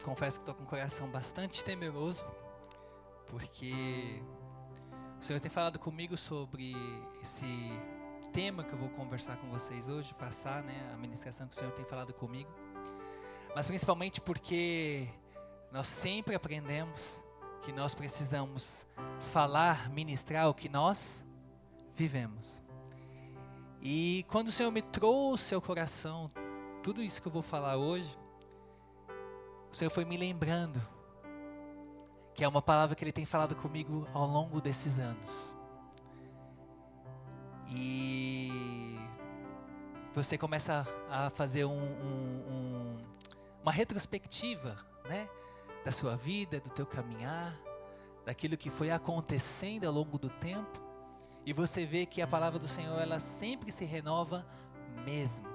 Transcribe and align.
confesso 0.00 0.38
que 0.38 0.42
estou 0.42 0.54
com 0.54 0.64
o 0.64 0.66
coração 0.66 1.08
bastante 1.08 1.64
temeroso, 1.64 2.24
porque 3.26 4.22
o 5.20 5.24
Senhor 5.24 5.40
tem 5.40 5.50
falado 5.50 5.78
comigo 5.78 6.16
sobre 6.16 6.74
esse 7.22 7.46
tema 8.32 8.64
que 8.64 8.72
eu 8.72 8.78
vou 8.78 8.88
conversar 8.90 9.36
com 9.36 9.48
vocês 9.50 9.88
hoje, 9.88 10.14
passar, 10.14 10.62
né, 10.62 10.90
a 10.92 10.96
ministração 10.96 11.46
que 11.46 11.54
o 11.54 11.56
Senhor 11.56 11.72
tem 11.72 11.84
falado 11.84 12.12
comigo. 12.14 12.50
Mas 13.54 13.66
principalmente 13.66 14.20
porque 14.20 15.08
nós 15.72 15.88
sempre 15.88 16.34
aprendemos 16.34 17.20
que 17.62 17.72
nós 17.72 17.94
precisamos 17.94 18.86
falar, 19.32 19.90
ministrar 19.90 20.48
o 20.48 20.54
que 20.54 20.68
nós 20.68 21.22
vivemos. 21.94 22.62
E 23.82 24.24
quando 24.28 24.48
o 24.48 24.52
Senhor 24.52 24.70
me 24.70 24.82
trouxe 24.82 25.54
ao 25.54 25.60
coração 25.60 26.30
tudo 26.82 27.02
isso 27.02 27.20
que 27.20 27.28
eu 27.28 27.32
vou 27.32 27.42
falar 27.42 27.76
hoje, 27.76 28.18
o 29.70 29.74
Senhor 29.74 29.90
foi 29.90 30.04
me 30.04 30.16
lembrando 30.16 30.80
que 32.34 32.44
é 32.44 32.48
uma 32.48 32.62
palavra 32.62 32.94
que 32.94 33.04
Ele 33.04 33.12
tem 33.12 33.24
falado 33.24 33.54
comigo 33.54 34.06
ao 34.12 34.26
longo 34.26 34.60
desses 34.60 34.98
anos. 34.98 35.54
E 37.68 38.98
você 40.14 40.36
começa 40.36 40.86
a 41.08 41.30
fazer 41.30 41.64
um, 41.64 41.70
um, 41.70 42.44
um, 42.48 42.98
uma 43.62 43.72
retrospectiva, 43.72 44.76
né, 45.04 45.28
da 45.84 45.92
sua 45.92 46.16
vida, 46.16 46.60
do 46.60 46.70
teu 46.70 46.86
caminhar, 46.86 47.56
daquilo 48.24 48.56
que 48.56 48.70
foi 48.70 48.90
acontecendo 48.90 49.84
ao 49.86 49.92
longo 49.92 50.18
do 50.18 50.28
tempo, 50.28 50.80
e 51.44 51.52
você 51.52 51.84
vê 51.84 52.06
que 52.06 52.20
a 52.20 52.26
palavra 52.26 52.58
do 52.58 52.68
Senhor 52.68 53.00
ela 53.00 53.18
sempre 53.18 53.72
se 53.72 53.84
renova 53.84 54.46
mesmo. 55.04 55.49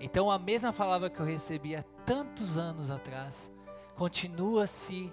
Então 0.00 0.30
a 0.30 0.38
mesma 0.38 0.72
palavra 0.72 1.08
que 1.08 1.20
eu 1.20 1.26
recebi 1.26 1.74
há 1.74 1.82
tantos 2.04 2.58
anos 2.58 2.90
atrás 2.90 3.50
continua 3.94 4.66
se 4.66 5.12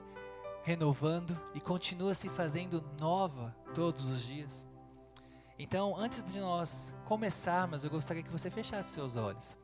renovando 0.64 1.40
e 1.54 1.60
continua 1.60 2.14
se 2.14 2.30
fazendo 2.30 2.84
nova 3.00 3.56
todos 3.74 4.06
os 4.06 4.22
dias. 4.22 4.68
Então, 5.58 5.96
antes 5.96 6.24
de 6.26 6.40
nós 6.40 6.94
começarmos, 7.06 7.84
eu 7.84 7.90
gostaria 7.90 8.24
que 8.24 8.32
você 8.32 8.50
fechasse 8.50 8.94
seus 8.94 9.16
olhos. 9.16 9.56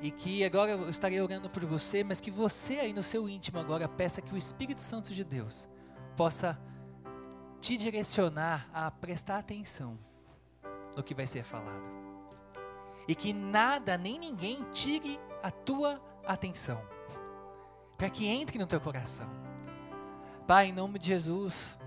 E 0.00 0.10
que 0.10 0.44
agora 0.44 0.72
eu 0.72 0.88
estarei 0.88 1.20
orando 1.20 1.48
por 1.50 1.64
você, 1.64 2.02
mas 2.04 2.20
que 2.20 2.30
você 2.30 2.78
aí 2.78 2.92
no 2.92 3.02
seu 3.02 3.28
íntimo 3.28 3.58
agora 3.58 3.88
peça 3.88 4.22
que 4.22 4.32
o 4.32 4.36
Espírito 4.36 4.80
Santo 4.80 5.12
de 5.12 5.24
Deus 5.24 5.68
possa 6.16 6.58
te 7.60 7.76
direcionar 7.76 8.68
a 8.72 8.90
prestar 8.90 9.38
atenção 9.38 9.98
no 10.96 11.02
que 11.02 11.14
vai 11.14 11.26
ser 11.26 11.44
falado. 11.44 11.84
E 13.06 13.14
que 13.14 13.32
nada 13.32 13.96
nem 13.96 14.18
ninguém 14.18 14.64
tire 14.72 15.20
a 15.42 15.50
tua 15.50 16.00
atenção. 16.26 16.82
Para 17.96 18.10
que 18.10 18.26
entre 18.26 18.58
no 18.58 18.66
teu 18.66 18.80
coração. 18.80 19.28
Pai, 20.46 20.66
em 20.66 20.72
nome 20.72 20.98
de 20.98 21.06
Jesus, 21.06 21.78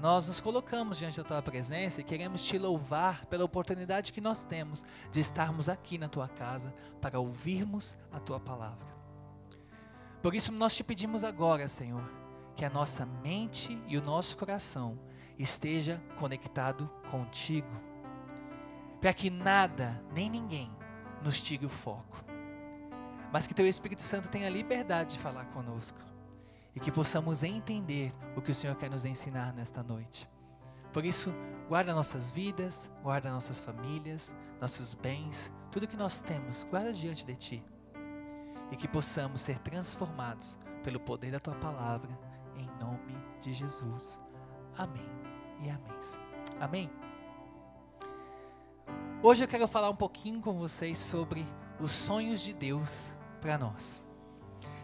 nós 0.00 0.28
nos 0.28 0.40
colocamos 0.40 0.98
diante 0.98 1.16
da 1.16 1.24
tua 1.24 1.42
presença 1.42 2.00
e 2.00 2.04
queremos 2.04 2.44
te 2.44 2.58
louvar 2.58 3.26
pela 3.26 3.44
oportunidade 3.44 4.12
que 4.12 4.20
nós 4.20 4.44
temos 4.44 4.84
de 5.10 5.20
estarmos 5.20 5.68
aqui 5.68 5.96
na 5.98 6.08
tua 6.08 6.28
casa 6.28 6.74
para 7.00 7.18
ouvirmos 7.18 7.96
a 8.12 8.20
tua 8.20 8.38
palavra. 8.38 8.94
Por 10.22 10.34
isso 10.34 10.52
nós 10.52 10.74
te 10.74 10.84
pedimos 10.84 11.24
agora, 11.24 11.68
Senhor, 11.68 12.02
que 12.54 12.64
a 12.64 12.70
nossa 12.70 13.06
mente 13.06 13.80
e 13.86 13.96
o 13.96 14.02
nosso 14.02 14.36
coração 14.36 14.98
esteja 15.38 16.02
conectado 16.18 16.90
contigo, 17.10 17.68
para 19.00 19.12
que 19.12 19.30
nada 19.30 20.02
nem 20.12 20.28
ninguém 20.30 20.70
nos 21.22 21.42
tire 21.42 21.66
o 21.66 21.70
foco, 21.70 22.24
mas 23.32 23.46
que 23.46 23.54
teu 23.54 23.66
Espírito 23.66 24.02
Santo 24.02 24.28
tenha 24.28 24.48
liberdade 24.48 25.14
de 25.14 25.20
falar 25.20 25.46
conosco 25.46 25.98
e 26.74 26.80
que 26.80 26.92
possamos 26.92 27.42
entender 27.42 28.12
o 28.36 28.42
que 28.42 28.50
o 28.50 28.54
Senhor 28.54 28.76
quer 28.76 28.90
nos 28.90 29.04
ensinar 29.04 29.52
nesta 29.54 29.82
noite. 29.82 30.28
Por 30.92 31.04
isso, 31.04 31.32
guarda 31.68 31.94
nossas 31.94 32.30
vidas, 32.30 32.90
guarda 33.02 33.30
nossas 33.30 33.60
famílias, 33.60 34.34
nossos 34.60 34.94
bens, 34.94 35.52
tudo 35.70 35.88
que 35.88 35.96
nós 35.96 36.22
temos, 36.22 36.64
guarda 36.64 36.92
diante 36.92 37.24
de 37.24 37.34
Ti. 37.34 37.64
E 38.70 38.76
que 38.76 38.88
possamos 38.88 39.40
ser 39.40 39.58
transformados 39.58 40.58
pelo 40.82 40.98
poder 40.98 41.32
da 41.32 41.40
Tua 41.40 41.54
palavra, 41.54 42.10
em 42.56 42.66
nome 42.80 43.14
de 43.40 43.52
Jesus. 43.52 44.20
Amém 44.76 45.08
e 45.62 45.70
amém. 45.70 46.00
Amém. 46.60 47.05
Hoje 49.28 49.42
eu 49.42 49.48
quero 49.48 49.66
falar 49.66 49.90
um 49.90 49.96
pouquinho 49.96 50.40
com 50.40 50.52
vocês 50.52 50.96
sobre 50.96 51.44
os 51.80 51.90
sonhos 51.90 52.40
de 52.40 52.52
Deus 52.52 53.12
para 53.40 53.58
nós. 53.58 54.00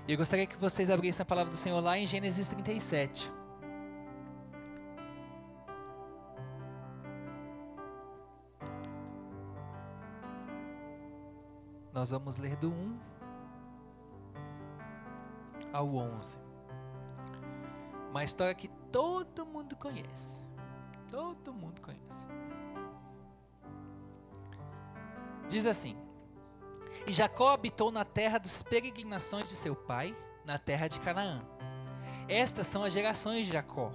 E 0.08 0.10
eu 0.10 0.18
gostaria 0.18 0.48
que 0.48 0.56
vocês 0.56 0.90
abrissem 0.90 1.22
a 1.22 1.24
palavra 1.24 1.52
do 1.52 1.56
Senhor 1.56 1.78
lá 1.78 1.96
em 1.96 2.04
Gênesis 2.08 2.48
37. 2.48 3.30
Nós 11.92 12.10
vamos 12.10 12.36
ler 12.36 12.56
do 12.56 12.72
1 12.72 12.98
ao 15.72 15.94
11. 15.94 16.36
Uma 18.10 18.24
história 18.24 18.56
que 18.56 18.66
todo 18.90 19.46
mundo 19.46 19.76
conhece. 19.76 20.44
Todo 21.08 21.54
mundo 21.54 21.80
conhece. 21.80 22.26
Diz 25.52 25.66
assim: 25.66 25.94
e 27.06 27.12
Jacó 27.12 27.50
habitou 27.50 27.90
na 27.90 28.04
terra 28.04 28.38
das 28.38 28.62
peregrinações 28.62 29.48
de 29.48 29.54
seu 29.54 29.74
pai, 29.74 30.16
na 30.44 30.58
terra 30.58 30.88
de 30.88 31.00
Canaã. 31.00 31.42
Estas 32.28 32.66
são 32.66 32.84
as 32.84 32.92
gerações 32.92 33.46
de 33.46 33.52
Jacó. 33.52 33.92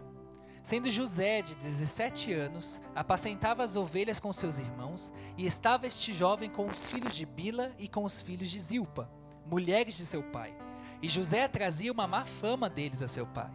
Sendo 0.61 0.91
José 0.91 1.41
de 1.41 1.55
17 1.55 2.33
anos, 2.33 2.79
apacentava 2.93 3.63
as 3.63 3.77
ovelhas 3.77 4.19
com 4.19 4.33
seus 4.33 4.59
irmãos, 4.59 5.11
e 5.37 5.45
estava 5.45 5.87
este 5.87 6.13
jovem 6.13 6.49
com 6.49 6.67
os 6.67 6.85
filhos 6.87 7.15
de 7.15 7.25
Bila 7.25 7.73
e 7.79 7.87
com 7.87 8.03
os 8.03 8.21
filhos 8.21 8.51
de 8.51 8.59
Zilpa, 8.59 9.09
mulheres 9.45 9.95
de 9.95 10.05
seu 10.05 10.21
pai. 10.21 10.53
E 11.01 11.07
José 11.07 11.47
trazia 11.47 11.91
uma 11.91 12.05
má 12.05 12.25
fama 12.25 12.69
deles 12.69 13.01
a 13.01 13.07
seu 13.07 13.25
pai. 13.25 13.51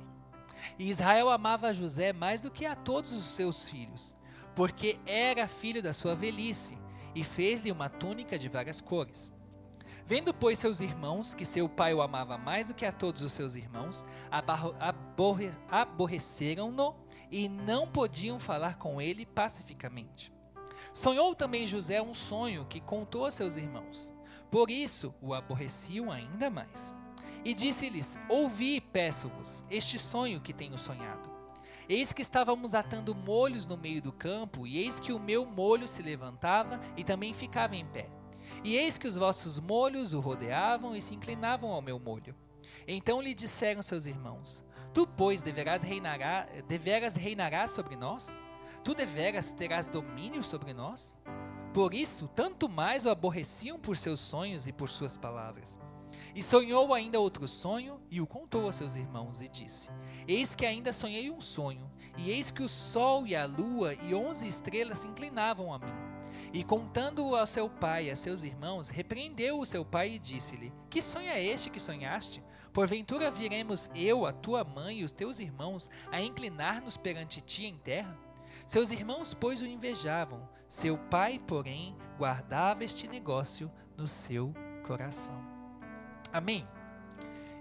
E 0.79 0.89
Israel 0.89 1.29
amava 1.29 1.75
José 1.75 2.13
mais 2.13 2.41
do 2.41 2.51
que 2.51 2.65
a 2.65 2.75
todos 2.75 3.13
os 3.13 3.35
seus 3.35 3.69
filhos, 3.69 4.17
porque 4.57 4.99
era 5.05 5.47
filho 5.47 5.83
da 5.83 5.93
sua 5.93 6.15
velhice, 6.15 6.79
e 7.15 7.23
fez-lhe 7.25 7.73
uma 7.73 7.89
túnica 7.89 8.39
de 8.39 8.49
várias 8.49 8.81
cores. 8.81 9.33
Vendo, 10.05 10.35
pois, 10.35 10.59
seus 10.59 10.81
irmãos 10.81 11.35
que 11.35 11.45
seu 11.45 11.69
pai 11.69 11.95
o 11.95 12.03
amava 12.03 12.37
mais 12.37 12.69
do 12.69 12.75
que 12.75 12.85
a 12.85 12.93
todos 12.93 13.23
os 13.23 13.33
seus 13.33 13.55
irmãos, 13.55 14.05
aborre, 14.31 15.51
aborreceram-no 15.71 16.97
e 17.31 17.49
não 17.49 17.87
podiam 17.87 18.39
falar 18.39 18.77
com 18.77 19.01
ele 19.01 19.25
pacificamente. 19.25 20.33
Sonhou 20.93 21.35
também 21.35 21.67
José 21.67 22.03
um 22.03 22.13
sonho 22.13 22.67
que 22.67 22.81
contou 22.81 23.25
a 23.25 23.31
seus 23.31 23.57
irmãos. 23.57 24.15
Por 24.51 24.71
isso 24.71 25.15
o 25.23 25.33
aborreciam 25.33 26.11
ainda 26.13 26.51
mais. 26.51 26.95
E 27.45 27.55
disse-lhes: 27.55 28.19
Ouvi, 28.29 28.81
peço-vos, 28.81 29.65
este 29.71 29.99
sonho 29.99 30.41
que 30.41 30.53
tenho 30.53 30.77
sonhado. 30.77 31.32
Eis 31.89 32.13
que 32.13 32.23
estávamos 32.23 32.75
atando 32.75 33.15
molhos 33.15 33.67
no 33.67 33.77
meio 33.77 34.01
do 34.01 34.13
campo, 34.13 34.67
e 34.67 34.79
eis 34.79 35.01
que 35.01 35.13
o 35.13 35.19
meu 35.19 35.45
molho 35.45 35.89
se 35.89 36.03
levantava 36.03 36.81
e 36.97 37.03
também 37.03 37.35
ficava 37.35 37.77
em 37.77 37.85
pé. 37.85 38.09
E 38.65 38.77
eis 38.77 38.97
que 38.97 39.07
os 39.07 39.17
vossos 39.17 39.59
molhos 39.59 40.13
o 40.15 40.21
rodeavam 40.21 40.95
e 40.95 41.03
se 41.03 41.15
inclinavam 41.15 41.71
ao 41.71 41.83
meu 41.83 41.99
molho. 41.99 42.35
Então 42.87 43.21
lhe 43.21 43.35
disseram 43.35 43.83
seus 43.83 44.07
irmãos: 44.07 44.65
Tu, 44.95 45.07
pois, 45.07 45.43
deverás 45.43 45.83
reinará, 45.83 46.47
deveras 46.69 47.15
reinarás 47.15 47.73
sobre 47.73 47.97
nós? 47.97 48.39
Tu 48.85 48.95
deveras 48.95 49.53
terás 49.53 49.87
domínio 49.87 50.43
sobre 50.43 50.73
nós? 50.73 51.17
Por 51.73 51.95
isso, 51.95 52.29
tanto 52.29 52.69
mais 52.69 53.07
o 53.07 53.11
aborreciam 53.11 53.79
por 53.79 53.97
seus 53.97 54.21
sonhos 54.21 54.67
e 54.67 54.73
por 54.73 54.89
suas 54.91 55.17
palavras. 55.17 55.81
E 56.35 56.43
sonhou 56.43 56.95
ainda 56.95 57.21
outro 57.21 57.47
sonho 57.47 58.01
e 58.11 58.21
o 58.21 58.27
contou 58.27 58.69
a 58.69 58.73
seus 58.73 58.97
irmãos 58.97 59.43
e 59.43 59.49
disse: 59.49 59.91
Eis 60.27 60.55
que 60.55 60.65
ainda 60.65 60.93
sonhei 60.93 61.31
um 61.31 61.41
sonho, 61.41 61.91
e 62.17 62.31
eis 62.31 62.51
que 62.51 62.63
o 62.63 62.69
sol 62.69 63.27
e 63.27 63.37
a 63.37 63.45
lua 63.45 63.95
e 63.95 64.15
onze 64.15 64.49
estrelas 64.49 65.01
se 65.01 65.09
inclinavam 65.09 65.73
a 65.73 65.79
mim. 65.79 65.93
E 66.53 66.65
contando-o 66.65 67.35
ao 67.35 67.47
seu 67.47 67.69
pai 67.69 68.07
e 68.07 68.11
a 68.11 68.17
seus 68.17 68.45
irmãos, 68.45 68.89
repreendeu 68.89 69.61
o 69.61 69.67
seu 69.67 69.85
pai 69.85 70.13
e 70.13 70.19
disse-lhe: 70.19 70.73
Que 70.89 71.03
sonho 71.03 71.29
é 71.29 71.43
este 71.43 71.71
que 71.71 71.81
sonhaste? 71.81 72.43
Porventura 72.73 73.31
viremos 73.31 73.91
eu, 73.95 74.25
a 74.25 74.33
tua 74.33 74.65
mãe 74.65 75.01
e 75.01 75.05
os 75.05 75.13
teus 75.13 75.39
irmãos 75.39 75.91
a 76.11 76.21
inclinar-nos 76.21 76.97
perante 76.97 77.43
ti 77.43 77.67
em 77.67 77.77
terra? 77.77 78.19
Seus 78.67 78.91
irmãos, 78.91 79.35
pois, 79.35 79.61
o 79.61 79.67
invejavam. 79.67 80.49
Seu 80.69 80.97
pai, 80.97 81.39
porém, 81.47 81.95
guardava 82.17 82.85
este 82.85 83.07
negócio 83.07 83.71
no 83.97 84.09
seu 84.09 84.55
coração. 84.87 85.52
Amém? 86.33 86.67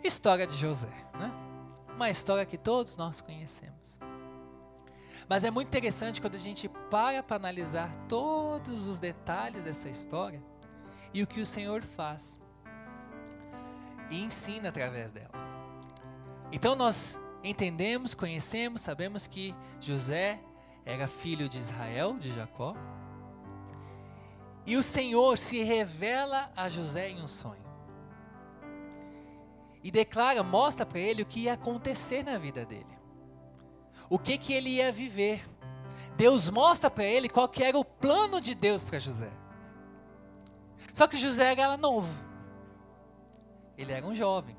História 0.04 0.48
de 0.48 0.56
José, 0.56 0.88
né? 1.14 1.32
Uma 1.96 2.10
história 2.10 2.46
que 2.46 2.58
todos 2.58 2.96
nós 2.98 3.22
conhecemos. 3.22 4.00
Mas 5.30 5.44
é 5.44 5.52
muito 5.52 5.68
interessante 5.68 6.20
quando 6.20 6.36
a 6.36 6.40
gente 6.40 6.68
para 6.90 7.22
para 7.22 7.36
analisar 7.36 7.90
todos 8.08 8.88
os 8.88 9.00
detalhes 9.00 9.64
dessa 9.64 9.90
história 9.90 10.42
e 11.14 11.22
o 11.22 11.28
que 11.28 11.42
o 11.42 11.46
Senhor 11.46 11.84
faz. 11.84 12.40
e 14.10 14.22
ensina 14.22 14.70
através 14.70 15.14
dela. 15.14 15.32
Então 16.52 16.76
nós 16.76 17.18
entendemos, 17.42 18.14
conhecemos, 18.14 18.82
sabemos 18.82 19.26
que 19.26 19.56
José 19.80 20.40
era 20.86 21.08
filho 21.08 21.48
de 21.48 21.58
Israel, 21.58 22.18
de 22.18 22.34
Jacó. 22.34 22.76
E 24.66 24.76
o 24.76 24.84
Senhor 24.84 25.38
se 25.38 25.64
revela 25.64 26.52
a 26.56 26.68
José 26.68 27.10
em 27.10 27.22
um 27.22 27.28
sonho. 27.28 27.71
E 29.84 29.90
declara, 29.90 30.44
mostra 30.44 30.86
para 30.86 31.00
ele 31.00 31.24
o 31.24 31.26
que 31.26 31.42
ia 31.42 31.54
acontecer 31.54 32.24
na 32.24 32.38
vida 32.38 32.66
dele. 32.66 32.98
O 34.10 34.20
que 34.20 34.38
que 34.38 34.54
ele 34.54 34.70
ia 34.70 34.92
viver. 34.92 35.48
Deus 36.16 36.50
mostra 36.50 36.90
para 36.90 37.04
ele 37.04 37.30
qual 37.30 37.48
que 37.50 37.64
era 37.64 37.78
o 37.78 37.86
plano 37.86 38.40
de 38.40 38.54
Deus 38.54 38.86
para 38.86 39.00
José. 39.00 39.32
Só 40.94 41.08
que 41.08 41.18
José 41.18 41.52
era 41.52 41.78
novo. 41.78 42.14
Ele 43.78 43.92
era 43.92 44.06
um 44.06 44.14
jovem. 44.14 44.56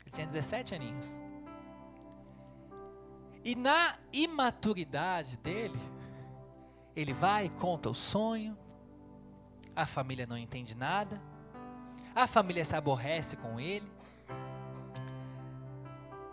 Ele 0.00 0.10
tinha 0.10 0.26
17 0.26 0.74
aninhos. 0.74 1.20
E 3.44 3.54
na 3.54 3.96
imaturidade 4.12 5.36
dele, 5.38 5.80
ele 6.94 7.12
vai 7.12 7.46
e 7.46 7.50
conta 7.50 7.88
o 7.88 7.94
sonho, 7.94 8.58
a 9.74 9.86
família 9.86 10.26
não 10.26 10.36
entende 10.36 10.74
nada, 10.74 11.20
a 12.14 12.26
família 12.26 12.64
se 12.64 12.74
aborrece 12.74 13.36
com 13.36 13.60
ele, 13.60 13.90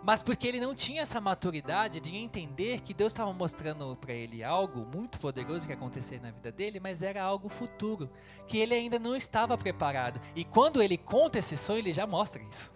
mas 0.06 0.22
porque 0.22 0.46
ele 0.46 0.60
não 0.60 0.72
tinha 0.72 1.02
essa 1.02 1.20
maturidade 1.20 1.98
de 1.98 2.14
entender 2.14 2.80
que 2.80 2.94
Deus 2.94 3.10
estava 3.12 3.32
mostrando 3.32 3.96
para 3.96 4.12
ele 4.12 4.44
algo 4.44 4.86
muito 4.86 5.18
poderoso 5.18 5.66
que 5.66 5.72
ia 5.72 5.76
acontecer 5.76 6.22
na 6.22 6.30
vida 6.30 6.52
dele, 6.52 6.78
mas 6.78 7.02
era 7.02 7.20
algo 7.20 7.48
futuro, 7.48 8.08
que 8.46 8.56
ele 8.56 8.72
ainda 8.72 9.00
não 9.00 9.16
estava 9.16 9.58
preparado. 9.58 10.20
E 10.36 10.44
quando 10.44 10.80
ele 10.80 10.96
conta 10.96 11.40
esse 11.40 11.56
sonho, 11.56 11.80
ele 11.80 11.92
já 11.92 12.06
mostra 12.06 12.40
isso. 12.40 12.70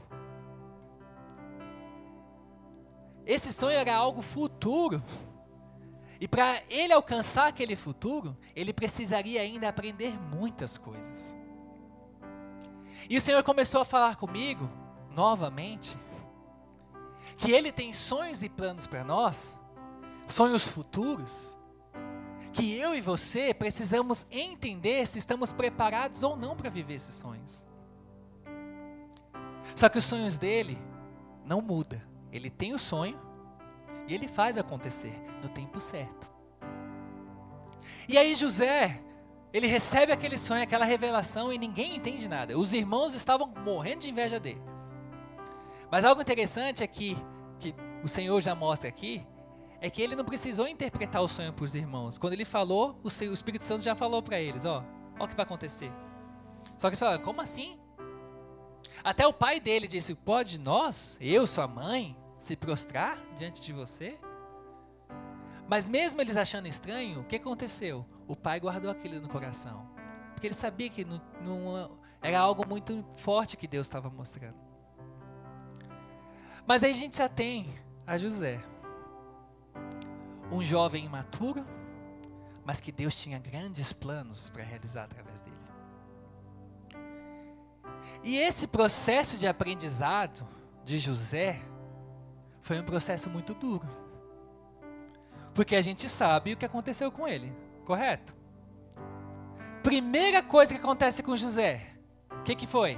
Esse 3.24 3.52
sonho 3.52 3.78
era 3.78 3.94
algo 3.94 4.22
futuro. 4.22 5.00
E 6.20 6.26
para 6.26 6.60
ele 6.68 6.92
alcançar 6.92 7.46
aquele 7.46 7.76
futuro, 7.76 8.36
ele 8.56 8.72
precisaria 8.72 9.40
ainda 9.40 9.68
aprender 9.68 10.18
muitas 10.18 10.76
coisas. 10.76 11.32
E 13.08 13.16
o 13.16 13.20
Senhor 13.20 13.44
começou 13.44 13.82
a 13.82 13.84
falar 13.84 14.16
comigo, 14.16 14.68
novamente, 15.14 15.96
que 17.40 17.50
Ele 17.50 17.72
tem 17.72 17.92
sonhos 17.92 18.42
e 18.42 18.48
planos 18.48 18.87
para 18.87 19.02
nós, 19.02 19.56
sonhos 20.28 20.62
futuros, 20.62 21.56
que 22.52 22.76
eu 22.76 22.94
e 22.94 23.00
você 23.00 23.54
precisamos 23.54 24.26
entender 24.31 25.06
se 25.06 25.19
estamos 25.19 25.50
preparados 25.52 26.22
ou 26.22 26.37
não 26.37 26.54
para 26.54 26.69
viver 26.69 26.94
esses 26.94 27.14
sonhos. 27.14 27.66
Só 29.75 29.88
que 29.88 29.96
os 29.96 30.04
sonhos 30.04 30.37
dele 30.37 30.78
não 31.44 31.62
mudam. 31.62 32.00
Ele 32.31 32.50
tem 32.50 32.75
o 32.75 32.78
sonho 32.78 33.19
e 34.06 34.14
ele 34.14 34.28
faz 34.28 34.58
acontecer 34.58 35.14
no 35.42 35.48
tempo 35.48 35.81
certo. 35.81 36.28
E 38.06 38.19
aí 38.19 38.34
José, 38.34 39.00
ele 39.50 39.66
recebe 39.66 40.12
aquele 40.12 40.37
sonho, 40.37 40.62
aquela 40.62 40.84
revelação 40.84 41.50
e 41.50 41.56
ninguém 41.56 41.96
entende 41.96 42.28
nada. 42.28 42.58
Os 42.58 42.75
irmãos 42.75 43.14
estavam 43.14 43.46
morrendo 43.64 44.02
de 44.02 44.10
inveja 44.10 44.38
dele. 44.38 44.60
Mas 45.90 46.04
algo 46.04 46.22
interessante 46.22 46.84
é 46.84 46.87
que, 46.87 47.16
que 47.60 47.74
o 48.02 48.08
Senhor 48.08 48.40
já 48.40 48.54
mostra 48.54 48.88
aqui, 48.88 49.24
é 49.80 49.88
que 49.88 50.02
ele 50.02 50.16
não 50.16 50.24
precisou 50.24 50.66
interpretar 50.66 51.22
o 51.22 51.28
sonho 51.28 51.52
para 51.52 51.64
os 51.64 51.74
irmãos. 51.74 52.18
Quando 52.18 52.32
ele 52.32 52.44
falou, 52.44 52.98
o, 53.02 53.08
o 53.08 53.34
Espírito 53.34 53.64
Santo 53.64 53.84
já 53.84 53.94
falou 53.94 54.22
para 54.22 54.40
eles, 54.40 54.64
ó, 54.64 54.84
ó 55.18 55.24
o 55.24 55.28
que 55.28 55.34
vai 55.34 55.44
acontecer. 55.44 55.92
Só 56.76 56.88
que 56.88 56.94
eles 56.94 56.98
falaram, 56.98 57.22
como 57.22 57.40
assim? 57.40 57.78
Até 59.02 59.26
o 59.26 59.32
pai 59.32 59.60
dele 59.60 59.86
disse, 59.86 60.14
pode 60.14 60.58
nós, 60.58 61.16
eu, 61.20 61.46
sua 61.46 61.66
mãe, 61.66 62.16
se 62.38 62.56
prostrar 62.56 63.18
diante 63.36 63.62
de 63.62 63.72
você? 63.72 64.18
Mas 65.66 65.86
mesmo 65.86 66.20
eles 66.20 66.36
achando 66.36 66.66
estranho, 66.66 67.20
o 67.20 67.24
que 67.24 67.36
aconteceu? 67.36 68.04
O 68.26 68.34
pai 68.34 68.60
guardou 68.60 68.90
aquilo 68.90 69.20
no 69.20 69.28
coração. 69.28 69.88
Porque 70.32 70.46
ele 70.46 70.54
sabia 70.54 70.90
que 70.90 71.04
não, 71.04 71.20
não 71.42 71.98
era 72.20 72.38
algo 72.38 72.66
muito 72.66 73.04
forte 73.18 73.56
que 73.56 73.66
Deus 73.66 73.86
estava 73.86 74.10
mostrando. 74.10 74.69
Mas 76.70 76.84
aí 76.84 76.93
a 76.93 76.94
gente 76.94 77.17
já 77.17 77.28
tem 77.28 77.67
a 78.06 78.17
José, 78.17 78.61
um 80.52 80.62
jovem 80.62 81.05
imaturo, 81.05 81.67
mas 82.64 82.81
que 82.81 82.93
Deus 82.93 83.17
tinha 83.17 83.40
grandes 83.40 83.93
planos 83.93 84.50
para 84.50 84.62
realizar 84.62 85.02
através 85.02 85.43
dele. 85.43 85.56
E 88.22 88.38
esse 88.38 88.69
processo 88.69 89.37
de 89.37 89.49
aprendizado 89.49 90.46
de 90.84 91.00
José 91.00 91.61
foi 92.62 92.78
um 92.78 92.84
processo 92.84 93.28
muito 93.28 93.52
duro. 93.52 93.88
Porque 95.52 95.75
a 95.75 95.82
gente 95.82 96.08
sabe 96.08 96.52
o 96.52 96.56
que 96.56 96.64
aconteceu 96.64 97.11
com 97.11 97.26
ele, 97.26 97.52
correto? 97.84 98.32
Primeira 99.82 100.40
coisa 100.40 100.73
que 100.73 100.78
acontece 100.78 101.20
com 101.20 101.37
José, 101.37 101.96
o 102.31 102.44
que, 102.44 102.55
que 102.55 102.69
foi? 102.69 102.96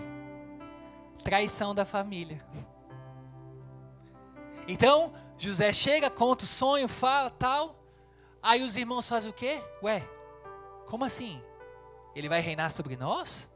Traição 1.24 1.74
da 1.74 1.86
família. 1.86 2.44
Então, 4.66 5.12
José 5.38 5.72
chega, 5.72 6.10
conta 6.10 6.44
o 6.44 6.48
sonho, 6.48 6.88
fala 6.88 7.30
tal. 7.30 7.82
Aí 8.42 8.62
os 8.62 8.76
irmãos 8.76 9.08
fazem 9.08 9.30
o 9.30 9.34
quê? 9.34 9.62
Ué, 9.82 10.08
como 10.86 11.04
assim? 11.04 11.40
Ele 12.14 12.28
vai 12.28 12.40
reinar 12.40 12.70
sobre 12.70 12.96
nós? 12.96 13.48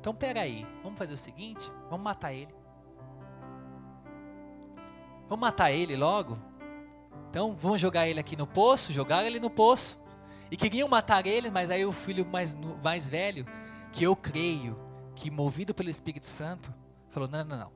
Então 0.00 0.14
pega 0.14 0.40
aí, 0.40 0.66
vamos 0.82 0.98
fazer 0.98 1.12
o 1.12 1.16
seguinte, 1.16 1.70
vamos 1.88 2.04
matar 2.04 2.32
ele. 2.32 2.54
Vamos 5.28 5.40
matar 5.40 5.70
ele 5.70 5.96
logo? 5.96 6.38
Então 7.30 7.54
vamos 7.54 7.80
jogar 7.80 8.08
ele 8.08 8.20
aqui 8.20 8.36
no 8.36 8.46
poço, 8.46 8.92
jogar 8.92 9.24
ele 9.24 9.38
no 9.38 9.50
poço. 9.50 9.98
E 10.50 10.56
queriam 10.56 10.88
matar 10.88 11.26
ele, 11.26 11.50
mas 11.50 11.70
aí 11.70 11.84
o 11.84 11.92
filho 11.92 12.24
mais, 12.24 12.54
mais 12.82 13.08
velho, 13.08 13.44
que 13.92 14.04
eu 14.04 14.16
creio, 14.16 14.78
que 15.14 15.30
movido 15.30 15.74
pelo 15.74 15.90
Espírito 15.90 16.26
Santo, 16.26 16.72
falou: 17.10 17.28
não, 17.28 17.44
não, 17.44 17.58
não, 17.58 17.72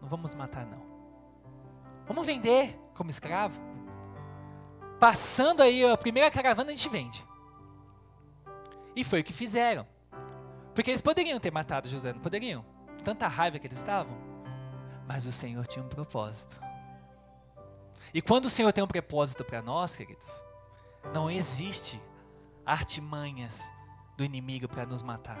não 0.00 0.08
vamos 0.08 0.34
matar 0.34 0.66
não. 0.66 0.95
Vamos 2.06 2.26
vender 2.26 2.78
como 2.94 3.10
escravo. 3.10 3.60
Passando 4.98 5.62
aí 5.62 5.84
a 5.84 5.96
primeira 5.96 6.30
caravana, 6.30 6.70
a 6.70 6.74
gente 6.74 6.88
vende. 6.88 7.24
E 8.94 9.04
foi 9.04 9.20
o 9.20 9.24
que 9.24 9.32
fizeram. 9.32 9.86
Porque 10.74 10.90
eles 10.90 11.00
poderiam 11.00 11.40
ter 11.40 11.50
matado 11.50 11.88
José, 11.88 12.12
não 12.12 12.20
poderiam? 12.20 12.64
Tanta 13.02 13.28
raiva 13.28 13.58
que 13.58 13.66
eles 13.66 13.78
estavam. 13.78 14.16
Mas 15.06 15.24
o 15.26 15.32
Senhor 15.32 15.66
tinha 15.66 15.84
um 15.84 15.88
propósito. 15.88 16.58
E 18.12 18.22
quando 18.22 18.46
o 18.46 18.50
Senhor 18.50 18.72
tem 18.72 18.84
um 18.84 18.88
propósito 18.88 19.44
para 19.44 19.62
nós, 19.62 19.96
queridos, 19.96 20.26
não 21.12 21.30
existe 21.30 22.00
artimanhas 22.64 23.60
do 24.16 24.24
inimigo 24.24 24.68
para 24.68 24.86
nos 24.86 25.02
matar. 25.02 25.38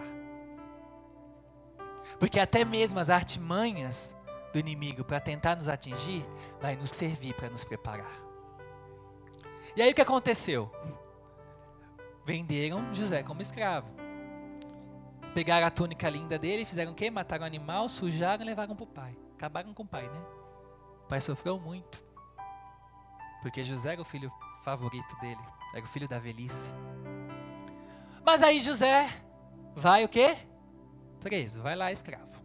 Porque 2.18 2.40
até 2.40 2.64
mesmo 2.64 2.98
as 2.98 3.10
artimanhas 3.10 4.15
do 4.56 4.60
inimigo 4.60 5.04
para 5.04 5.20
tentar 5.20 5.54
nos 5.54 5.68
atingir, 5.68 6.24
vai 6.60 6.74
nos 6.76 6.88
servir 6.88 7.34
para 7.34 7.50
nos 7.50 7.62
preparar. 7.62 8.10
E 9.76 9.82
aí 9.82 9.92
o 9.92 9.94
que 9.94 10.00
aconteceu? 10.00 10.70
Venderam 12.24 12.94
José 12.94 13.22
como 13.22 13.42
escravo. 13.42 13.90
Pegaram 15.34 15.66
a 15.66 15.70
túnica 15.70 16.08
linda 16.08 16.38
dele, 16.38 16.64
fizeram 16.64 16.92
o 16.92 16.94
quê? 16.94 17.10
Mataram 17.10 17.44
o 17.44 17.46
animal, 17.46 17.86
sujaram 17.90 18.42
e 18.42 18.46
levaram 18.46 18.74
para 18.74 18.84
o 18.84 18.86
pai. 18.86 19.14
Acabaram 19.34 19.74
com 19.74 19.82
o 19.82 19.86
pai, 19.86 20.08
né? 20.08 20.20
O 21.04 21.08
pai 21.08 21.20
sofreu 21.20 21.60
muito. 21.60 22.02
Porque 23.42 23.62
José 23.62 23.92
era 23.92 24.00
o 24.00 24.06
filho 24.06 24.32
favorito 24.64 25.14
dele. 25.20 25.42
Era 25.74 25.84
o 25.84 25.88
filho 25.88 26.08
da 26.08 26.18
velhice. 26.18 26.72
Mas 28.24 28.42
aí 28.42 28.62
José 28.62 29.06
vai 29.74 30.02
o 30.02 30.08
quê? 30.08 30.34
Preso, 31.20 31.60
vai 31.60 31.76
lá 31.76 31.92
escravo. 31.92 32.35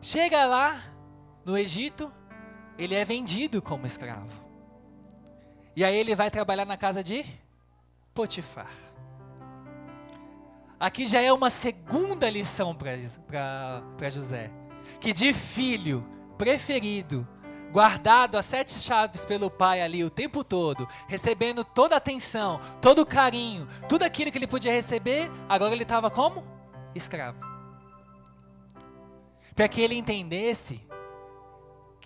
Chega 0.00 0.44
lá 0.44 0.80
no 1.44 1.58
Egito, 1.58 2.12
ele 2.78 2.94
é 2.94 3.04
vendido 3.04 3.60
como 3.60 3.86
escravo. 3.86 4.30
E 5.74 5.84
aí 5.84 5.96
ele 5.96 6.14
vai 6.14 6.30
trabalhar 6.30 6.64
na 6.64 6.76
casa 6.76 7.02
de 7.02 7.24
Potifar. 8.14 8.70
Aqui 10.78 11.06
já 11.06 11.20
é 11.20 11.32
uma 11.32 11.50
segunda 11.50 12.30
lição 12.30 12.74
para 12.74 14.10
José. 14.10 14.50
Que 15.00 15.12
de 15.12 15.32
filho 15.32 16.06
preferido, 16.36 17.26
guardado 17.72 18.38
a 18.38 18.42
sete 18.42 18.78
chaves 18.78 19.24
pelo 19.24 19.50
pai 19.50 19.82
ali 19.82 20.04
o 20.04 20.10
tempo 20.10 20.44
todo, 20.44 20.88
recebendo 21.08 21.64
toda 21.64 21.96
a 21.96 21.98
atenção, 21.98 22.60
todo 22.80 23.02
o 23.02 23.06
carinho, 23.06 23.66
tudo 23.88 24.04
aquilo 24.04 24.30
que 24.30 24.38
ele 24.38 24.46
podia 24.46 24.72
receber, 24.72 25.28
agora 25.48 25.72
ele 25.72 25.82
estava 25.82 26.08
como? 26.08 26.44
Escravo 26.94 27.57
para 29.58 29.66
que 29.66 29.80
ele 29.80 29.96
entendesse, 29.96 30.80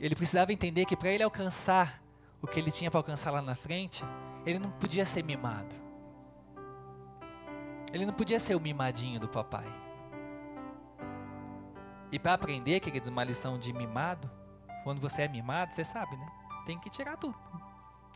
ele 0.00 0.14
precisava 0.14 0.54
entender 0.54 0.86
que 0.86 0.96
para 0.96 1.10
ele 1.10 1.22
alcançar 1.22 2.02
o 2.40 2.46
que 2.46 2.58
ele 2.58 2.72
tinha 2.72 2.90
para 2.90 3.00
alcançar 3.00 3.30
lá 3.30 3.42
na 3.42 3.54
frente, 3.54 4.02
ele 4.46 4.58
não 4.58 4.70
podia 4.70 5.04
ser 5.04 5.22
mimado. 5.22 5.76
Ele 7.92 8.06
não 8.06 8.14
podia 8.14 8.38
ser 8.38 8.54
o 8.54 8.60
mimadinho 8.60 9.20
do 9.20 9.28
papai. 9.28 9.66
E 12.10 12.18
para 12.18 12.32
aprender, 12.32 12.80
queridos, 12.80 13.10
uma 13.10 13.22
lição 13.22 13.58
de 13.58 13.70
mimado, 13.70 14.30
quando 14.82 15.02
você 15.02 15.20
é 15.20 15.28
mimado, 15.28 15.74
você 15.74 15.84
sabe, 15.84 16.16
né? 16.16 16.26
Tem 16.64 16.78
que 16.78 16.88
tirar 16.88 17.18
tudo. 17.18 17.36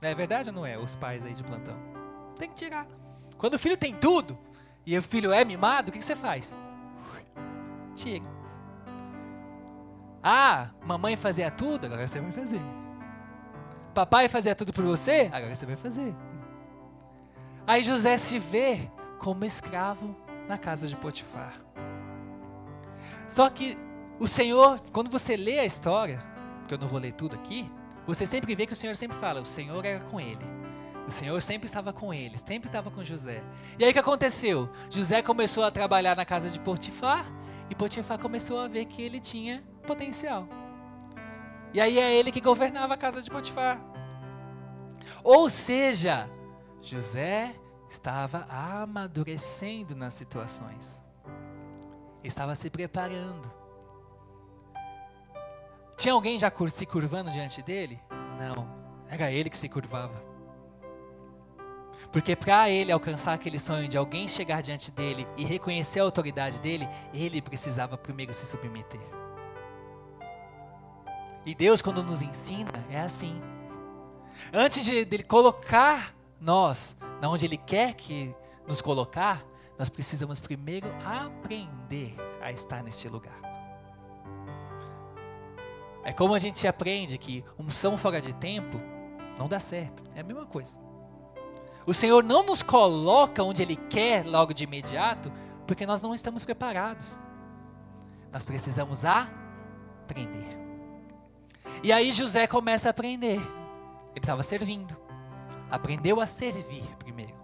É 0.00 0.14
verdade 0.14 0.48
ou 0.48 0.54
não 0.54 0.64
é? 0.64 0.78
Os 0.78 0.96
pais 0.96 1.26
aí 1.26 1.34
de 1.34 1.44
plantão. 1.44 1.76
Tem 2.38 2.48
que 2.48 2.54
tirar. 2.54 2.86
Quando 3.36 3.52
o 3.52 3.58
filho 3.58 3.76
tem 3.76 3.94
tudo 3.94 4.38
e 4.86 4.96
o 4.96 5.02
filho 5.02 5.30
é 5.30 5.44
mimado, 5.44 5.90
o 5.90 5.92
que, 5.92 5.98
que 5.98 6.06
você 6.06 6.16
faz? 6.16 6.54
Tira. 7.94 8.35
Ah, 10.28 10.70
mamãe 10.84 11.14
fazia 11.14 11.52
tudo, 11.52 11.86
agora 11.86 12.08
você 12.08 12.20
vai 12.20 12.32
fazer. 12.32 12.60
Papai 13.94 14.28
fazia 14.28 14.56
tudo 14.56 14.72
por 14.72 14.82
você, 14.82 15.30
agora 15.32 15.54
você 15.54 15.64
vai 15.64 15.76
fazer. 15.76 16.12
Aí 17.64 17.84
José 17.84 18.18
se 18.18 18.36
vê 18.40 18.90
como 19.20 19.44
escravo 19.44 20.16
na 20.48 20.58
casa 20.58 20.88
de 20.88 20.96
Potifar. 20.96 21.54
Só 23.28 23.48
que 23.48 23.78
o 24.18 24.26
Senhor, 24.26 24.80
quando 24.92 25.08
você 25.08 25.36
lê 25.36 25.60
a 25.60 25.64
história, 25.64 26.18
que 26.66 26.74
eu 26.74 26.78
não 26.78 26.88
vou 26.88 26.98
ler 26.98 27.12
tudo 27.12 27.36
aqui, 27.36 27.70
você 28.04 28.26
sempre 28.26 28.52
vê 28.56 28.66
que 28.66 28.72
o 28.72 28.76
Senhor 28.76 28.96
sempre 28.96 29.16
fala, 29.18 29.40
o 29.40 29.46
Senhor 29.46 29.84
era 29.84 30.00
com 30.06 30.18
ele. 30.18 30.44
O 31.06 31.12
Senhor 31.12 31.40
sempre 31.40 31.66
estava 31.66 31.92
com 31.92 32.12
ele, 32.12 32.36
sempre 32.36 32.68
estava 32.68 32.90
com 32.90 33.04
José. 33.04 33.44
E 33.78 33.84
aí 33.84 33.90
o 33.90 33.92
que 33.92 33.98
aconteceu? 34.00 34.68
José 34.90 35.22
começou 35.22 35.62
a 35.62 35.70
trabalhar 35.70 36.16
na 36.16 36.24
casa 36.24 36.50
de 36.50 36.58
Potifar 36.58 37.30
e 37.70 37.76
Potifar 37.76 38.18
começou 38.18 38.58
a 38.58 38.66
ver 38.66 38.86
que 38.86 39.00
ele 39.00 39.20
tinha 39.20 39.62
potencial. 39.86 40.46
E 41.72 41.80
aí 41.80 41.98
é 41.98 42.14
ele 42.14 42.32
que 42.32 42.40
governava 42.40 42.94
a 42.94 42.96
casa 42.96 43.22
de 43.22 43.30
Potifar. 43.30 43.80
Ou 45.22 45.48
seja, 45.48 46.28
José 46.80 47.54
estava 47.88 48.46
amadurecendo 48.48 49.94
nas 49.94 50.14
situações. 50.14 51.00
Estava 52.22 52.54
se 52.54 52.68
preparando. 52.70 53.50
Tinha 55.96 56.12
alguém 56.14 56.38
já 56.38 56.52
se 56.70 56.84
curvando 56.84 57.30
diante 57.30 57.62
dele? 57.62 58.00
Não, 58.38 58.68
era 59.08 59.30
ele 59.30 59.48
que 59.48 59.56
se 59.56 59.68
curvava. 59.68 60.22
Porque 62.12 62.36
para 62.36 62.70
ele 62.70 62.92
alcançar 62.92 63.34
aquele 63.34 63.58
sonho 63.58 63.88
de 63.88 63.96
alguém 63.96 64.28
chegar 64.28 64.62
diante 64.62 64.90
dele 64.90 65.26
e 65.36 65.44
reconhecer 65.44 66.00
a 66.00 66.04
autoridade 66.04 66.60
dele, 66.60 66.88
ele 67.12 67.42
precisava 67.42 67.96
primeiro 67.96 68.32
se 68.32 68.46
submeter. 68.46 69.00
E 71.46 71.54
Deus, 71.54 71.80
quando 71.80 72.02
nos 72.02 72.20
ensina, 72.20 72.84
é 72.90 73.00
assim. 73.00 73.40
Antes 74.52 74.84
de, 74.84 75.04
de 75.04 75.22
colocar 75.22 76.12
nós 76.40 76.96
na 77.20 77.30
onde 77.30 77.46
Ele 77.46 77.56
quer 77.56 77.94
que 77.94 78.34
nos 78.66 78.80
colocar, 78.80 79.44
nós 79.78 79.88
precisamos 79.88 80.40
primeiro 80.40 80.88
aprender 81.04 82.16
a 82.42 82.50
estar 82.50 82.82
neste 82.82 83.08
lugar. 83.08 83.40
É 86.02 86.12
como 86.12 86.34
a 86.34 86.38
gente 86.40 86.66
aprende 86.66 87.16
que 87.16 87.44
unção 87.56 87.96
fora 87.96 88.20
de 88.20 88.34
tempo 88.34 88.80
não 89.38 89.48
dá 89.48 89.60
certo. 89.60 90.02
É 90.16 90.20
a 90.20 90.24
mesma 90.24 90.46
coisa. 90.46 90.76
O 91.86 91.94
Senhor 91.94 92.24
não 92.24 92.42
nos 92.42 92.60
coloca 92.60 93.44
onde 93.44 93.62
Ele 93.62 93.76
quer 93.76 94.26
logo 94.26 94.52
de 94.52 94.64
imediato, 94.64 95.32
porque 95.64 95.86
nós 95.86 96.02
não 96.02 96.12
estamos 96.12 96.44
preparados. 96.44 97.20
Nós 98.32 98.44
precisamos 98.44 99.04
aprender. 99.04 100.65
E 101.82 101.92
aí 101.92 102.12
José 102.12 102.46
começa 102.46 102.88
a 102.88 102.90
aprender. 102.90 103.38
Ele 103.38 104.16
estava 104.16 104.42
servindo. 104.42 104.96
Aprendeu 105.70 106.20
a 106.20 106.26
servir 106.26 106.84
primeiro. 106.96 107.34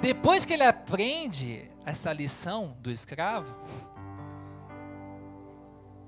Depois 0.00 0.44
que 0.44 0.52
ele 0.52 0.62
aprende 0.62 1.70
essa 1.84 2.12
lição 2.12 2.76
do 2.80 2.90
escravo, 2.90 3.54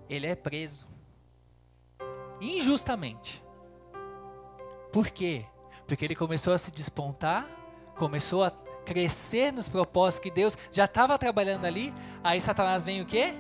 ele 0.09 0.27
é 0.27 0.35
preso. 0.35 0.87
Injustamente. 2.41 3.43
Por 4.93 5.11
quê? 5.11 5.45
Porque 5.87 6.05
ele 6.05 6.15
começou 6.15 6.53
a 6.53 6.59
se 6.59 6.71
despontar, 6.71 7.47
começou 7.97 8.45
a 8.45 8.51
crescer 8.85 9.53
nos 9.53 9.69
propósitos 9.69 10.23
que 10.23 10.31
Deus 10.31 10.57
já 10.71 10.85
estava 10.85 11.19
trabalhando 11.19 11.65
ali. 11.65 11.93
Aí 12.23 12.41
Satanás 12.41 12.85
vem 12.85 13.01
o 13.01 13.07
quê? 13.07 13.35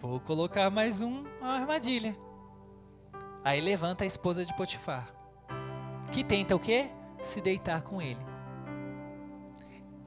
Vou 0.00 0.18
colocar 0.20 0.70
mais 0.70 1.00
um, 1.00 1.24
uma 1.40 1.52
armadilha. 1.52 2.16
Aí 3.44 3.60
levanta 3.60 4.04
a 4.04 4.06
esposa 4.06 4.44
de 4.44 4.54
Potifar, 4.56 5.12
que 6.12 6.24
tenta 6.24 6.56
o 6.56 6.60
quê? 6.60 6.90
Se 7.22 7.40
deitar 7.40 7.82
com 7.82 8.00
ele. 8.00 8.20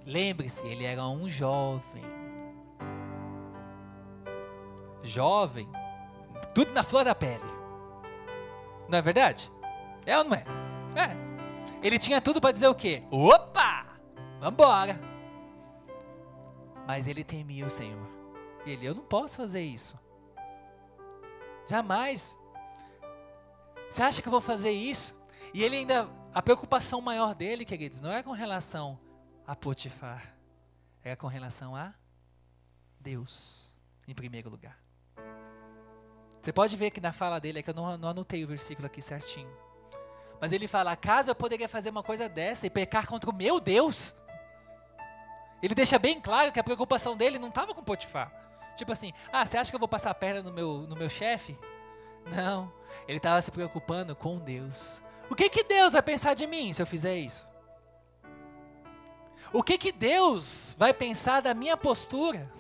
Lembre-se, 0.06 0.66
ele 0.66 0.84
era 0.84 1.08
um 1.08 1.30
jovem. 1.30 2.04
Jovem 5.04 5.70
tudo 6.54 6.72
na 6.72 6.84
flor 6.84 7.04
da 7.04 7.16
pele. 7.16 7.44
Não 8.88 8.98
é 8.98 9.02
verdade? 9.02 9.52
É 10.06 10.18
ou 10.18 10.24
não 10.24 10.34
é? 10.34 10.44
É. 10.96 11.16
Ele 11.82 11.98
tinha 11.98 12.22
tudo 12.22 12.40
para 12.40 12.52
dizer 12.52 12.68
o 12.68 12.76
quê? 12.76 13.04
Opa! 13.10 13.86
Vambora! 14.40 15.00
Mas 16.86 17.08
ele 17.08 17.24
temia 17.24 17.66
o 17.66 17.70
Senhor. 17.70 18.23
Ele, 18.65 18.86
eu 18.86 18.96
não 18.96 19.03
posso 19.03 19.38
fazer 19.38 19.62
isso. 19.62 19.98
Jamais. 21.67 22.38
Você 23.91 24.01
acha 24.01 24.22
que 24.22 24.27
eu 24.27 24.32
vou 24.32 24.41
fazer 24.41 24.72
isso? 24.72 25.15
E 25.53 25.63
ele 25.63 25.77
ainda, 25.77 26.10
a 26.34 26.41
preocupação 26.41 27.00
maior 27.00 27.36
dele, 27.36 27.65
queridos, 27.65 28.01
não 28.01 28.12
é 28.12 28.24
com 28.24 28.32
relação 28.32 29.00
a 29.46 29.55
Potifar, 29.55 30.36
é 31.03 31.15
com 31.15 31.27
relação 31.27 31.75
a 31.75 31.93
Deus, 33.00 33.72
em 34.08 34.15
primeiro 34.15 34.50
lugar. 34.50 34.82
Você 36.41 36.51
pode 36.51 36.75
ver 36.75 36.91
que 36.91 37.00
na 37.00 37.13
fala 37.13 37.39
dele, 37.39 37.60
é 37.60 37.63
que 37.63 37.70
eu 37.70 37.74
não, 37.74 37.98
não 37.98 38.10
anotei 38.10 38.43
o 38.43 38.48
versículo 38.48 38.86
aqui 38.86 39.01
certinho. 39.01 39.50
Mas 40.41 40.51
ele 40.51 40.67
fala: 40.67 40.91
acaso 40.91 41.32
eu 41.32 41.36
poderia 41.36 41.70
fazer 41.70 41.89
uma 41.89 42.03
coisa 42.03 42.27
dessa 42.27 42.65
e 42.65 42.70
pecar 42.70 43.08
contra 43.08 43.29
o 43.29 43.34
meu 43.34 43.60
Deus? 43.60 44.13
Ele 45.62 45.74
deixa 45.74 45.98
bem 45.98 46.20
claro 46.20 46.51
que 46.51 46.60
a 46.60 46.63
preocupação 46.63 47.15
dele 47.15 47.39
não 47.39 47.48
estava 47.48 47.74
com 47.74 47.82
Potifar. 47.82 48.43
Tipo 48.75 48.92
assim, 48.92 49.13
ah, 49.32 49.46
você 49.46 49.58
acha 49.58 49.72
que 49.72 49.75
eu 49.75 49.80
vou 49.80 49.88
passar 49.88 50.12
a 50.12 50.15
perna 50.15 50.42
no 50.42 50.51
meu, 50.51 50.80
no 50.88 50.96
meu 50.96 51.10
chefe? 51.10 51.58
Não, 52.25 52.72
ele 53.08 53.18
estava 53.18 53.42
se 53.42 53.51
preocupando 53.51 54.15
com 54.15 54.39
Deus. 54.39 55.01
O 55.30 55.36
que 55.36 55.50
que 55.50 55.63
Deus 55.63 55.94
vai 55.94 56.01
pensar 56.01 56.34
de 56.34 56.48
mim 56.48 56.72
se 56.74 56.82
eu 56.82 56.88
fizer 56.88 57.18
isso? 57.18 57.48
O 59.51 59.62
que 59.62 59.77
que 59.77 59.92
Deus 59.92 60.75
vai 60.80 60.94
pensar 60.94 61.42
da 61.42 61.53
minha 61.53 61.77
postura? 61.77 62.51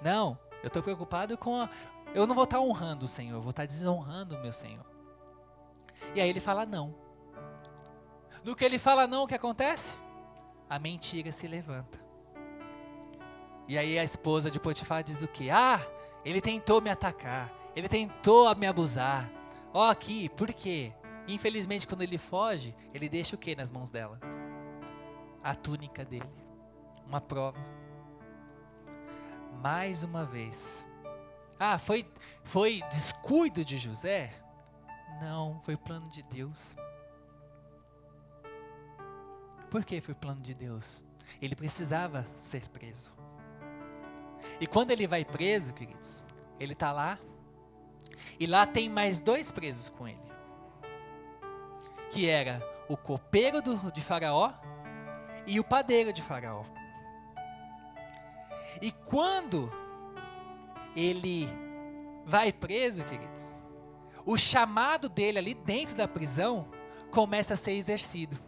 Não, 0.00 0.38
eu 0.62 0.68
estou 0.68 0.82
preocupado 0.82 1.36
com 1.36 1.60
a, 1.60 1.68
eu 2.14 2.26
não 2.26 2.34
vou 2.34 2.44
estar 2.44 2.60
honrando 2.60 3.06
o 3.06 3.08
Senhor, 3.08 3.36
eu 3.36 3.40
vou 3.40 3.50
estar 3.50 3.66
desonrando 3.66 4.36
o 4.36 4.40
meu 4.40 4.52
Senhor. 4.52 4.84
E 6.14 6.20
aí 6.20 6.28
ele 6.28 6.40
fala 6.40 6.66
não. 6.66 6.94
No 8.44 8.54
que 8.54 8.64
ele 8.64 8.78
fala 8.78 9.06
não, 9.06 9.24
o 9.24 9.26
que 9.26 9.34
acontece? 9.34 9.96
A 10.68 10.78
mentira 10.78 11.32
se 11.32 11.46
levanta. 11.46 12.01
E 13.72 13.78
aí 13.78 13.98
a 13.98 14.04
esposa 14.04 14.50
de 14.50 14.60
Potifar 14.60 15.02
diz 15.02 15.22
o 15.22 15.26
que? 15.26 15.48
Ah, 15.48 15.80
ele 16.26 16.42
tentou 16.42 16.78
me 16.82 16.90
atacar, 16.90 17.50
ele 17.74 17.88
tentou 17.88 18.54
me 18.54 18.66
abusar. 18.66 19.30
Ó, 19.72 19.86
oh, 19.86 19.90
aqui, 19.90 20.28
por 20.28 20.52
quê? 20.52 20.92
Infelizmente, 21.26 21.86
quando 21.86 22.02
ele 22.02 22.18
foge, 22.18 22.76
ele 22.92 23.08
deixa 23.08 23.34
o 23.34 23.38
que 23.38 23.56
nas 23.56 23.70
mãos 23.70 23.90
dela? 23.90 24.20
A 25.42 25.54
túnica 25.54 26.04
dele. 26.04 26.28
Uma 27.06 27.18
prova. 27.18 27.58
Mais 29.62 30.02
uma 30.02 30.26
vez, 30.26 30.86
ah, 31.58 31.78
foi, 31.78 32.06
foi 32.44 32.82
descuido 32.90 33.64
de 33.64 33.78
José? 33.78 34.34
Não, 35.22 35.62
foi 35.62 35.78
plano 35.78 36.10
de 36.10 36.22
Deus. 36.22 36.76
Por 39.70 39.82
que 39.82 39.98
foi 40.02 40.14
plano 40.14 40.42
de 40.42 40.52
Deus? 40.52 41.02
Ele 41.40 41.56
precisava 41.56 42.26
ser 42.36 42.68
preso. 42.68 43.21
E 44.60 44.66
quando 44.66 44.90
ele 44.90 45.06
vai 45.06 45.24
preso, 45.24 45.72
queridos, 45.72 46.22
ele 46.58 46.72
está 46.72 46.92
lá, 46.92 47.18
e 48.38 48.46
lá 48.46 48.66
tem 48.66 48.88
mais 48.88 49.20
dois 49.20 49.50
presos 49.50 49.88
com 49.88 50.06
ele. 50.06 50.20
Que 52.10 52.28
era 52.28 52.62
o 52.88 52.96
copeiro 52.96 53.62
do, 53.62 53.90
de 53.90 54.00
Faraó 54.00 54.52
e 55.46 55.58
o 55.58 55.64
padeiro 55.64 56.12
de 56.12 56.22
Faraó. 56.22 56.64
E 58.80 58.90
quando 58.90 59.72
ele 60.94 61.48
vai 62.24 62.52
preso, 62.52 63.04
queridos, 63.04 63.54
o 64.24 64.36
chamado 64.36 65.08
dele 65.08 65.38
ali 65.38 65.54
dentro 65.54 65.96
da 65.96 66.06
prisão 66.06 66.68
começa 67.10 67.54
a 67.54 67.56
ser 67.56 67.72
exercido. 67.72 68.38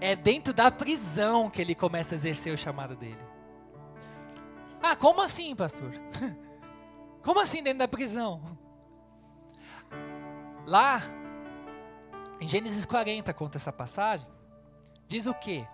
É 0.00 0.14
dentro 0.16 0.52
da 0.52 0.70
prisão 0.70 1.48
que 1.48 1.60
ele 1.60 1.74
começa 1.74 2.14
a 2.14 2.16
exercer 2.16 2.52
o 2.52 2.58
chamado 2.58 2.96
dele. 2.96 3.31
Ah, 4.82 4.96
como 4.96 5.22
assim, 5.22 5.54
pastor? 5.54 5.92
Como 7.22 7.38
assim 7.38 7.62
dentro 7.62 7.78
da 7.78 7.86
prisão? 7.86 8.42
Lá, 10.66 11.00
em 12.40 12.48
Gênesis 12.48 12.84
40, 12.84 13.32
conta 13.32 13.58
essa 13.58 13.72
passagem, 13.72 14.26
diz 15.06 15.26
o 15.26 15.34
quê? 15.34 15.64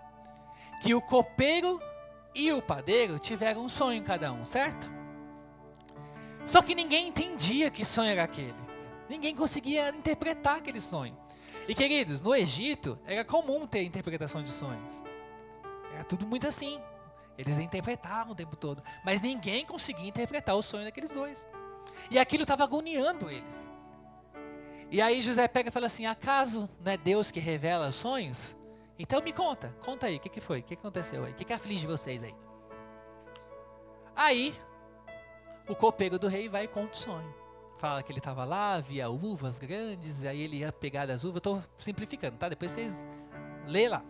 Que 0.82 0.94
o 0.94 1.00
copeiro 1.00 1.80
e 2.34 2.52
o 2.52 2.60
padeiro 2.60 3.18
tiveram 3.18 3.64
um 3.64 3.68
sonho 3.68 4.04
cada 4.04 4.30
um, 4.30 4.44
certo? 4.44 4.90
Só 6.44 6.60
que 6.60 6.74
ninguém 6.74 7.08
entendia 7.08 7.70
que 7.70 7.84
sonho 7.84 8.10
era 8.10 8.24
aquele. 8.24 8.54
Ninguém 9.08 9.34
conseguia 9.34 9.88
interpretar 9.88 10.58
aquele 10.58 10.80
sonho. 10.80 11.16
E 11.66 11.74
queridos, 11.74 12.20
no 12.20 12.34
Egito 12.34 12.98
era 13.06 13.24
comum 13.24 13.66
ter 13.66 13.82
interpretação 13.84 14.42
de 14.42 14.50
sonhos. 14.50 15.02
Era 15.94 16.04
tudo 16.04 16.26
muito 16.26 16.46
assim. 16.46 16.78
Eles 17.38 17.56
interpretavam 17.56 18.32
o 18.32 18.36
tempo 18.36 18.56
todo. 18.56 18.82
Mas 19.04 19.20
ninguém 19.20 19.64
conseguia 19.64 20.08
interpretar 20.08 20.56
o 20.56 20.62
sonho 20.62 20.84
daqueles 20.84 21.12
dois. 21.12 21.46
E 22.10 22.18
aquilo 22.18 22.42
estava 22.42 22.64
agoniando 22.64 23.30
eles. 23.30 23.66
E 24.90 25.00
aí 25.00 25.22
José 25.22 25.46
pega 25.46 25.68
e 25.68 25.72
fala 25.72 25.86
assim: 25.86 26.04
acaso 26.04 26.68
não 26.80 26.92
é 26.92 26.96
Deus 26.96 27.30
que 27.30 27.38
revela 27.38 27.88
os 27.88 27.96
sonhos? 27.96 28.56
Então 28.98 29.22
me 29.22 29.32
conta, 29.32 29.72
conta 29.84 30.06
aí, 30.06 30.16
o 30.16 30.20
que, 30.20 30.28
que 30.28 30.40
foi? 30.40 30.58
O 30.58 30.62
que, 30.62 30.74
que 30.74 30.80
aconteceu 30.80 31.24
aí? 31.24 31.30
O 31.30 31.34
que, 31.34 31.44
que 31.44 31.52
aflige 31.52 31.86
vocês 31.86 32.24
aí? 32.24 32.34
Aí, 34.16 34.52
o 35.68 35.76
copeiro 35.76 36.18
do 36.18 36.26
rei 36.26 36.48
vai 36.48 36.64
e 36.64 36.68
conta 36.68 36.94
o 36.94 36.96
sonho. 36.96 37.34
Fala 37.78 38.02
que 38.02 38.10
ele 38.10 38.18
estava 38.18 38.44
lá, 38.44 38.80
via 38.80 39.08
uvas 39.08 39.56
grandes, 39.56 40.24
aí 40.24 40.40
ele 40.40 40.56
ia 40.56 40.72
pegar 40.72 41.06
das 41.06 41.22
uvas. 41.22 41.36
Estou 41.36 41.62
simplificando, 41.78 42.36
tá? 42.36 42.48
Depois 42.48 42.72
vocês 42.72 42.98
lê 43.66 43.88
lá. 43.88 44.02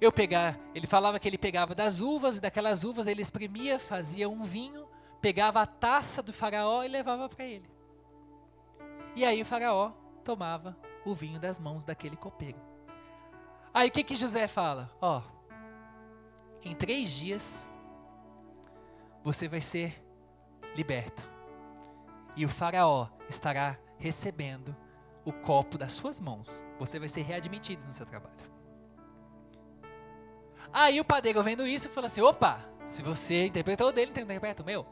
Eu 0.00 0.10
pegar, 0.10 0.58
ele 0.74 0.86
falava 0.86 1.18
que 1.18 1.28
ele 1.28 1.36
pegava 1.36 1.74
das 1.74 2.00
uvas 2.00 2.38
e 2.38 2.40
daquelas 2.40 2.84
uvas 2.84 3.06
ele 3.06 3.20
exprimia, 3.20 3.78
fazia 3.78 4.28
um 4.28 4.42
vinho, 4.42 4.88
pegava 5.20 5.60
a 5.60 5.66
taça 5.66 6.22
do 6.22 6.32
faraó 6.32 6.82
e 6.82 6.88
levava 6.88 7.28
para 7.28 7.44
ele. 7.44 7.68
E 9.14 9.24
aí 9.24 9.42
o 9.42 9.44
faraó 9.44 9.92
tomava 10.24 10.76
o 11.04 11.14
vinho 11.14 11.38
das 11.38 11.58
mãos 11.58 11.84
daquele 11.84 12.16
copeiro. 12.16 12.58
Aí 13.74 13.88
o 13.88 13.92
que 13.92 14.02
que 14.02 14.16
José 14.16 14.48
fala? 14.48 14.90
Ó, 15.02 15.20
em 16.64 16.74
três 16.74 17.10
dias 17.10 17.62
você 19.22 19.48
vai 19.48 19.60
ser 19.60 20.02
liberto. 20.74 21.22
E 22.36 22.46
o 22.46 22.48
faraó 22.48 23.08
estará 23.28 23.78
recebendo 23.98 24.74
o 25.26 25.32
copo 25.32 25.76
das 25.76 25.92
suas 25.92 26.18
mãos. 26.20 26.64
Você 26.78 26.98
vai 26.98 27.08
ser 27.08 27.22
readmitido 27.22 27.84
no 27.84 27.92
seu 27.92 28.06
trabalho. 28.06 28.49
Aí 30.72 31.00
o 31.00 31.04
padeiro 31.04 31.42
vendo 31.42 31.66
isso 31.66 31.88
falou 31.88 32.06
assim: 32.06 32.20
opa, 32.20 32.60
se 32.86 33.02
você 33.02 33.46
interpretou 33.46 33.88
o 33.88 33.92
dele, 33.92 34.10
interpreta 34.10 34.62
o 34.62 34.66
meu. 34.66 34.86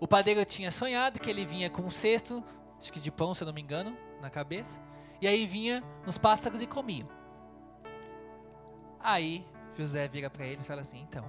O 0.00 0.06
padeiro 0.06 0.44
tinha 0.44 0.70
sonhado 0.70 1.18
que 1.18 1.28
ele 1.28 1.44
vinha 1.44 1.68
com 1.68 1.82
um 1.82 1.90
cesto, 1.90 2.42
acho 2.78 2.92
que 2.92 3.00
de 3.00 3.10
pão, 3.10 3.34
se 3.34 3.42
eu 3.42 3.46
não 3.46 3.52
me 3.52 3.60
engano, 3.60 3.96
na 4.20 4.30
cabeça. 4.30 4.80
E 5.20 5.26
aí 5.26 5.46
vinha 5.46 5.82
uns 6.06 6.16
pássaros 6.16 6.60
e 6.62 6.66
comiam. 6.66 7.08
Aí 9.00 9.44
José 9.76 10.06
vira 10.08 10.30
para 10.30 10.46
ele 10.46 10.60
e 10.60 10.64
fala 10.64 10.80
assim: 10.82 11.00
então, 11.00 11.24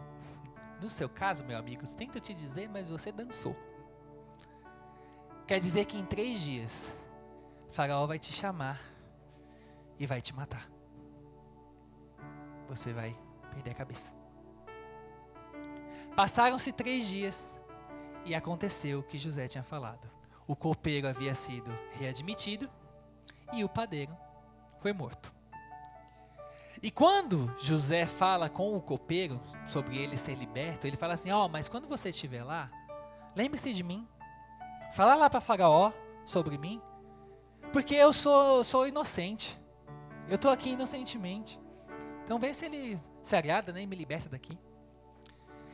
no 0.82 0.90
seu 0.90 1.10
caso, 1.10 1.44
meu 1.44 1.58
amigo, 1.58 1.86
tento 1.88 2.20
te 2.20 2.34
dizer, 2.34 2.70
mas 2.70 2.88
você 2.88 3.12
dançou. 3.12 3.56
Quer 5.48 5.60
dizer 5.60 5.86
que 5.86 5.98
em 5.98 6.06
três 6.06 6.40
dias, 6.40 6.92
Faraó 7.72 8.06
vai 8.06 8.20
te 8.20 8.32
chamar 8.32 8.80
e 9.98 10.06
vai 10.06 10.22
te 10.22 10.34
matar. 10.36 10.70
Você 12.68 12.94
vai 12.94 13.18
perder 13.50 13.72
a 13.72 13.76
cabeça. 13.76 14.12
Passaram-se 16.16 16.72
três 16.72 17.08
dias 17.08 17.60
e 18.26 18.36
aconteceu 18.36 19.00
o 19.00 19.04
que 19.04 19.18
José 19.18 19.48
tinha 19.48 19.64
falado. 19.64 20.10
O 20.48 20.56
copeiro 20.56 21.08
havia 21.08 21.36
sido 21.36 21.72
readmitido 21.92 22.70
e 23.54 23.64
o 23.64 23.70
padeiro 23.70 24.16
foi 24.80 24.94
morto. 24.94 25.34
E 26.82 26.90
quando 26.90 27.54
José 27.60 28.06
fala 28.06 28.50
com 28.50 28.76
o 28.76 28.82
copeiro 28.82 29.40
sobre 29.68 29.98
ele 29.98 30.16
ser 30.16 30.36
liberto, 30.36 30.88
ele 30.88 30.96
fala 30.96 31.14
assim: 31.14 31.30
Ó, 31.32 31.46
oh, 31.46 31.50
mas 31.50 31.68
quando 31.68 31.88
você 31.88 32.10
estiver 32.10 32.44
lá, 32.44 32.72
lembre-se 33.36 33.74
de 33.74 33.84
mim. 33.84 34.08
Fala 34.94 35.16
lá 35.16 35.30
para 35.30 35.42
Faraó 35.42 35.92
sobre 36.26 36.58
mim, 36.58 36.82
porque 37.74 37.96
eu 37.96 38.14
sou, 38.14 38.64
sou 38.64 38.88
inocente. 38.88 39.60
Eu 40.28 40.36
estou 40.36 40.52
aqui 40.52 40.72
inocentemente. 40.72 41.60
Então 42.24 42.40
vê 42.40 42.54
se 42.54 42.66
ele 42.66 43.00
se 43.22 43.36
agrada 43.36 43.72
né, 43.72 43.86
me 43.86 43.96
liberta 43.96 44.30
daqui. 44.30 44.58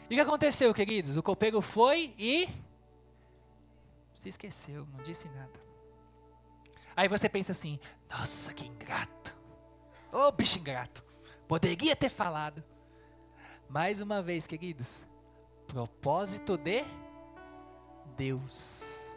E 0.10 0.14
o 0.14 0.18
que 0.18 0.20
aconteceu, 0.20 0.74
queridos? 0.74 1.18
O 1.18 1.24
copeiro 1.24 1.62
foi 1.62 2.14
e 2.18 2.48
se 4.14 4.30
esqueceu, 4.30 4.88
não 4.88 5.04
disse 5.04 5.28
nada. 5.30 5.60
Aí 6.96 7.08
você 7.08 7.28
pensa 7.28 7.52
assim: 7.52 7.80
nossa, 8.10 8.54
que 8.54 8.66
ingrato. 8.66 9.36
Ô 10.12 10.28
oh, 10.28 10.32
bicho 10.32 10.60
ingrato. 10.60 11.04
Poderia 11.48 11.96
ter 11.96 12.10
falado. 12.10 12.64
Mais 13.70 14.00
uma 14.00 14.22
vez, 14.22 14.48
queridos. 14.48 15.06
Propósito 15.68 16.58
de 16.58 16.86
Deus. 18.16 19.16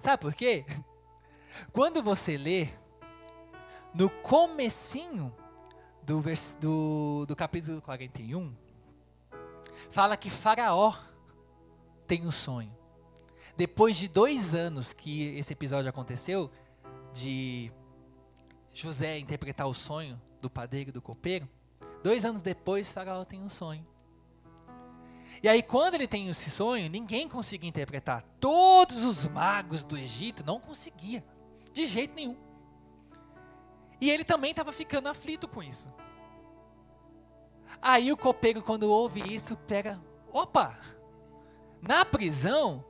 Sabe 0.00 0.20
por 0.20 0.34
quê? 0.34 0.64
Quando 1.72 2.02
você 2.02 2.36
lê 2.36 2.68
no 3.94 4.10
comecinho 4.10 5.34
do, 6.04 6.20
vers, 6.20 6.56
do, 6.60 7.24
do 7.26 7.34
capítulo 7.34 7.80
41, 7.80 8.52
fala 9.90 10.16
que 10.16 10.28
Faraó 10.28 10.94
tem 12.06 12.26
um 12.26 12.30
sonho. 12.30 12.72
Depois 13.56 13.96
de 13.96 14.08
dois 14.08 14.54
anos 14.54 14.92
que 14.92 15.36
esse 15.36 15.52
episódio 15.52 15.88
aconteceu, 15.88 16.50
de 17.12 17.72
José 18.72 19.18
interpretar 19.18 19.66
o 19.66 19.74
sonho 19.74 20.20
do 20.40 20.50
padeiro 20.50 20.90
e 20.90 20.92
do 20.92 21.00
copeiro, 21.00 21.48
dois 22.02 22.24
anos 22.24 22.42
depois, 22.42 22.92
Faraó 22.92 23.24
tem 23.24 23.40
um 23.42 23.48
sonho. 23.48 23.86
E 25.42 25.48
aí, 25.48 25.62
quando 25.62 25.94
ele 25.94 26.08
tem 26.08 26.28
esse 26.28 26.50
sonho, 26.50 26.88
ninguém 26.88 27.28
conseguia 27.28 27.68
interpretar. 27.68 28.24
Todos 28.40 29.04
os 29.04 29.26
magos 29.26 29.84
do 29.84 29.96
Egito 29.96 30.44
não 30.44 30.58
conseguia, 30.58 31.24
de 31.72 31.86
jeito 31.86 32.14
nenhum. 32.14 32.36
E 34.04 34.10
ele 34.10 34.22
também 34.22 34.50
estava 34.50 34.70
ficando 34.70 35.08
aflito 35.08 35.48
com 35.48 35.62
isso. 35.62 35.90
Aí 37.80 38.12
o 38.12 38.16
copeiro, 38.18 38.60
quando 38.60 38.82
ouve 38.82 39.34
isso, 39.34 39.56
pega: 39.56 39.98
opa, 40.30 40.78
na 41.80 42.04
prisão 42.04 42.84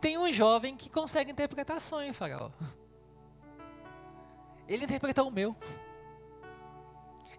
tem 0.00 0.18
um 0.18 0.32
jovem 0.32 0.76
que 0.76 0.90
consegue 0.90 1.30
interpretar 1.30 1.80
sonho, 1.80 2.12
Faraó. 2.12 2.50
Ele 4.66 4.82
interpretou 4.82 5.28
o 5.28 5.30
meu. 5.30 5.54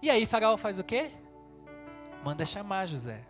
E 0.02 0.10
aí 0.10 0.26
Faraó 0.26 0.56
faz 0.56 0.80
o 0.80 0.84
quê? 0.84 1.12
Manda 2.24 2.46
chamar 2.46 2.86
José. 2.86 3.22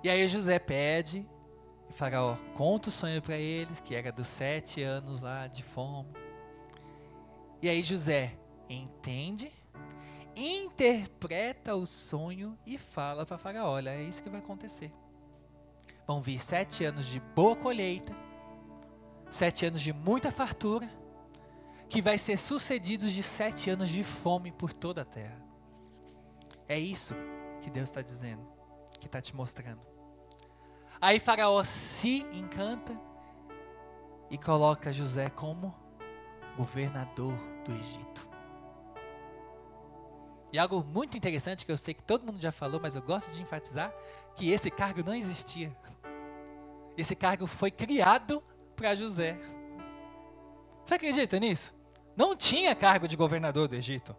E 0.00 0.08
aí 0.08 0.28
José 0.28 0.60
pede, 0.60 1.28
Faraó 1.90 2.36
conta 2.54 2.88
o 2.88 2.92
sonho 2.92 3.20
para 3.20 3.36
eles, 3.36 3.80
que 3.80 3.96
era 3.96 4.12
dos 4.12 4.28
sete 4.28 4.80
anos 4.80 5.22
lá 5.22 5.48
de 5.48 5.64
fome. 5.64 6.23
E 7.64 7.68
aí 7.70 7.82
José 7.82 8.36
entende, 8.68 9.50
interpreta 10.36 11.74
o 11.74 11.86
sonho 11.86 12.58
e 12.66 12.76
fala 12.76 13.24
para 13.24 13.38
Faraó: 13.38 13.70
olha, 13.70 13.88
é 13.88 14.02
isso 14.02 14.22
que 14.22 14.28
vai 14.28 14.40
acontecer. 14.40 14.92
Vão 16.06 16.20
vir 16.20 16.44
sete 16.44 16.84
anos 16.84 17.06
de 17.06 17.18
boa 17.20 17.56
colheita, 17.56 18.14
sete 19.30 19.64
anos 19.64 19.80
de 19.80 19.94
muita 19.94 20.30
fartura 20.30 20.90
que 21.88 22.02
vai 22.02 22.18
ser 22.18 22.36
sucedidos 22.36 23.12
de 23.12 23.22
sete 23.22 23.70
anos 23.70 23.88
de 23.88 24.04
fome 24.04 24.52
por 24.52 24.70
toda 24.70 25.00
a 25.00 25.06
terra. 25.06 25.42
É 26.68 26.78
isso 26.78 27.14
que 27.62 27.70
Deus 27.70 27.88
está 27.88 28.02
dizendo, 28.02 28.46
que 29.00 29.06
está 29.06 29.22
te 29.22 29.34
mostrando. 29.34 29.80
Aí 31.00 31.18
Faraó 31.18 31.64
se 31.64 32.26
encanta 32.30 32.94
e 34.28 34.36
coloca 34.36 34.92
José 34.92 35.30
como 35.30 35.82
governador 36.56 37.34
do 37.64 37.72
Egito. 37.72 38.28
E 40.52 40.58
algo 40.58 40.84
muito 40.84 41.16
interessante 41.16 41.66
que 41.66 41.72
eu 41.72 41.76
sei 41.76 41.94
que 41.94 42.02
todo 42.02 42.24
mundo 42.24 42.40
já 42.40 42.52
falou, 42.52 42.80
mas 42.80 42.94
eu 42.94 43.02
gosto 43.02 43.30
de 43.32 43.42
enfatizar, 43.42 43.92
que 44.36 44.52
esse 44.52 44.70
cargo 44.70 45.02
não 45.02 45.14
existia. 45.14 45.76
Esse 46.96 47.16
cargo 47.16 47.46
foi 47.46 47.70
criado 47.70 48.42
para 48.76 48.94
José. 48.94 49.36
Você 50.84 50.94
acredita 50.94 51.40
nisso? 51.40 51.74
Não 52.16 52.36
tinha 52.36 52.74
cargo 52.74 53.08
de 53.08 53.16
governador 53.16 53.66
do 53.66 53.74
Egito. 53.74 54.14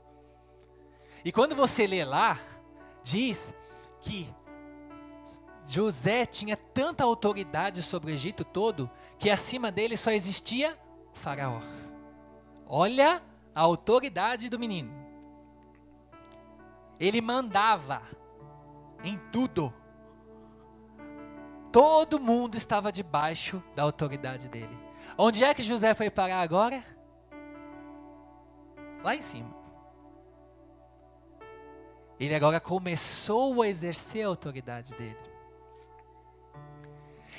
E 1.23 1.31
quando 1.31 1.55
você 1.55 1.87
lê 1.87 2.03
lá, 2.03 2.39
diz 3.01 3.53
que 4.01 4.27
José 5.65 6.25
tinha 6.25 6.57
tanta 6.57 7.03
autoridade 7.03 7.81
sobre 7.81 8.11
o 8.11 8.13
Egito 8.13 8.43
todo 8.43 8.89
que 9.17 9.29
acima 9.29 9.71
dele 9.71 9.95
só 9.95 10.11
existia 10.11 10.77
o 11.13 11.17
Faraó. 11.17 11.61
Olha 12.67 13.21
a 13.53 13.61
autoridade 13.61 14.49
do 14.49 14.59
menino. 14.59 14.91
Ele 16.99 17.21
mandava 17.21 18.01
em 19.03 19.17
tudo. 19.31 19.73
Todo 21.71 22.19
mundo 22.19 22.57
estava 22.57 22.91
debaixo 22.91 23.61
da 23.75 23.83
autoridade 23.83 24.47
dele. 24.47 24.77
Onde 25.17 25.43
é 25.43 25.53
que 25.53 25.61
José 25.61 25.93
foi 25.93 26.09
parar 26.09 26.41
agora? 26.41 26.83
Lá 29.03 29.15
em 29.15 29.21
cima. 29.21 29.53
Ele 32.19 32.33
agora 32.33 32.59
começou 32.59 33.61
a 33.61 33.67
exercer 33.67 34.25
a 34.25 34.29
autoridade 34.29 34.95
dele. 34.95 35.17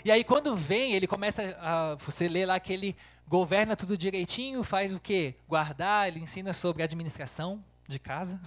E 0.04 0.12
aí 0.12 0.22
quando 0.22 0.54
vem, 0.54 0.92
ele 0.92 1.06
começa 1.06 1.56
a. 1.60 1.94
Você 1.96 2.28
lê 2.28 2.46
lá 2.46 2.60
que 2.60 2.72
ele 2.72 2.96
governa 3.26 3.76
tudo 3.76 3.96
direitinho, 3.96 4.62
faz 4.62 4.92
o 4.92 5.00
quê? 5.00 5.34
Guardar, 5.48 6.08
ele 6.08 6.20
ensina 6.20 6.54
sobre 6.54 6.82
administração 6.82 7.64
de 7.86 7.98
casa. 7.98 8.40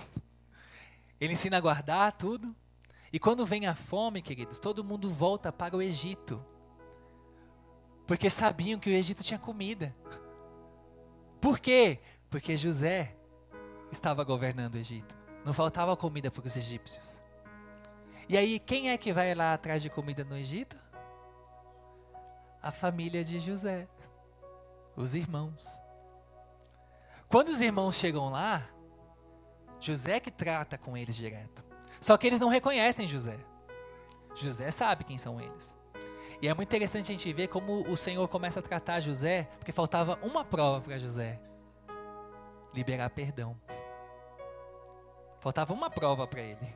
Ele 1.20 1.34
ensina 1.34 1.58
a 1.58 1.62
guardar 1.62 2.14
tudo. 2.14 2.56
E 3.12 3.20
quando 3.20 3.46
vem 3.46 3.68
a 3.68 3.76
fome, 3.76 4.22
queridos, 4.22 4.60
todo 4.60 4.84
mundo 4.84 5.10
volta 5.10 5.52
para 5.52 5.76
o 5.76 5.82
Egito. 5.82 6.44
Porque 8.08 8.30
sabiam 8.30 8.80
que 8.80 8.90
o 8.90 8.94
Egito 8.94 9.24
tinha 9.24 9.40
comida. 9.40 9.96
Por 11.42 11.60
quê? 11.60 12.00
Porque 12.30 12.58
José 12.58 13.16
estava 13.92 14.24
governando 14.24 14.76
o 14.76 14.78
Egito. 14.78 15.16
Não 15.44 15.54
faltava 15.54 15.96
comida 15.98 16.30
para 16.30 16.46
os 16.46 16.58
egípcios. 16.58 17.22
E 18.28 18.38
aí, 18.38 18.60
quem 18.60 18.92
é 18.92 18.98
que 18.98 19.12
vai 19.12 19.34
lá 19.34 19.54
atrás 19.54 19.82
de 19.82 19.90
comida 19.90 20.24
no 20.24 20.38
Egito? 20.38 20.78
A 22.62 22.72
família 22.72 23.24
de 23.24 23.40
José. 23.40 23.88
Os 24.96 25.16
irmãos. 25.16 25.66
Quando 27.28 27.50
os 27.50 27.62
irmãos 27.62 27.96
chegam 27.96 28.30
lá, 28.30 28.68
José 29.80 30.20
que 30.20 30.32
trata 30.32 30.78
com 30.78 30.98
eles 30.98 31.16
direto. 31.16 31.64
Só 32.02 32.18
que 32.18 32.28
eles 32.28 32.40
não 32.40 32.50
reconhecem 32.50 33.08
José. 33.08 33.38
José 34.36 34.72
sabe 34.72 35.04
quem 35.04 35.18
são 35.18 35.40
eles. 35.40 35.78
E 36.42 36.48
é 36.48 36.54
muito 36.54 36.70
interessante 36.70 37.12
a 37.12 37.16
gente 37.16 37.34
ver 37.34 37.48
como 37.48 37.82
o 37.90 37.98
Senhor 37.98 38.28
começa 38.28 38.60
a 38.60 38.64
tratar 38.64 39.02
José, 39.02 39.44
porque 39.58 39.72
faltava 39.72 40.18
uma 40.22 40.46
prova 40.46 40.82
para 40.82 40.98
José: 40.98 41.40
liberar 42.74 43.10
perdão. 43.10 43.60
Faltava 45.40 45.74
uma 45.74 45.90
prova 45.90 46.26
para 46.26 46.42
ele. 46.42 46.76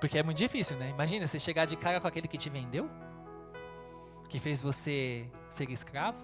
Porque 0.00 0.18
é 0.18 0.22
muito 0.22 0.38
difícil, 0.38 0.76
né? 0.76 0.88
Imagina 0.88 1.26
você 1.26 1.38
chegar 1.38 1.66
de 1.66 1.76
cara 1.76 2.00
com 2.00 2.06
aquele 2.06 2.26
que 2.26 2.38
te 2.38 2.48
vendeu, 2.48 2.88
que 4.30 4.38
fez 4.38 4.62
você 4.62 5.26
ser 5.50 5.68
escravo, 5.70 6.18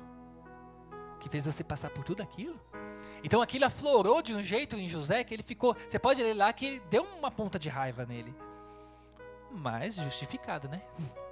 que 1.21 1.29
fez 1.29 1.45
você 1.45 1.65
passar 1.65 1.91
por 1.91 2.05
tudo 2.05 2.23
aquilo. 2.23 2.59
Então 3.23 3.43
aquilo 3.43 3.67
aflorou 3.67 4.23
de 4.23 4.33
um 4.33 4.43
jeito 4.43 4.77
em 4.77 4.87
José 4.87 5.25
que 5.25 5.35
ele 5.35 5.43
ficou. 5.43 5.77
Você 5.87 5.99
pode 5.99 6.23
ler 6.23 6.35
lá 6.35 6.53
que 6.53 6.81
deu 6.89 7.03
uma 7.03 7.33
ponta 7.33 7.59
de 7.59 7.69
raiva 7.69 8.07
nele. 8.07 8.33
Mas 9.51 9.97
justificado, 9.97 10.69
né? 10.69 10.83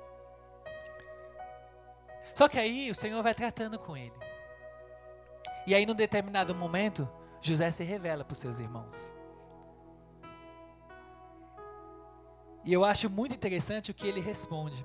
Só 2.35 2.49
que 2.49 2.59
aí 2.59 2.91
o 2.91 2.95
Senhor 2.95 3.23
vai 3.23 3.35
tratando 3.35 3.79
com 3.79 3.97
ele. 3.97 4.13
E 5.67 5.75
aí, 5.75 5.87
num 5.87 5.95
determinado 5.95 6.55
momento, 6.55 7.09
José 7.41 7.71
se 7.71 7.85
revela 7.85 8.25
para 8.25 8.33
os 8.33 8.39
seus 8.39 8.59
irmãos. 8.59 9.15
E 12.65 12.73
eu 12.73 12.85
acho 12.85 13.09
muito 13.09 13.35
interessante 13.35 13.93
o 13.93 13.95
que 13.95 14.07
ele 14.07 14.21
responde. 14.21 14.85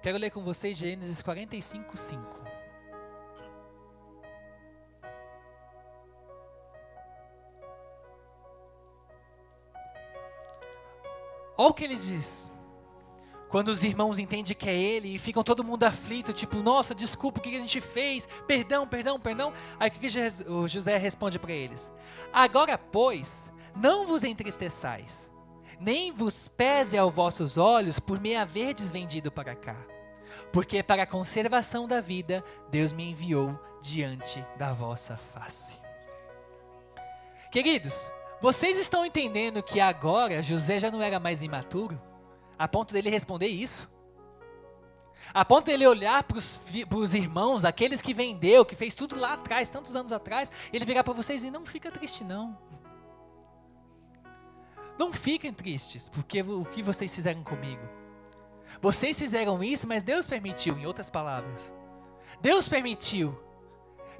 Quero 0.00 0.16
ler 0.16 0.30
com 0.30 0.42
vocês 0.42 0.76
Gênesis 0.76 1.20
45, 1.20 1.96
5. 1.96 2.48
Olha 11.56 11.70
o 11.70 11.74
que 11.74 11.82
ele 11.82 11.96
diz. 11.96 12.48
Quando 13.48 13.68
os 13.68 13.82
irmãos 13.82 14.18
entendem 14.18 14.54
que 14.54 14.68
é 14.68 14.76
ele 14.76 15.16
e 15.16 15.18
ficam 15.18 15.42
todo 15.42 15.64
mundo 15.64 15.82
aflito, 15.82 16.32
tipo, 16.32 16.58
nossa, 16.58 16.94
desculpa, 16.94 17.40
o 17.40 17.42
que 17.42 17.56
a 17.56 17.60
gente 17.60 17.80
fez? 17.80 18.28
Perdão, 18.46 18.86
perdão, 18.86 19.18
perdão. 19.18 19.52
Aí 19.80 19.88
o 19.88 19.92
que 19.92 20.06
o 20.46 20.68
José 20.68 20.96
responde 20.98 21.38
para 21.38 21.52
eles? 21.52 21.90
Agora, 22.32 22.78
pois, 22.78 23.50
não 23.74 24.06
vos 24.06 24.22
entristeçais, 24.22 25.28
nem 25.80 26.12
vos 26.12 26.48
pese 26.48 26.96
aos 26.96 27.14
vossos 27.14 27.56
olhos 27.56 27.98
por 27.98 28.20
me 28.20 28.36
haverdes 28.36 28.90
vendido 28.90 29.30
para 29.30 29.54
cá. 29.54 29.76
Porque 30.52 30.82
para 30.82 31.02
a 31.02 31.06
conservação 31.06 31.86
da 31.86 32.00
vida, 32.00 32.44
Deus 32.70 32.92
me 32.92 33.10
enviou 33.10 33.58
diante 33.80 34.44
da 34.56 34.72
vossa 34.72 35.16
face. 35.16 35.76
Queridos, 37.50 38.12
vocês 38.40 38.76
estão 38.76 39.04
entendendo 39.04 39.62
que 39.62 39.80
agora 39.80 40.42
José 40.42 40.78
já 40.78 40.90
não 40.90 41.02
era 41.02 41.18
mais 41.18 41.42
imaturo? 41.42 42.00
A 42.58 42.68
ponto 42.68 42.92
dele 42.92 43.10
responder 43.10 43.46
isso? 43.46 43.88
A 45.32 45.44
ponto 45.44 45.66
dele 45.66 45.86
olhar 45.86 46.22
para 46.22 46.38
os 46.38 47.14
irmãos, 47.14 47.64
aqueles 47.64 48.00
que 48.00 48.14
vendeu, 48.14 48.64
que 48.64 48.76
fez 48.76 48.94
tudo 48.94 49.18
lá 49.18 49.34
atrás, 49.34 49.68
tantos 49.68 49.94
anos 49.94 50.12
atrás, 50.12 50.50
ele 50.72 50.84
virar 50.84 51.04
para 51.04 51.12
vocês 51.12 51.42
e 51.42 51.50
não 51.50 51.66
fica 51.66 51.90
triste 51.90 52.24
não. 52.24 52.56
Não 54.98 55.12
fiquem 55.12 55.52
tristes, 55.52 56.08
porque 56.08 56.42
o 56.42 56.64
que 56.64 56.82
vocês 56.82 57.14
fizeram 57.14 57.42
comigo. 57.44 57.82
Vocês 58.80 59.18
fizeram 59.18 59.62
isso, 59.62 59.86
mas 59.86 60.02
Deus 60.02 60.26
permitiu, 60.26 60.76
em 60.76 60.86
outras 60.86 61.08
palavras. 61.08 61.72
Deus 62.40 62.68
permitiu 62.68 63.38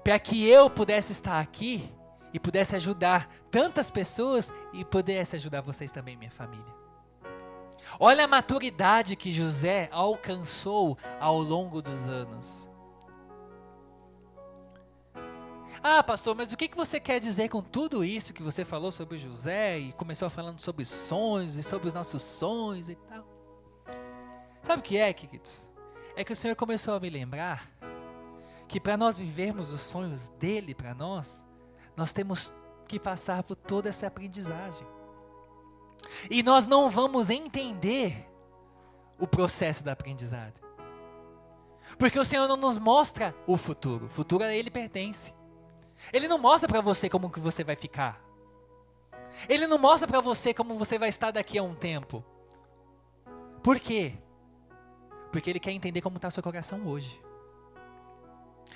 para 0.02 0.18
que 0.18 0.48
eu 0.48 0.70
pudesse 0.70 1.12
estar 1.12 1.40
aqui 1.40 1.92
e 2.32 2.38
pudesse 2.38 2.76
ajudar 2.76 3.28
tantas 3.50 3.90
pessoas 3.90 4.52
e 4.72 4.84
pudesse 4.84 5.36
ajudar 5.36 5.60
vocês 5.60 5.90
também, 5.90 6.16
minha 6.16 6.30
família. 6.30 6.78
Olha 7.98 8.24
a 8.24 8.28
maturidade 8.28 9.16
que 9.16 9.32
José 9.32 9.88
alcançou 9.90 10.98
ao 11.20 11.40
longo 11.40 11.80
dos 11.80 12.04
anos. 12.06 12.67
Ah, 15.82 16.02
pastor, 16.02 16.34
mas 16.34 16.52
o 16.52 16.56
que 16.56 16.74
você 16.74 16.98
quer 16.98 17.20
dizer 17.20 17.48
com 17.48 17.62
tudo 17.62 18.04
isso 18.04 18.32
que 18.32 18.42
você 18.42 18.64
falou 18.64 18.90
sobre 18.90 19.18
José 19.18 19.78
e 19.78 19.92
começou 19.92 20.28
falando 20.28 20.60
sobre 20.60 20.84
sonhos 20.84 21.56
e 21.56 21.62
sobre 21.62 21.88
os 21.88 21.94
nossos 21.94 22.22
sonhos 22.22 22.88
e 22.88 22.94
tal? 22.94 23.24
Sabe 24.64 24.80
o 24.80 24.82
que 24.82 24.96
é, 24.96 25.12
queridos? 25.12 25.68
É 26.16 26.24
que 26.24 26.32
o 26.32 26.36
Senhor 26.36 26.56
começou 26.56 26.94
a 26.94 27.00
me 27.00 27.08
lembrar 27.08 27.70
que 28.66 28.80
para 28.80 28.96
nós 28.96 29.16
vivermos 29.16 29.72
os 29.72 29.80
sonhos 29.80 30.28
dele 30.30 30.74
para 30.74 30.94
nós, 30.94 31.44
nós 31.96 32.12
temos 32.12 32.52
que 32.86 32.98
passar 32.98 33.42
por 33.42 33.56
toda 33.56 33.88
essa 33.88 34.06
aprendizagem. 34.06 34.86
E 36.30 36.42
nós 36.42 36.66
não 36.66 36.90
vamos 36.90 37.30
entender 37.30 38.26
o 39.18 39.26
processo 39.26 39.82
da 39.82 39.92
aprendizagem. 39.92 40.60
Porque 41.98 42.18
o 42.18 42.24
Senhor 42.24 42.46
não 42.46 42.56
nos 42.56 42.78
mostra 42.78 43.34
o 43.46 43.56
futuro. 43.56 44.06
O 44.06 44.08
futuro 44.08 44.44
a 44.44 44.52
Ele 44.52 44.70
pertence. 44.70 45.32
Ele 46.12 46.28
não 46.28 46.38
mostra 46.38 46.68
para 46.68 46.80
você 46.80 47.08
como 47.08 47.30
que 47.30 47.40
você 47.40 47.62
vai 47.64 47.76
ficar. 47.76 48.20
Ele 49.48 49.66
não 49.66 49.78
mostra 49.78 50.08
para 50.08 50.20
você 50.20 50.52
como 50.52 50.78
você 50.78 50.98
vai 50.98 51.08
estar 51.08 51.30
daqui 51.30 51.58
a 51.58 51.62
um 51.62 51.74
tempo. 51.74 52.24
Por 53.62 53.78
quê? 53.78 54.14
Porque 55.30 55.50
Ele 55.50 55.60
quer 55.60 55.72
entender 55.72 56.00
como 56.00 56.16
está 56.16 56.28
o 56.28 56.30
seu 56.30 56.42
coração 56.42 56.86
hoje. 56.86 57.20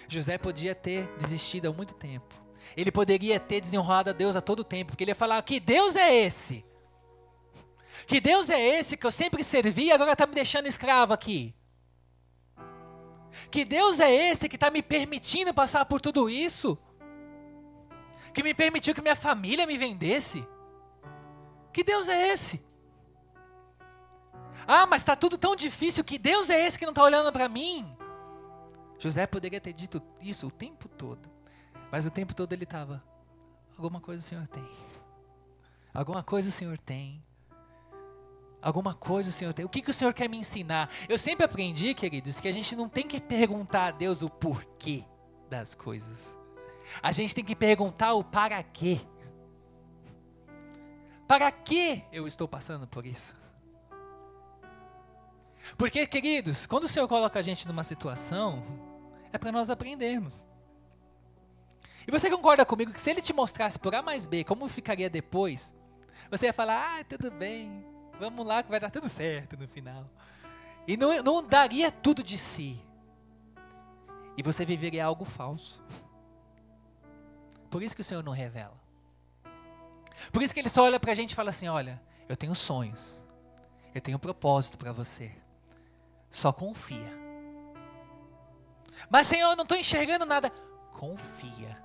José 0.09 0.39
podia 0.39 0.75
ter 0.75 1.07
desistido 1.19 1.69
há 1.69 1.73
muito 1.73 1.95
tempo. 1.95 2.35
Ele 2.77 2.93
poderia 2.93 3.39
ter 3.41 3.61
desenrolado 3.61 4.11
a 4.11 4.13
Deus 4.13 4.37
a 4.37 4.41
todo 4.41 4.65
tempo, 4.65 4.93
porque 4.93 5.05
ele 5.05 5.11
ia 5.11 5.17
falar: 5.17 5.43
Que 5.43 5.59
Deus 5.59 5.97
é 5.97 6.15
esse? 6.15 6.65
Que 8.07 8.21
Deus 8.21 8.51
é 8.51 8.59
esse 8.59 8.97
que 8.97 9.07
eu 9.07 9.11
sempre 9.11 9.45
servi 9.45 9.85
e 9.85 9.93
agora 9.93 10.13
está 10.13 10.27
me 10.27 10.35
deixando 10.35 10.67
escravo 10.67 11.13
aqui? 11.13 11.55
Que 13.51 13.65
Deus 13.65 14.01
é 14.01 14.11
esse 14.11 14.49
que 14.49 14.57
está 14.57 14.71
me 14.71 14.83
permitindo 14.83 15.53
passar 15.55 15.85
por 15.85 16.01
tudo 16.01 16.29
isso? 16.29 16.79
Que 18.33 18.43
me 18.43 18.55
permitiu 18.55 18.95
que 18.95 19.03
minha 19.03 19.17
família 19.17 19.67
me 19.67 19.77
vendesse? 19.77 20.47
Que 21.73 21.83
Deus 21.83 22.09
é 22.09 22.29
esse? 22.29 22.63
Ah, 24.67 24.87
mas 24.87 25.03
está 25.03 25.17
tudo 25.17 25.37
tão 25.37 25.57
difícil. 25.57 26.05
Que 26.05 26.19
Deus 26.19 26.51
é 26.51 26.67
esse 26.67 26.79
que 26.79 26.85
não 26.85 26.93
está 26.93 27.03
olhando 27.03 27.33
para 27.33 27.49
mim? 27.49 27.97
José 28.99 29.27
poderia 29.27 29.61
ter 29.61 29.73
dito 29.73 30.03
isso 30.21 30.47
o 30.47 30.51
tempo 30.51 30.89
todo. 30.89 31.29
Mas 31.91 32.07
o 32.07 32.11
tempo 32.11 32.35
todo 32.35 32.53
ele 32.53 32.65
estava: 32.65 33.03
alguma 33.77 34.01
coisa 34.01 34.23
o 34.23 34.27
Senhor 34.27 34.47
tem. 34.47 34.69
Alguma 35.93 36.23
coisa 36.23 36.49
o 36.49 36.53
Senhor 36.53 36.79
tem. 36.79 37.23
Alguma 38.63 38.95
coisa 38.95 39.29
o 39.29 39.33
Senhor 39.33 39.53
tem. 39.53 39.65
O 39.65 39.69
que, 39.69 39.83
que 39.83 39.91
o 39.91 39.95
Senhor 39.95 40.15
quer 40.15 40.29
me 40.29 40.37
ensinar? 40.37 40.89
Eu 41.09 41.19
sempre 41.19 41.45
aprendi, 41.45 41.95
queridos, 41.95 42.39
que 42.39 42.47
a 42.47 42.53
gente 42.53 42.77
não 42.77 42.89
tem 42.89 43.07
que 43.07 43.21
perguntar 43.21 43.89
a 43.89 43.91
Deus 43.91 44.23
o 44.23 44.31
porquê 44.31 45.05
das 45.51 45.75
coisas. 45.75 46.39
A 47.03 47.13
gente 47.13 47.35
tem 47.35 47.45
que 47.45 47.57
perguntar 47.57 48.15
o 48.15 48.25
para 48.25 48.63
quê. 48.63 49.01
Para 51.27 51.51
que 51.51 52.05
eu 52.13 52.27
estou 52.27 52.47
passando 52.47 52.87
por 52.87 53.07
isso? 53.07 53.35
Porque, 55.77 56.07
queridos, 56.07 56.67
quando 56.67 56.85
o 56.85 56.89
Senhor 56.89 57.09
coloca 57.09 57.39
a 57.39 57.43
gente 57.43 57.67
numa 57.67 57.85
situação, 57.85 58.63
é 59.33 59.39
para 59.39 59.53
nós 59.53 59.71
aprendermos. 59.71 60.47
E 62.07 62.11
você 62.11 62.29
concorda 62.29 62.67
comigo 62.67 62.93
que 62.93 63.01
se 63.01 63.11
ele 63.11 63.23
te 63.23 63.33
mostrasse 63.33 63.79
por 63.79 63.95
A 63.95 64.03
mais 64.03 64.27
B 64.27 64.45
como 64.45 64.69
ficaria 64.69 65.09
depois, 65.09 65.75
você 66.31 66.47
ia 66.47 66.53
falar, 66.53 67.01
ah, 67.01 67.05
tudo 67.05 67.31
bem, 67.31 67.85
vamos 68.19 68.47
lá 68.47 68.63
que 68.63 68.71
vai 68.71 68.81
dar 68.81 68.91
tudo 68.91 69.09
certo 69.09 69.57
no 69.57 69.69
final. 69.69 70.09
E 70.87 70.97
não, 70.97 71.23
não 71.23 71.43
daria 71.43 71.93
tudo 71.93 72.23
de 72.23 72.37
si. 72.37 72.81
E 74.37 74.43
você 74.43 74.65
viveria 74.65 75.05
algo 75.05 75.25
falso. 75.25 75.83
Por 77.73 77.83
isso 77.83 77.95
que 77.95 78.03
o 78.03 78.05
Senhor 78.05 78.23
não 78.23 78.33
revela. 78.33 78.79
Por 80.31 80.43
isso 80.43 80.53
que 80.53 80.61
ele 80.61 80.69
só 80.69 80.85
olha 80.85 81.01
para 81.01 81.13
a 81.13 81.15
gente 81.15 81.33
e 81.33 81.35
fala 81.35 81.49
assim: 81.49 81.69
olha, 81.69 81.99
eu 82.29 82.37
tenho 82.37 82.55
sonhos, 82.55 83.25
eu 83.95 84.01
tenho 84.01 84.19
um 84.19 84.21
propósito 84.21 84.77
para 84.77 84.93
você. 84.93 85.33
Só 86.31 86.53
confia. 86.53 87.19
Mas, 89.09 89.27
Senhor, 89.27 89.51
eu 89.51 89.57
não 89.57 89.63
estou 89.63 89.79
enxergando 89.79 90.27
nada. 90.27 90.51
Confia. 90.93 91.83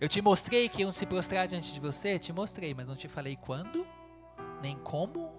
Eu 0.00 0.08
te 0.08 0.22
mostrei 0.22 0.70
que 0.70 0.80
iam 0.80 0.92
se 0.92 1.04
prostrar 1.04 1.46
diante 1.46 1.70
de 1.70 1.78
você, 1.78 2.18
te 2.18 2.32
mostrei, 2.32 2.72
mas 2.72 2.86
não 2.86 2.96
te 2.96 3.08
falei 3.08 3.36
quando, 3.36 3.86
nem 4.62 4.78
como. 4.78 5.30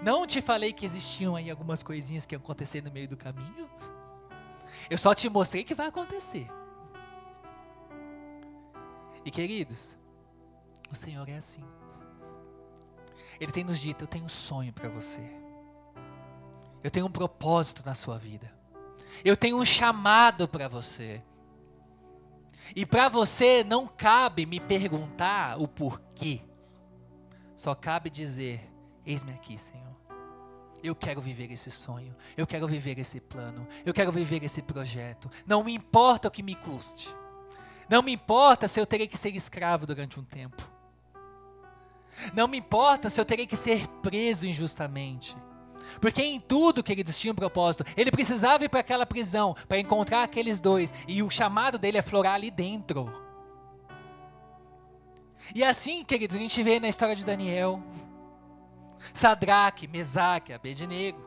Não 0.00 0.24
te 0.24 0.40
falei 0.40 0.72
que 0.72 0.84
existiam 0.84 1.34
aí 1.34 1.50
algumas 1.50 1.82
coisinhas 1.82 2.24
que 2.24 2.36
iam 2.36 2.40
acontecer 2.40 2.80
no 2.80 2.92
meio 2.92 3.08
do 3.08 3.16
caminho. 3.16 3.68
Eu 4.88 4.98
só 4.98 5.12
te 5.16 5.28
mostrei 5.28 5.64
que 5.64 5.74
vai 5.74 5.88
acontecer. 5.88 6.48
E 9.26 9.30
queridos, 9.32 9.96
o 10.88 10.94
Senhor 10.94 11.28
é 11.28 11.38
assim. 11.38 11.64
Ele 13.40 13.50
tem 13.50 13.64
nos 13.64 13.80
dito: 13.80 14.04
Eu 14.04 14.06
tenho 14.06 14.24
um 14.24 14.28
sonho 14.28 14.72
para 14.72 14.88
você. 14.88 15.20
Eu 16.80 16.92
tenho 16.92 17.06
um 17.06 17.10
propósito 17.10 17.82
na 17.84 17.92
sua 17.92 18.16
vida. 18.16 18.54
Eu 19.24 19.36
tenho 19.36 19.58
um 19.58 19.64
chamado 19.64 20.46
para 20.46 20.68
você. 20.68 21.20
E 22.74 22.86
para 22.86 23.08
você 23.08 23.64
não 23.64 23.88
cabe 23.88 24.46
me 24.46 24.60
perguntar 24.60 25.60
o 25.60 25.66
porquê. 25.66 26.40
Só 27.56 27.74
cabe 27.74 28.08
dizer: 28.08 28.70
Eis-me 29.04 29.32
aqui, 29.32 29.58
Senhor. 29.58 29.96
Eu 30.84 30.94
quero 30.94 31.20
viver 31.20 31.50
esse 31.50 31.72
sonho. 31.72 32.14
Eu 32.36 32.46
quero 32.46 32.68
viver 32.68 32.96
esse 33.00 33.18
plano. 33.18 33.66
Eu 33.84 33.92
quero 33.92 34.12
viver 34.12 34.44
esse 34.44 34.62
projeto. 34.62 35.28
Não 35.44 35.64
me 35.64 35.74
importa 35.74 36.28
o 36.28 36.30
que 36.30 36.44
me 36.44 36.54
custe. 36.54 37.12
Não 37.88 38.02
me 38.02 38.12
importa 38.12 38.66
se 38.66 38.80
eu 38.80 38.86
terei 38.86 39.06
que 39.06 39.16
ser 39.16 39.34
escravo 39.34 39.86
durante 39.86 40.18
um 40.18 40.24
tempo. 40.24 40.68
Não 42.34 42.48
me 42.48 42.58
importa 42.58 43.10
se 43.10 43.20
eu 43.20 43.24
terei 43.24 43.46
que 43.46 43.56
ser 43.56 43.86
preso 44.02 44.46
injustamente. 44.46 45.36
Porque 46.00 46.22
em 46.22 46.40
tudo, 46.40 46.82
queridos, 46.82 47.18
tinha 47.18 47.32
um 47.32 47.36
propósito. 47.36 47.84
Ele 47.96 48.10
precisava 48.10 48.64
ir 48.64 48.68
para 48.68 48.80
aquela 48.80 49.06
prisão 49.06 49.54
para 49.68 49.78
encontrar 49.78 50.22
aqueles 50.22 50.58
dois. 50.58 50.92
E 51.06 51.22
o 51.22 51.30
chamado 51.30 51.78
dele 51.78 51.98
é 51.98 52.02
florar 52.02 52.34
ali 52.34 52.50
dentro. 52.50 53.12
E 55.54 55.62
assim, 55.62 56.04
queridos, 56.04 56.36
a 56.36 56.40
gente 56.40 56.62
vê 56.62 56.80
na 56.80 56.88
história 56.88 57.14
de 57.14 57.24
Daniel, 57.24 57.80
Sadraque, 59.12 59.86
Mesaque, 59.86 60.52
Abednego. 60.52 61.25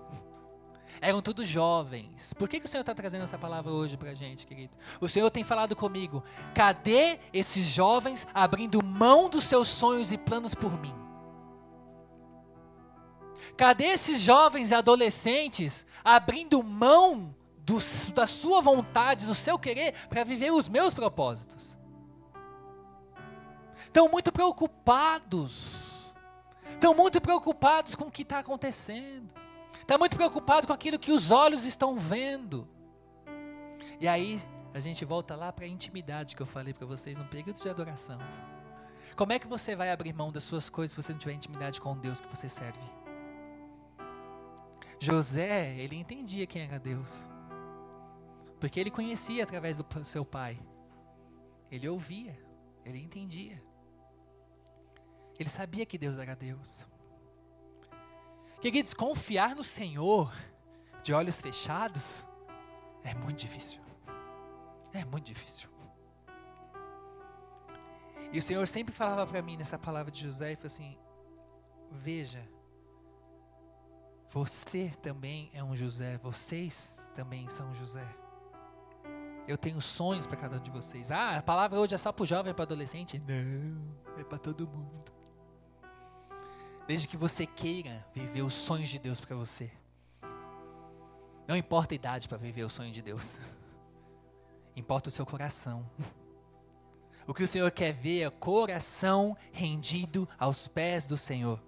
Eram 1.01 1.21
todos 1.21 1.47
jovens. 1.47 2.33
Por 2.33 2.49
que, 2.49 2.59
que 2.59 2.65
o 2.65 2.69
Senhor 2.69 2.81
está 2.81 2.93
trazendo 2.93 3.23
essa 3.23 3.38
palavra 3.38 3.71
hoje 3.71 3.95
para 3.95 4.12
a 4.12 4.13
gente, 4.13 4.45
querido? 4.45 4.73
O 4.99 5.07
Senhor 5.07 5.29
tem 5.31 5.43
falado 5.43 5.75
comigo. 5.75 6.23
Cadê 6.53 7.19
esses 7.31 7.65
jovens 7.65 8.27
abrindo 8.33 8.83
mão 8.83 9.29
dos 9.29 9.45
seus 9.45 9.67
sonhos 9.67 10.12
e 10.12 10.17
planos 10.17 10.53
por 10.53 10.77
mim? 10.79 10.93
Cadê 13.55 13.85
esses 13.85 14.19
jovens 14.19 14.71
e 14.71 14.75
adolescentes 14.75 15.85
abrindo 16.03 16.62
mão 16.62 17.35
do, 17.59 17.77
da 18.13 18.27
sua 18.27 18.62
vontade, 18.62 19.25
do 19.25 19.35
seu 19.35 19.57
querer, 19.57 19.93
para 20.09 20.23
viver 20.23 20.51
os 20.51 20.67
meus 20.67 20.93
propósitos? 20.93 21.77
Estão 23.85 24.09
muito 24.09 24.31
preocupados. 24.31 26.13
Estão 26.73 26.93
muito 26.93 27.19
preocupados 27.19 27.95
com 27.95 28.05
o 28.05 28.12
que 28.12 28.21
está 28.21 28.39
acontecendo. 28.39 29.33
Estão 29.89 29.97
muito 29.97 30.17
preocupados 30.17 30.67
com 30.67 30.73
aquilo 30.73 30.99
que 30.99 31.12
os 31.12 31.32
olhos 31.32 31.65
estão 31.65 31.97
vendo. 31.97 32.67
E 33.99 34.08
aí 34.08 34.39
a 34.71 34.80
gente 34.80 35.04
volta 35.04 35.36
lá 35.36 35.52
para 35.52 35.65
a 35.65 35.67
intimidade 35.67 36.36
que 36.36 36.41
eu 36.43 36.45
falei 36.45 36.75
para 36.75 36.86
vocês 36.86 37.17
no 37.17 37.25
período 37.25 37.60
de 37.60 37.67
adoração. 37.67 38.19
Como 39.15 39.34
é 39.34 39.39
que 39.39 39.47
você 39.47 39.75
vai 39.75 39.89
abrir 39.89 40.13
mão 40.13 40.32
das 40.32 40.43
suas 40.43 40.69
coisas 40.69 40.91
se 40.91 41.02
você 41.02 41.12
não 41.12 41.17
tiver 41.17 41.34
intimidade 41.34 41.82
com 41.82 41.91
o 41.91 41.95
Deus 41.95 42.21
que 42.21 42.28
você 42.28 42.47
serve? 42.47 42.80
José, 44.99 45.75
ele 45.80 45.95
entendia 45.95 46.45
quem 46.45 46.62
era 46.62 46.78
Deus. 46.78 47.28
Porque 48.60 48.80
ele 48.80 48.91
conhecia 48.91 49.43
através 49.43 49.75
do 49.75 50.06
seu 50.06 50.23
pai. 50.23 50.60
Ele 51.71 51.89
ouvia, 51.89 52.39
ele 52.86 52.99
entendia. 52.99 53.60
Ele 55.39 55.49
sabia 55.49 55.84
que 55.84 55.97
Deus 55.97 56.15
era 56.15 56.36
Deus. 56.36 56.86
Queridos, 58.61 58.93
confiar 58.93 59.55
no 59.55 59.63
Senhor 59.63 60.33
de 61.01 61.13
olhos 61.13 61.39
fechados 61.39 62.25
é 63.03 63.13
muito 63.13 63.39
difícil. 63.39 63.79
É 64.93 65.05
muito 65.05 65.25
difícil. 65.25 65.69
E 68.31 68.37
o 68.37 68.41
Senhor 68.41 68.67
sempre 68.67 68.93
falava 68.93 69.25
para 69.25 69.41
mim 69.41 69.57
nessa 69.57 69.77
palavra 69.77 70.11
de 70.11 70.21
José, 70.21 70.51
e 70.51 70.55
falou 70.55 70.67
assim: 70.67 70.97
Veja, 71.89 72.47
você 74.29 74.93
também 75.01 75.49
é 75.53 75.63
um 75.63 75.75
José, 75.75 76.17
vocês 76.17 76.95
também 77.15 77.49
são 77.49 77.73
José. 77.75 78.07
Eu 79.47 79.57
tenho 79.57 79.81
sonhos 79.81 80.27
para 80.27 80.37
cada 80.37 80.57
um 80.57 80.59
de 80.59 80.69
vocês. 80.69 81.09
Ah, 81.09 81.37
a 81.37 81.41
palavra 81.41 81.79
hoje 81.79 81.95
é 81.95 81.97
só 81.97 82.11
para 82.11 82.23
o 82.23 82.27
jovem 82.27 82.51
e 82.51 82.53
para 82.53 82.65
adolescente? 82.65 83.19
Não, 83.19 83.95
é 84.19 84.23
para 84.23 84.37
todo 84.37 84.67
mundo. 84.67 85.18
Desde 86.89 87.08
que 87.08 87.15
você 87.15 87.45
queira 87.45 88.04
viver 88.15 88.41
os 88.41 88.56
sonhos 88.56 88.89
de 88.89 88.97
Deus 88.97 89.19
para 89.19 89.36
você. 89.36 89.69
Não 91.47 91.56
importa 91.56 91.93
a 91.93 91.97
idade 91.97 92.28
para 92.28 92.39
viver 92.39 92.63
o 92.63 92.69
sonho 92.69 92.91
de 92.91 92.99
Deus. 92.99 93.39
Importa 94.75 95.10
o 95.10 95.12
seu 95.12 95.23
coração. 95.23 95.88
O 97.28 97.34
que 97.34 97.43
o 97.43 97.47
Senhor 97.47 97.69
quer 97.69 97.91
ver 97.91 98.23
é 98.23 98.30
coração 98.32 99.38
rendido 99.52 100.28
aos 100.36 100.67
pés 100.67 101.06
do 101.06 101.15
Senhor 101.15 101.62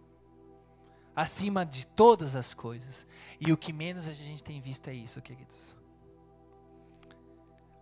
acima 1.16 1.64
de 1.64 1.86
todas 1.86 2.36
as 2.36 2.56
coisas. 2.56 3.06
E 3.40 3.54
o 3.54 3.58
que 3.58 3.72
menos 3.72 4.08
a 4.08 4.14
gente 4.14 4.44
tem 4.44 4.60
visto 4.60 4.88
é 4.88 4.94
isso, 4.96 5.22
queridos. 5.22 5.76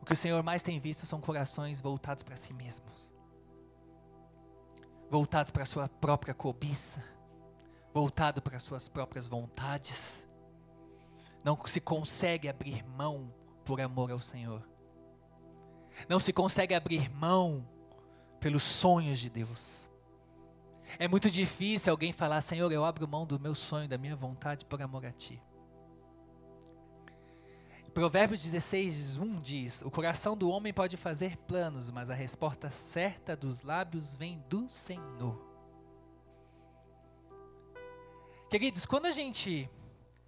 O 0.02 0.06
que 0.06 0.12
o 0.12 0.18
Senhor 0.18 0.44
mais 0.44 0.62
tem 0.62 0.78
visto 0.78 1.06
são 1.06 1.22
corações 1.22 1.80
voltados 1.80 2.22
para 2.22 2.36
si 2.36 2.52
mesmos, 2.52 3.14
voltados 5.10 5.50
para 5.50 5.64
a 5.64 5.66
sua 5.66 5.88
própria 5.88 6.34
cobiça, 6.34 7.02
voltado 8.00 8.42
para 8.42 8.56
as 8.56 8.64
suas 8.64 8.88
próprias 8.88 9.28
vontades. 9.28 10.26
Não 11.44 11.60
se 11.66 11.82
consegue 11.82 12.48
abrir 12.48 12.82
mão 12.82 13.34
por 13.66 13.82
amor 13.82 14.10
ao 14.10 14.22
Senhor. 14.22 14.66
Não 16.08 16.18
se 16.18 16.32
consegue 16.32 16.74
abrir 16.74 17.10
mão 17.10 17.68
pelos 18.40 18.64
sonhos 18.64 19.20
de 19.20 19.30
Deus. 19.30 19.86
É 20.98 21.10
muito 21.10 21.30
difícil 21.30 21.92
alguém 21.92 22.14
falar, 22.14 22.40
Senhor, 22.40 22.72
eu 22.72 22.86
abro 22.86 23.06
mão 23.06 23.26
do 23.26 23.38
meu 23.38 23.54
sonho, 23.54 23.90
da 23.90 23.98
minha 23.98 24.16
vontade 24.16 24.64
por 24.64 24.82
amor 24.82 25.06
a 25.06 25.12
Ti. 25.12 25.42
Provérbios 27.94 28.42
16, 28.42 29.18
1 29.18 29.42
diz: 29.42 29.82
O 29.82 29.92
coração 29.92 30.38
do 30.38 30.50
homem 30.50 30.74
pode 30.74 30.96
fazer 30.96 31.36
planos, 31.40 31.92
mas 31.92 32.10
a 32.10 32.16
resposta 32.16 32.72
certa 32.72 33.36
dos 33.36 33.62
lábios 33.62 34.16
vem 34.16 34.42
do 34.48 34.70
Senhor. 34.70 35.49
Queridos, 38.50 38.84
quando 38.84 39.06
a 39.06 39.12
gente 39.12 39.70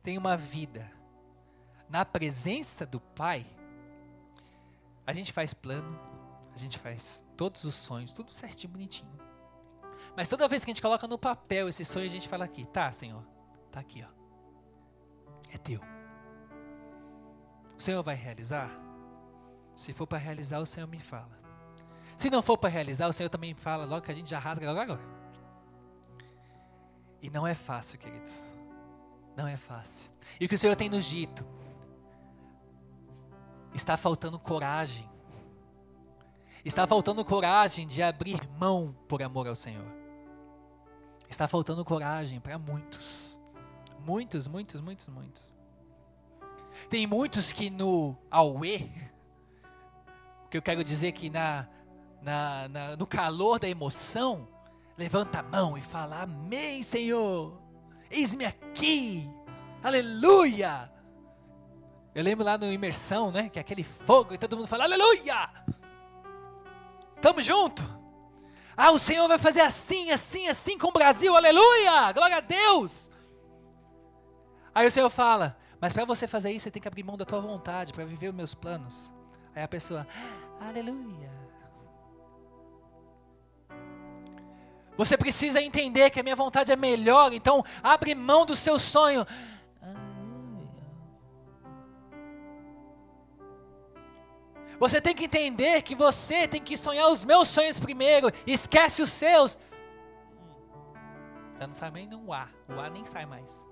tem 0.04 0.16
uma 0.16 0.38
vida 0.38 0.92
na 1.90 2.06
presença 2.06 2.86
do 2.86 3.00
Pai, 3.00 3.46
a 5.08 5.12
gente 5.12 5.32
faz 5.34 5.56
plano, 5.56 6.00
a 6.54 6.58
gente 6.58 6.78
faz 6.78 7.26
todos 7.36 7.64
os 7.64 7.74
sonhos, 7.74 8.14
tudo 8.14 8.32
certinho, 8.32 8.74
bonitinho. 8.74 9.12
Mas 10.16 10.28
toda 10.28 10.48
vez 10.48 10.64
que 10.64 10.70
a 10.70 10.74
gente 10.74 10.84
coloca 10.84 11.08
no 11.08 11.18
papel 11.18 11.68
esse 11.68 11.84
sonho, 11.84 12.06
a 12.06 12.10
gente 12.10 12.30
fala 12.30 12.46
aqui, 12.46 12.64
tá, 12.66 12.92
Senhor, 12.92 13.24
tá 13.72 13.80
aqui, 13.80 14.06
ó. 14.08 14.22
É 15.52 15.58
teu. 15.58 15.82
O 17.76 17.82
Senhor 17.82 18.04
vai 18.04 18.16
realizar? 18.16 18.70
Se 19.76 19.94
for 19.94 20.06
para 20.06 20.20
realizar, 20.20 20.60
o 20.60 20.66
Senhor 20.66 20.86
me 20.86 21.00
fala. 21.00 21.42
Se 22.16 22.30
não 22.30 22.44
for 22.44 22.56
para 22.56 22.70
realizar, 22.70 23.08
o 23.08 23.14
Senhor 23.14 23.30
também 23.30 23.56
fala 23.56 23.84
logo 23.84 24.06
que 24.06 24.12
a 24.12 24.16
gente 24.16 24.30
já 24.30 24.38
rasga 24.38 24.68
logo 24.68 24.80
agora. 24.80 25.21
E 27.22 27.30
não 27.30 27.46
é 27.46 27.54
fácil, 27.54 28.00
queridos. 28.00 28.44
Não 29.36 29.48
é 29.48 29.58
fácil. 29.58 30.10
E 30.40 30.46
o 30.46 30.50
que 30.50 30.56
o 30.56 30.58
Senhor 30.58 30.76
tem 30.76 30.90
nos 30.90 31.06
dito? 31.06 31.46
Está 33.74 33.96
faltando 33.96 34.40
coragem. 34.40 35.10
Está 36.66 36.86
faltando 36.86 37.24
coragem 37.24 37.88
de 37.88 38.02
abrir 38.02 38.48
mão 38.58 38.96
por 39.08 39.22
amor 39.22 39.48
ao 39.48 39.56
Senhor. 39.56 39.88
Está 41.30 41.48
faltando 41.48 41.86
coragem 41.86 42.40
para 42.40 42.58
muitos. 42.60 43.40
Muitos, 44.00 44.48
muitos, 44.48 44.82
muitos, 44.82 45.08
muitos. 45.08 45.56
Tem 46.90 47.06
muitos 47.08 47.54
que 47.54 47.70
no 47.70 48.18
Aue, 48.30 48.92
o 50.46 50.50
que 50.50 50.58
eu 50.58 50.62
quero 50.62 50.84
dizer 50.84 51.12
que 51.14 51.30
na, 51.30 51.68
na, 52.22 52.68
na, 52.68 52.98
no 52.98 53.08
calor 53.08 53.60
da 53.60 53.70
emoção, 53.70 54.48
levanta 54.98 55.40
a 55.40 55.44
mão 55.44 55.78
e 55.78 55.82
fala: 55.82 56.22
Amém, 56.22 56.82
Senhor, 56.84 57.62
eis-me 58.10 58.46
aqui, 58.46 59.30
aleluia. 59.84 60.92
Eu 62.14 62.24
lembro 62.24 62.44
lá 62.44 62.58
no 62.58 62.72
imersão, 62.72 63.32
né? 63.32 63.50
Que 63.50 63.60
é 63.60 63.62
aquele 63.62 63.84
fogo 63.84 64.34
e 64.34 64.38
todo 64.38 64.58
mundo 64.58 64.68
fala: 64.68 64.84
Aleluia! 64.84 65.50
Tamo 67.22 67.42
junto. 67.42 67.84
Ah, 68.76 68.92
o 68.92 69.00
Senhor 69.00 69.28
vai 69.28 69.38
fazer 69.38 69.62
assim, 69.62 70.12
assim, 70.12 70.48
assim 70.48 70.78
com 70.78 70.88
o 70.88 70.94
Brasil, 70.94 71.36
aleluia! 71.36 72.12
Glória 72.14 72.38
a 72.38 72.42
Deus! 72.42 73.12
Aí 74.74 74.88
o 74.88 74.92
Senhor 74.92 75.10
fala, 75.10 75.58
mas 75.80 75.94
para 75.94 76.06
você 76.06 76.28
fazer 76.28 76.52
isso, 76.52 76.64
você 76.64 76.72
tem 76.72 76.82
que 76.82 76.88
abrir 76.88 77.04
mão 77.04 77.18
da 77.18 77.26
tua 77.26 77.42
vontade 77.42 77.92
para 77.94 78.06
viver 78.06 78.30
os 78.30 78.36
meus 78.36 78.54
planos. 78.54 79.12
Aí 79.54 79.62
a 79.62 79.68
pessoa, 79.68 80.08
aleluia. 80.60 81.41
Você 85.02 85.18
precisa 85.18 85.60
entender 85.60 86.12
que 86.12 86.20
a 86.20 86.24
minha 86.24 86.36
vontade 86.36 86.72
é 86.72 86.76
melhor, 86.76 87.34
então 87.34 87.66
abre 87.82 88.14
mão 88.14 88.46
do 88.46 88.56
seu 88.56 88.78
sonho. 88.78 89.26
Você 94.78 95.02
tem 95.02 95.16
que 95.16 95.26
entender 95.26 95.82
que 95.82 95.96
você 95.96 96.48
tem 96.48 96.62
que 96.62 96.78
sonhar 96.78 97.10
os 97.10 97.26
meus 97.26 97.48
sonhos 97.48 97.80
primeiro, 97.80 98.32
esquece 98.46 99.02
os 99.02 99.10
seus. 99.10 99.58
Já 101.60 101.66
não 101.66 101.74
sai 101.74 101.90
nem 101.90 102.06
no 102.06 102.32
ar, 102.32 102.54
o 102.70 102.80
ar 102.80 102.92
nem 102.92 103.04
sai 103.04 103.26
mais. 103.26 103.66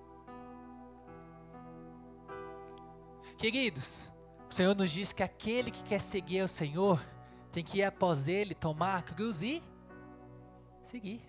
Queridos, 3.37 4.11
o 4.49 4.53
Senhor 4.55 4.75
nos 4.75 4.89
diz 4.89 5.13
que 5.13 5.21
aquele 5.21 5.69
que 5.69 5.83
quer 5.83 6.01
seguir 6.01 6.41
o 6.41 6.47
Senhor 6.47 6.99
tem 7.51 7.63
que 7.63 7.77
ir 7.77 7.83
após 7.83 8.27
Ele, 8.27 8.55
tomar 8.55 8.97
a 8.97 9.03
cruz 9.03 9.43
e 9.43 9.61
seguir. 10.89 11.21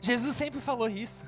Jesus 0.00 0.36
sempre 0.36 0.60
falou 0.60 0.88
isso. 0.88 1.24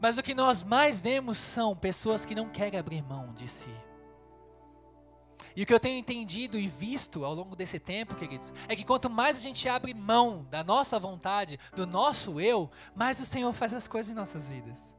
Mas 0.00 0.18
o 0.18 0.22
que 0.22 0.34
nós 0.34 0.62
mais 0.62 1.00
vemos 1.00 1.38
são 1.38 1.74
pessoas 1.76 2.24
que 2.24 2.34
não 2.34 2.48
querem 2.48 2.78
abrir 2.78 3.02
mão 3.02 3.32
de 3.34 3.48
si. 3.48 3.74
E 5.54 5.62
o 5.62 5.66
que 5.66 5.72
eu 5.72 5.80
tenho 5.80 5.98
entendido 5.98 6.58
e 6.58 6.66
visto 6.66 7.24
ao 7.24 7.34
longo 7.34 7.56
desse 7.56 7.78
tempo, 7.78 8.14
queridos, 8.14 8.52
é 8.68 8.76
que 8.76 8.84
quanto 8.84 9.08
mais 9.08 9.38
a 9.38 9.40
gente 9.40 9.66
abre 9.66 9.94
mão 9.94 10.46
da 10.50 10.62
nossa 10.62 10.98
vontade, 10.98 11.58
do 11.74 11.86
nosso 11.86 12.38
eu, 12.38 12.70
mais 12.94 13.18
o 13.20 13.24
Senhor 13.24 13.50
faz 13.54 13.72
as 13.72 13.88
coisas 13.88 14.12
em 14.12 14.14
nossas 14.14 14.48
vidas. 14.48 14.94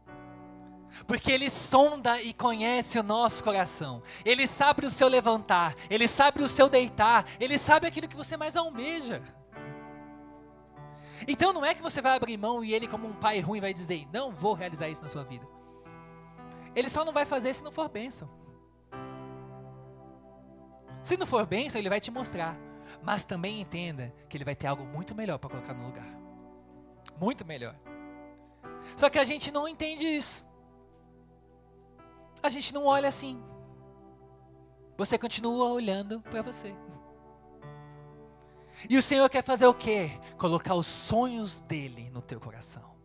Porque 1.06 1.32
Ele 1.32 1.48
sonda 1.50 2.20
e 2.20 2.34
conhece 2.34 2.98
o 2.98 3.04
nosso 3.04 3.44
coração. 3.44 4.02
Ele 4.26 4.48
sabe 4.48 4.84
o 4.84 4.90
seu 4.90 5.08
levantar, 5.08 5.76
Ele 5.92 6.08
sabe 6.08 6.42
o 6.42 6.48
seu 6.48 6.68
deitar, 6.68 7.26
Ele 7.40 7.60
sabe 7.60 7.86
aquilo 7.86 8.08
que 8.08 8.16
você 8.16 8.36
mais 8.36 8.56
almeja. 8.56 9.22
Então 11.28 11.52
não 11.52 11.66
é 11.66 11.76
que 11.76 11.82
você 11.82 12.02
vai 12.02 12.16
abrir 12.16 12.38
mão 12.38 12.64
e 12.64 12.74
Ele, 12.74 12.88
como 12.88 13.08
um 13.08 13.14
pai 13.14 13.40
ruim, 13.40 13.60
vai 13.60 13.74
dizer: 13.74 14.08
Não 14.14 14.32
vou 14.32 14.54
realizar 14.54 14.88
isso 14.88 15.02
na 15.02 15.10
sua 15.10 15.24
vida. 15.24 15.48
Ele 16.76 16.90
só 16.90 17.04
não 17.04 17.12
vai 17.12 17.26
fazer 17.26 17.54
se 17.54 17.64
não 17.64 17.72
for 17.72 17.90
bênção. 17.90 18.30
Se 21.04 21.18
não 21.18 21.26
for 21.26 21.46
bênção, 21.46 21.80
Ele 21.80 21.90
vai 21.90 22.00
te 22.00 22.12
mostrar. 22.12 22.58
Mas 23.04 23.26
também 23.26 23.62
entenda 23.62 24.14
que 24.30 24.38
Ele 24.38 24.46
vai 24.46 24.56
ter 24.56 24.68
algo 24.68 24.86
muito 24.86 25.14
melhor 25.14 25.38
para 25.38 25.50
colocar 25.50 25.74
no 25.74 25.86
lugar. 25.86 26.08
Muito 27.20 27.46
melhor. 27.46 27.76
Só 28.96 29.10
que 29.10 29.20
a 29.20 29.24
gente 29.24 29.52
não 29.52 29.68
entende 29.68 30.06
isso 30.06 30.48
a 32.42 32.50
gente 32.50 32.74
não 32.74 32.86
olha 32.86 33.10
assim. 33.10 33.42
Você 34.98 35.18
continua 35.18 35.70
olhando 35.70 36.22
para 36.22 36.42
você. 36.42 36.74
E 38.90 38.98
o 38.98 39.02
Senhor 39.02 39.30
quer 39.30 39.44
fazer 39.44 39.66
o 39.66 39.74
quê? 39.74 40.12
Colocar 40.38 40.76
os 40.76 40.86
sonhos 40.86 41.60
dele 41.62 42.10
no 42.12 42.22
teu 42.22 42.40
coração. 42.40 42.96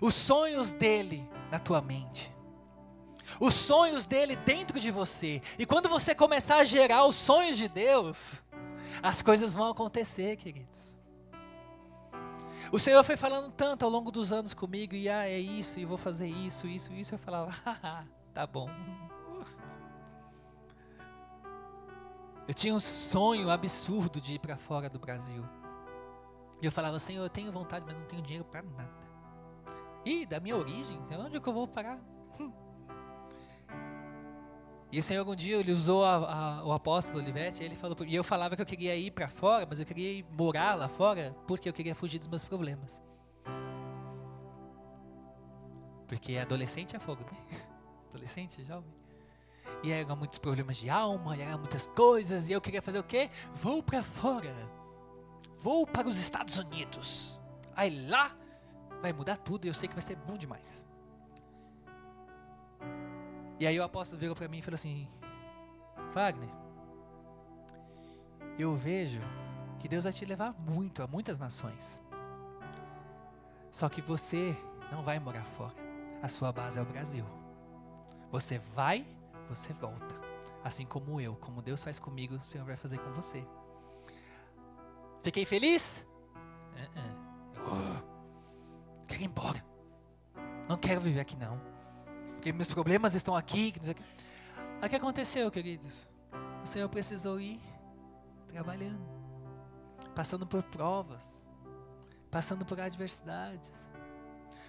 Os 0.00 0.14
sonhos 0.14 0.72
dele 0.72 1.28
na 1.50 1.58
tua 1.58 1.80
mente. 1.80 2.32
Os 3.38 3.54
sonhos 3.54 4.04
dele 4.04 4.36
dentro 4.36 4.80
de 4.80 4.90
você. 4.90 5.42
E 5.58 5.66
quando 5.66 5.88
você 5.88 6.14
começar 6.14 6.56
a 6.56 6.64
gerar 6.64 7.04
os 7.04 7.16
sonhos 7.16 7.56
de 7.56 7.68
Deus, 7.68 8.42
as 9.02 9.22
coisas 9.22 9.52
vão 9.52 9.70
acontecer, 9.70 10.36
queridos. 10.36 10.96
O 12.70 12.78
Senhor 12.78 13.04
foi 13.04 13.16
falando 13.16 13.52
tanto 13.52 13.84
ao 13.84 13.90
longo 13.90 14.10
dos 14.10 14.32
anos 14.32 14.54
comigo, 14.54 14.94
e 14.94 15.08
ah, 15.08 15.28
é 15.28 15.38
isso, 15.38 15.78
e 15.78 15.84
vou 15.84 15.98
fazer 15.98 16.26
isso, 16.26 16.66
isso, 16.66 16.92
isso. 16.92 17.14
Eu 17.14 17.18
falava, 17.18 17.54
ah, 17.64 18.04
tá 18.32 18.46
bom. 18.46 18.70
Eu 22.46 22.54
tinha 22.54 22.74
um 22.74 22.80
sonho 22.80 23.50
absurdo 23.50 24.20
de 24.20 24.34
ir 24.34 24.38
para 24.38 24.56
fora 24.56 24.88
do 24.88 24.98
Brasil. 24.98 25.44
E 26.60 26.66
eu 26.66 26.72
falava, 26.72 26.98
Senhor, 26.98 27.22
eu 27.22 27.30
tenho 27.30 27.52
vontade, 27.52 27.84
mas 27.86 27.96
não 27.96 28.04
tenho 28.06 28.22
dinheiro 28.22 28.44
para 28.44 28.62
nada. 28.62 29.02
E 30.04 30.26
da 30.26 30.40
minha 30.40 30.56
origem, 30.56 30.98
onde 31.18 31.36
é 31.36 31.40
que 31.40 31.48
eu 31.48 31.52
vou 31.52 31.68
parar? 31.68 32.00
E 34.92 34.98
o 34.98 35.02
Senhor 35.02 35.20
algum 35.20 35.34
dia 35.34 35.56
ele 35.56 35.72
usou 35.72 36.04
a, 36.04 36.16
a, 36.16 36.64
o 36.64 36.72
apóstolo 36.72 37.18
Olivete, 37.18 37.64
ele 37.64 37.74
falou, 37.74 37.96
e 38.04 38.14
eu 38.14 38.22
falava 38.22 38.54
que 38.54 38.60
eu 38.60 38.66
queria 38.66 38.94
ir 38.94 39.10
para 39.10 39.26
fora, 39.26 39.66
mas 39.66 39.80
eu 39.80 39.86
queria 39.86 40.18
ir 40.18 40.26
morar 40.30 40.74
lá 40.74 40.86
fora 40.86 41.34
porque 41.48 41.66
eu 41.66 41.72
queria 41.72 41.94
fugir 41.94 42.18
dos 42.18 42.28
meus 42.28 42.44
problemas. 42.44 43.02
Porque 46.06 46.36
adolescente 46.36 46.94
é 46.94 46.98
fogo, 46.98 47.24
né? 47.24 47.58
Adolescente, 48.12 48.62
jovem. 48.62 48.92
E 49.82 49.90
eram 49.90 50.14
muitos 50.16 50.38
problemas 50.38 50.76
de 50.76 50.88
alma, 50.88 51.36
e 51.36 51.40
eram 51.40 51.58
muitas 51.58 51.88
coisas, 51.88 52.48
e 52.48 52.52
eu 52.52 52.60
queria 52.60 52.80
fazer 52.80 52.98
o 52.98 53.04
quê? 53.04 53.30
Vou 53.54 53.82
para 53.82 54.02
fora. 54.02 54.54
Vou 55.58 55.86
para 55.86 56.08
os 56.08 56.18
Estados 56.18 56.58
Unidos. 56.58 57.40
Aí 57.74 58.08
lá 58.08 58.32
vai 59.00 59.12
mudar 59.12 59.36
tudo 59.36 59.64
e 59.64 59.68
eu 59.68 59.74
sei 59.74 59.88
que 59.88 59.94
vai 59.94 60.02
ser 60.02 60.16
bom 60.16 60.36
demais. 60.36 60.86
E 63.58 63.66
aí 63.66 63.78
o 63.78 63.84
apóstolo 63.84 64.18
virou 64.18 64.34
para 64.34 64.48
mim 64.48 64.58
e 64.58 64.62
falou 64.62 64.74
assim: 64.74 65.08
Wagner, 66.12 66.48
eu 68.58 68.74
vejo 68.76 69.20
que 69.78 69.88
Deus 69.88 70.04
vai 70.04 70.12
te 70.12 70.24
levar 70.24 70.52
muito 70.60 71.02
a 71.02 71.06
muitas 71.06 71.38
nações. 71.38 72.02
Só 73.70 73.88
que 73.88 74.02
você 74.02 74.56
não 74.90 75.02
vai 75.02 75.18
morar 75.18 75.44
fora. 75.56 75.74
A 76.22 76.28
sua 76.28 76.52
base 76.52 76.78
é 76.78 76.82
o 76.82 76.84
Brasil. 76.84 77.24
Você 78.30 78.58
vai, 78.58 79.06
você 79.54 79.72
volta. 79.72 80.14
Assim 80.64 80.86
como 80.86 81.20
eu, 81.20 81.34
como 81.36 81.60
Deus 81.60 81.82
faz 81.82 81.98
comigo, 81.98 82.36
o 82.36 82.42
Senhor 82.42 82.64
vai 82.64 82.76
fazer 82.76 82.98
com 82.98 83.12
você. 83.12 83.44
Fiquei 85.22 85.44
feliz? 85.44 86.04
Uh 86.74 87.60
-uh. 87.60 88.04
Quero 89.06 89.22
ir 89.22 89.26
embora. 89.26 89.64
Não 90.68 90.76
quero 90.76 91.00
viver 91.00 91.20
aqui 91.20 91.36
não 91.36 91.72
porque 92.42 92.52
meus 92.52 92.72
problemas 92.72 93.14
estão 93.14 93.36
aqui. 93.36 93.72
O 94.84 94.88
que 94.88 94.96
aconteceu, 94.96 95.48
queridos? 95.48 96.08
O 96.60 96.66
Senhor 96.66 96.88
precisou 96.88 97.40
ir 97.40 97.60
trabalhando, 98.48 99.00
passando 100.12 100.44
por 100.44 100.60
provas, 100.64 101.40
passando 102.32 102.66
por 102.66 102.80
adversidades. 102.80 103.70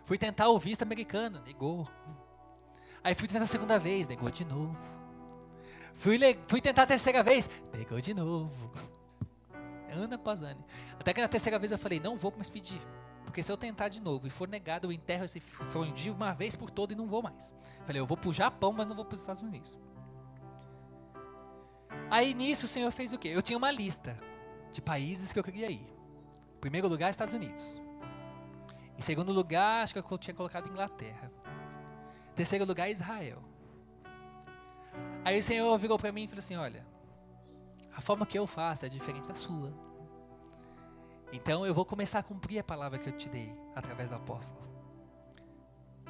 Fui 0.06 0.19
tentar 0.19 0.50
o 0.50 0.60
visto 0.60 0.84
americano, 0.84 1.41
negou. 1.41 1.89
Aí 3.04 3.13
fui 3.13 3.28
tentar 3.28 3.44
a 3.44 3.48
segunda 3.48 3.78
vez, 3.78 4.08
negou 4.08 4.30
de 4.30 4.46
novo. 4.46 4.78
Fui, 5.98 6.18
fui 6.48 6.62
tentar 6.62 6.84
a 6.84 6.88
terceira 6.88 7.22
vez, 7.22 7.50
negou 7.74 8.00
de 8.00 8.13
novo. 8.13 8.72
Ano 9.96 10.16
após 10.16 10.42
ano. 10.42 10.66
Até 11.00 11.13
que 11.13 11.22
na 11.22 11.28
terceira 11.28 11.60
vez 11.60 11.72
eu 11.72 11.78
falei, 11.78 12.00
não 12.00 12.18
vou 12.18 12.34
mais 12.36 12.50
pedir. 12.50 12.82
Porque 13.26 13.44
se 13.44 13.52
eu 13.52 13.56
tentar 13.56 13.89
de 13.89 14.02
novo 14.02 14.26
e 14.26 14.30
for 14.32 14.48
negado, 14.48 14.88
eu 14.88 14.92
enterro 14.92 15.24
esse 15.24 15.39
sonho 15.72 15.94
de 15.94 16.10
uma 16.10 16.34
vez 16.34 16.56
por 16.56 16.72
toda 16.72 16.94
e 16.94 16.96
não 16.96 17.06
vou 17.06 17.22
mais. 17.22 17.54
Falei, 17.86 18.02
eu 18.02 18.06
vou 18.06 18.18
pro 18.18 18.34
Japão, 18.34 18.72
mas 18.72 18.88
não 18.88 18.96
vou 18.96 19.06
para 19.06 19.13
os 19.13 19.20
Estados 19.20 19.44
Unidos. 19.44 19.78
Aí 22.10 22.34
nisso 22.34 22.66
o 22.66 22.70
Senhor 22.70 22.92
fez 22.92 23.13
o 23.13 23.20
quê? 23.20 23.28
Eu 23.28 23.42
tinha 23.44 23.58
uma 23.58 23.70
lista 23.70 24.18
de 24.72 24.82
países 24.82 25.32
que 25.32 25.38
eu 25.38 25.44
queria 25.44 25.70
ir. 25.70 25.88
Em 26.58 26.60
primeiro 26.60 26.88
lugar, 26.88 27.12
Estados 27.12 27.36
Unidos. 27.36 27.80
Em 28.98 29.02
segundo 29.02 29.32
lugar, 29.32 29.84
acho 29.84 29.94
que 29.94 30.00
eu 30.00 30.18
tinha 30.18 30.34
colocado 30.34 30.70
Inglaterra. 30.70 31.32
Terceiro 32.36 32.65
lugar, 32.65 32.89
Israel. 32.89 33.41
Aí 35.23 35.38
o 35.38 35.44
Senhor 35.44 35.77
virou 35.77 35.98
para 35.98 36.12
mim 36.12 36.23
e 36.23 36.27
falou 36.27 36.40
assim: 36.40 36.56
Olha, 36.56 36.86
a 37.96 38.02
forma 38.02 38.25
que 38.25 38.38
eu 38.38 38.48
faço 38.48 38.86
é 38.86 38.90
diferente 38.90 39.27
da 39.27 39.36
sua. 39.36 39.73
Então 41.31 41.65
eu 41.65 41.73
vou 41.73 41.86
começar 41.86 42.19
a 42.19 42.23
cumprir 42.23 42.60
a 42.60 42.63
palavra 42.63 43.00
que 43.00 43.10
eu 43.10 43.17
te 43.17 43.29
dei 43.29 43.52
através 43.75 44.10
do 44.10 44.15
apóstolo. 44.15 44.62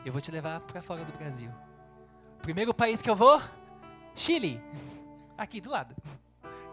Eu 0.05 0.11
vou 0.11 0.21
te 0.21 0.31
levar 0.31 0.59
para 0.61 0.81
fora 0.81 1.05
do 1.05 1.13
Brasil. 1.13 1.49
Primeiro 2.41 2.73
país 2.73 3.01
que 3.01 3.09
eu 3.09 3.15
vou, 3.15 3.41
Chile. 4.15 4.61
Aqui 5.37 5.61
do 5.61 5.69
lado. 5.69 5.95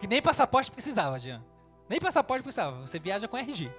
Que 0.01 0.07
nem 0.07 0.21
passaporte 0.21 0.71
precisava, 0.71 1.19
Jean. 1.19 1.43
Nem 1.89 2.01
passaporte 2.01 2.43
precisava. 2.43 2.81
Você 2.81 2.99
viaja 2.99 3.29
com 3.29 3.37
RG. 3.37 3.71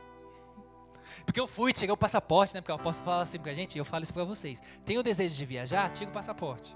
Porque 1.26 1.40
eu 1.40 1.48
fui, 1.48 1.74
tirei 1.74 1.92
o 1.92 1.98
passaporte, 1.98 2.54
né? 2.54 2.62
Porque 2.62 2.72
o 2.72 2.76
apóstolo 2.76 3.06
fala 3.06 3.24
assim 3.24 3.40
pra 3.40 3.54
gente, 3.54 3.78
eu 3.78 3.86
falo 3.86 4.04
isso 4.04 4.14
pra 4.14 4.24
vocês. 4.24 4.62
Tem 4.86 4.98
o 4.98 5.04
desejo 5.04 5.36
de 5.36 5.46
viajar? 5.46 5.92
Tira 5.92 6.10
o 6.10 6.14
passaporte. 6.14 6.76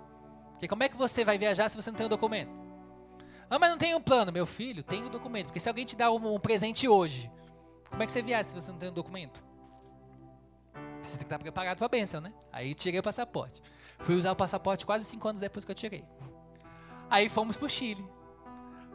Porque 0.52 0.68
como 0.68 0.84
é 0.84 0.90
que 0.90 0.96
você 0.96 1.24
vai 1.26 1.38
viajar 1.38 1.70
se 1.70 1.76
você 1.76 1.92
não 1.92 1.98
tem 1.98 2.06
o 2.06 2.10
documento? 2.10 2.52
Ah, 3.50 3.60
mas 3.60 3.70
não 3.70 3.78
tem 3.78 3.94
um 3.94 4.02
plano, 4.02 4.32
meu 4.32 4.46
filho, 4.46 4.84
tem 4.84 5.04
o 5.06 5.10
documento. 5.10 5.48
Porque 5.48 5.60
se 5.60 5.70
alguém 5.70 5.86
te 5.86 5.96
dá 5.96 6.12
um, 6.12 6.36
um 6.36 6.40
presente 6.40 6.88
hoje, 6.88 7.32
como 7.90 8.02
é 8.02 8.06
que 8.06 8.12
você 8.12 8.22
viaja 8.22 8.50
se 8.50 8.56
você 8.56 8.72
não 8.72 8.80
tem 8.80 8.90
um 8.90 8.94
documento? 8.94 9.44
Você 11.04 11.12
tem 11.12 11.20
que 11.20 11.24
estar 11.26 11.40
preparado 11.40 11.78
para 11.78 11.86
a 11.86 11.90
bênção, 11.90 12.20
né? 12.20 12.34
Aí 12.52 12.74
tirei 12.74 13.00
o 13.00 13.04
passaporte. 13.04 13.62
Fui 14.00 14.16
usar 14.16 14.32
o 14.32 14.36
passaporte 14.36 14.86
quase 14.86 15.06
cinco 15.06 15.28
anos 15.28 15.42
depois 15.42 15.64
que 15.64 15.72
eu 15.72 15.76
tirei. 15.76 16.04
Aí 17.10 17.30
fomos 17.30 17.56
pro 17.56 17.70
Chile. 17.70 18.04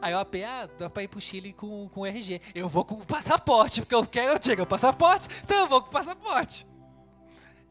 Aí 0.01 0.13
eu 0.13 0.19
apei, 0.19 0.43
ah, 0.43 0.67
dá 0.79 0.89
pra 0.89 1.03
ir 1.03 1.07
pro 1.07 1.21
Chile 1.21 1.53
com, 1.53 1.87
com 1.89 2.01
o 2.01 2.05
RG. 2.05 2.41
Eu 2.55 2.67
vou 2.67 2.83
com 2.83 2.95
o 2.95 3.05
passaporte, 3.05 3.81
porque 3.81 3.93
eu 3.93 4.05
quero, 4.05 4.31
eu 4.31 4.39
tirei 4.39 4.63
o 4.63 4.67
passaporte, 4.67 5.27
então 5.43 5.57
eu 5.57 5.67
vou 5.67 5.81
com 5.81 5.89
o 5.89 5.91
passaporte. 5.91 6.65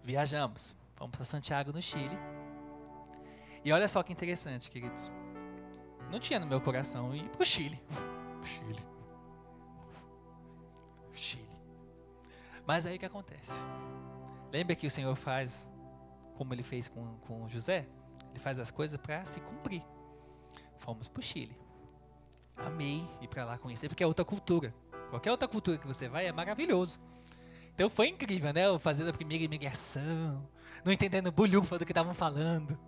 viajamos. 0.04 0.76
Fomos 0.94 1.16
para 1.16 1.24
Santiago, 1.24 1.72
no 1.72 1.82
Chile. 1.82 2.16
E 3.64 3.72
olha 3.72 3.88
só 3.88 4.02
que 4.02 4.12
interessante, 4.12 4.70
queridos. 4.70 5.10
Não 6.10 6.20
tinha 6.20 6.38
no 6.38 6.46
meu 6.46 6.60
coração 6.60 7.14
ir 7.14 7.28
para 7.30 7.42
o 7.42 7.44
Chile. 7.44 7.82
Chile. 8.44 8.80
Chile. 11.12 11.48
Mas 12.66 12.86
aí 12.86 12.96
o 12.96 12.98
que 12.98 13.06
acontece? 13.06 13.50
Lembra 14.52 14.76
que 14.76 14.86
o 14.86 14.90
Senhor 14.90 15.16
faz 15.16 15.66
como 16.36 16.54
ele 16.54 16.62
fez 16.62 16.88
com, 16.88 17.16
com 17.26 17.48
José? 17.48 17.86
Ele 18.30 18.40
faz 18.40 18.58
as 18.58 18.70
coisas 18.70 18.96
para 18.98 19.24
se 19.24 19.40
cumprir. 19.40 19.82
Fomos 20.78 21.08
para 21.08 21.20
o 21.20 21.22
Chile. 21.22 21.56
Amei 22.66 23.06
ir 23.20 23.28
para 23.28 23.44
lá 23.44 23.58
conhecer, 23.58 23.88
porque 23.88 24.02
é 24.02 24.06
outra 24.06 24.24
cultura. 24.24 24.74
Qualquer 25.10 25.30
outra 25.30 25.48
cultura 25.48 25.78
que 25.78 25.86
você 25.86 26.08
vai 26.08 26.26
é 26.26 26.32
maravilhoso. 26.32 27.00
Então 27.74 27.88
foi 27.88 28.08
incrível, 28.08 28.52
né? 28.52 28.66
Eu 28.66 28.78
fazendo 28.78 29.10
a 29.10 29.12
primeira 29.12 29.44
imigração, 29.44 30.46
não 30.84 30.92
entendendo 30.92 31.32
bulhufa 31.32 31.78
do 31.78 31.86
que 31.86 31.92
estavam 31.92 32.14
falando. 32.14 32.78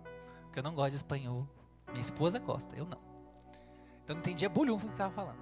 Porque 0.43 0.59
eu 0.59 0.63
não 0.63 0.73
gosto 0.73 0.91
de 0.91 0.97
espanhol. 0.97 1.47
Minha 1.89 2.01
esposa 2.01 2.39
gosta, 2.39 2.75
eu 2.75 2.85
não. 2.85 2.99
Então 4.03 4.15
não 4.15 4.21
entendia 4.21 4.49
bulhufa 4.49 4.85
do 4.85 4.89
que 4.89 4.93
estavam 4.93 5.13
falando. 5.13 5.41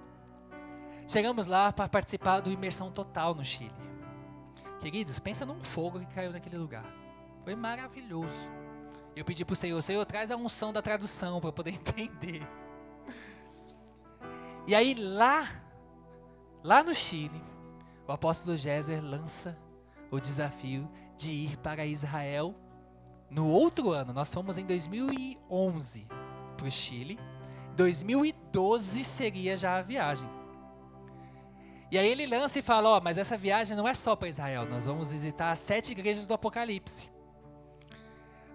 Chegamos 1.06 1.46
lá 1.46 1.72
para 1.72 1.88
participar 1.88 2.40
do 2.40 2.50
Imersão 2.50 2.90
Total 2.90 3.34
no 3.34 3.44
Chile. 3.44 3.74
Queridos, 4.80 5.18
pensa 5.18 5.44
num 5.44 5.62
fogo 5.62 6.00
que 6.00 6.06
caiu 6.06 6.32
naquele 6.32 6.56
lugar. 6.56 6.84
Foi 7.44 7.54
maravilhoso. 7.54 8.50
Eu 9.14 9.24
pedi 9.24 9.44
para 9.44 9.52
o 9.52 9.56
Senhor, 9.56 9.82
Senhor, 9.82 10.04
traz 10.06 10.30
a 10.30 10.36
unção 10.36 10.72
da 10.72 10.80
tradução 10.80 11.40
para 11.40 11.48
eu 11.48 11.52
poder 11.52 11.74
entender. 11.74 12.42
E 14.66 14.74
aí 14.74 14.94
lá, 14.94 15.48
lá 16.62 16.82
no 16.82 16.94
Chile, 16.94 17.42
o 18.06 18.12
apóstolo 18.12 18.56
Géser 18.56 19.02
lança 19.02 19.58
o 20.10 20.20
desafio 20.20 20.88
de 21.16 21.30
ir 21.30 21.56
para 21.56 21.84
Israel 21.86 22.54
no 23.30 23.48
outro 23.48 23.90
ano. 23.90 24.12
Nós 24.12 24.32
fomos 24.32 24.58
em 24.58 24.64
2011 24.64 26.06
para 26.56 26.66
o 26.66 26.70
Chile. 26.70 27.18
2012 27.76 29.04
seria 29.04 29.56
já 29.56 29.78
a 29.78 29.82
viagem. 29.82 30.28
E 31.90 31.98
aí 31.98 32.08
ele 32.08 32.26
lança 32.26 32.58
e 32.58 32.62
fala: 32.62 32.90
Ó, 32.90 32.98
oh, 32.98 33.00
mas 33.00 33.18
essa 33.18 33.36
viagem 33.36 33.76
não 33.76 33.88
é 33.88 33.94
só 33.94 34.14
para 34.14 34.28
Israel, 34.28 34.66
nós 34.66 34.86
vamos 34.86 35.10
visitar 35.10 35.50
as 35.50 35.58
sete 35.58 35.92
igrejas 35.92 36.26
do 36.26 36.34
Apocalipse. 36.34 37.10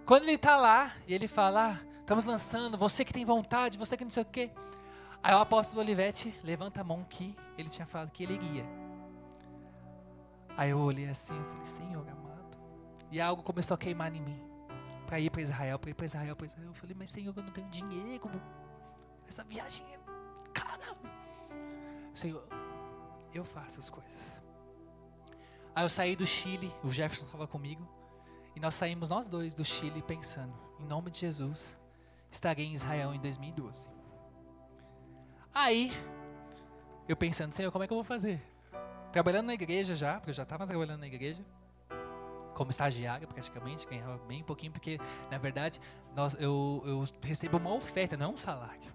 Quando 0.06 0.24
ele 0.24 0.36
está 0.36 0.56
lá, 0.56 0.94
e 1.06 1.14
ele 1.14 1.28
fala: 1.28 1.74
ah, 1.74 2.00
estamos 2.00 2.24
lançando, 2.24 2.78
você 2.78 3.04
que 3.04 3.12
tem 3.12 3.26
vontade, 3.26 3.78
você 3.78 3.98
que 3.98 4.06
não 4.06 4.12
sei 4.12 4.24
o 4.24 4.26
quê. 4.26 4.50
Aí 5.22 5.34
o 5.34 5.40
apóstolo 5.40 5.82
Olivete 5.82 6.34
levanta 6.44 6.82
a 6.82 6.84
mão 6.84 7.04
que 7.04 7.36
ele 7.58 7.70
tinha 7.70 7.86
falado 7.86 8.12
que 8.12 8.24
ele 8.24 8.36
iria. 8.36 8.66
Aí 10.56 10.72
eu 10.72 10.80
olhei 10.80 11.08
assim 11.08 11.40
e 11.40 11.44
falei, 11.44 11.66
Senhor 11.66 12.10
amado. 12.10 12.58
E 13.12 13.22
algo 13.22 13.44
começou 13.44 13.76
a 13.76 13.78
queimar 13.78 14.14
em 14.14 14.22
mim. 14.22 14.42
Para 15.06 15.20
ir 15.20 15.30
para 15.30 15.42
Israel, 15.42 15.80
para 15.80 15.90
ir 15.90 15.94
para 15.94 16.06
Israel, 16.06 16.36
para 16.36 16.46
Israel. 16.46 16.68
Eu 16.68 16.74
falei, 16.74 16.96
mas 16.98 17.10
Senhor, 17.10 17.34
eu 17.36 17.44
não 17.44 17.52
tenho 17.52 17.70
dinheiro. 17.70 18.30
Essa 19.28 19.44
viagem 19.44 19.86
é 19.94 20.00
cara. 20.54 20.98
Senhor, 22.14 22.48
eu 23.34 23.46
faço 23.46 23.80
as 23.80 23.90
coisas. 23.90 24.42
Aí 25.76 25.84
eu 25.84 25.90
saí 25.90 26.16
do 26.16 26.26
Chile, 26.26 26.74
o 26.84 26.90
Jefferson 26.90 27.26
estava 27.26 27.48
comigo. 27.48 27.88
E 28.56 28.60
nós 28.60 28.74
saímos 28.74 29.08
nós 29.08 29.28
dois 29.28 29.54
do 29.54 29.64
Chile 29.64 30.02
pensando, 30.02 30.54
em 30.80 30.86
nome 30.88 31.12
de 31.12 31.20
Jesus, 31.20 31.78
estarei 32.32 32.66
em 32.66 32.74
Israel 32.74 33.14
em 33.14 33.20
2012. 33.20 33.97
Aí, 35.60 35.92
eu 37.10 37.18
pensando, 37.18 37.52
Senhor, 37.52 37.72
como 37.72 37.84
é 37.84 37.88
que 37.88 37.92
eu 37.92 37.98
vou 37.98 38.04
fazer? 38.04 38.40
Trabalhando 39.12 39.48
na 39.48 39.56
igreja 39.56 39.96
já, 39.96 40.18
porque 40.18 40.30
eu 40.30 40.34
já 40.36 40.44
estava 40.44 40.68
trabalhando 40.68 41.00
na 41.00 41.08
igreja, 41.08 41.44
como 42.54 42.70
estagiário 42.70 43.28
praticamente, 43.28 43.88
ganhava 43.88 44.20
bem 44.28 44.44
pouquinho, 44.44 44.72
porque 44.72 45.00
na 45.32 45.40
verdade 45.40 45.82
nós, 46.16 46.36
eu, 46.40 46.84
eu 46.86 47.04
recebo 47.24 47.58
uma 47.58 47.74
oferta, 47.74 48.16
não 48.16 48.28
é 48.28 48.30
um 48.36 48.38
salário. 48.38 48.94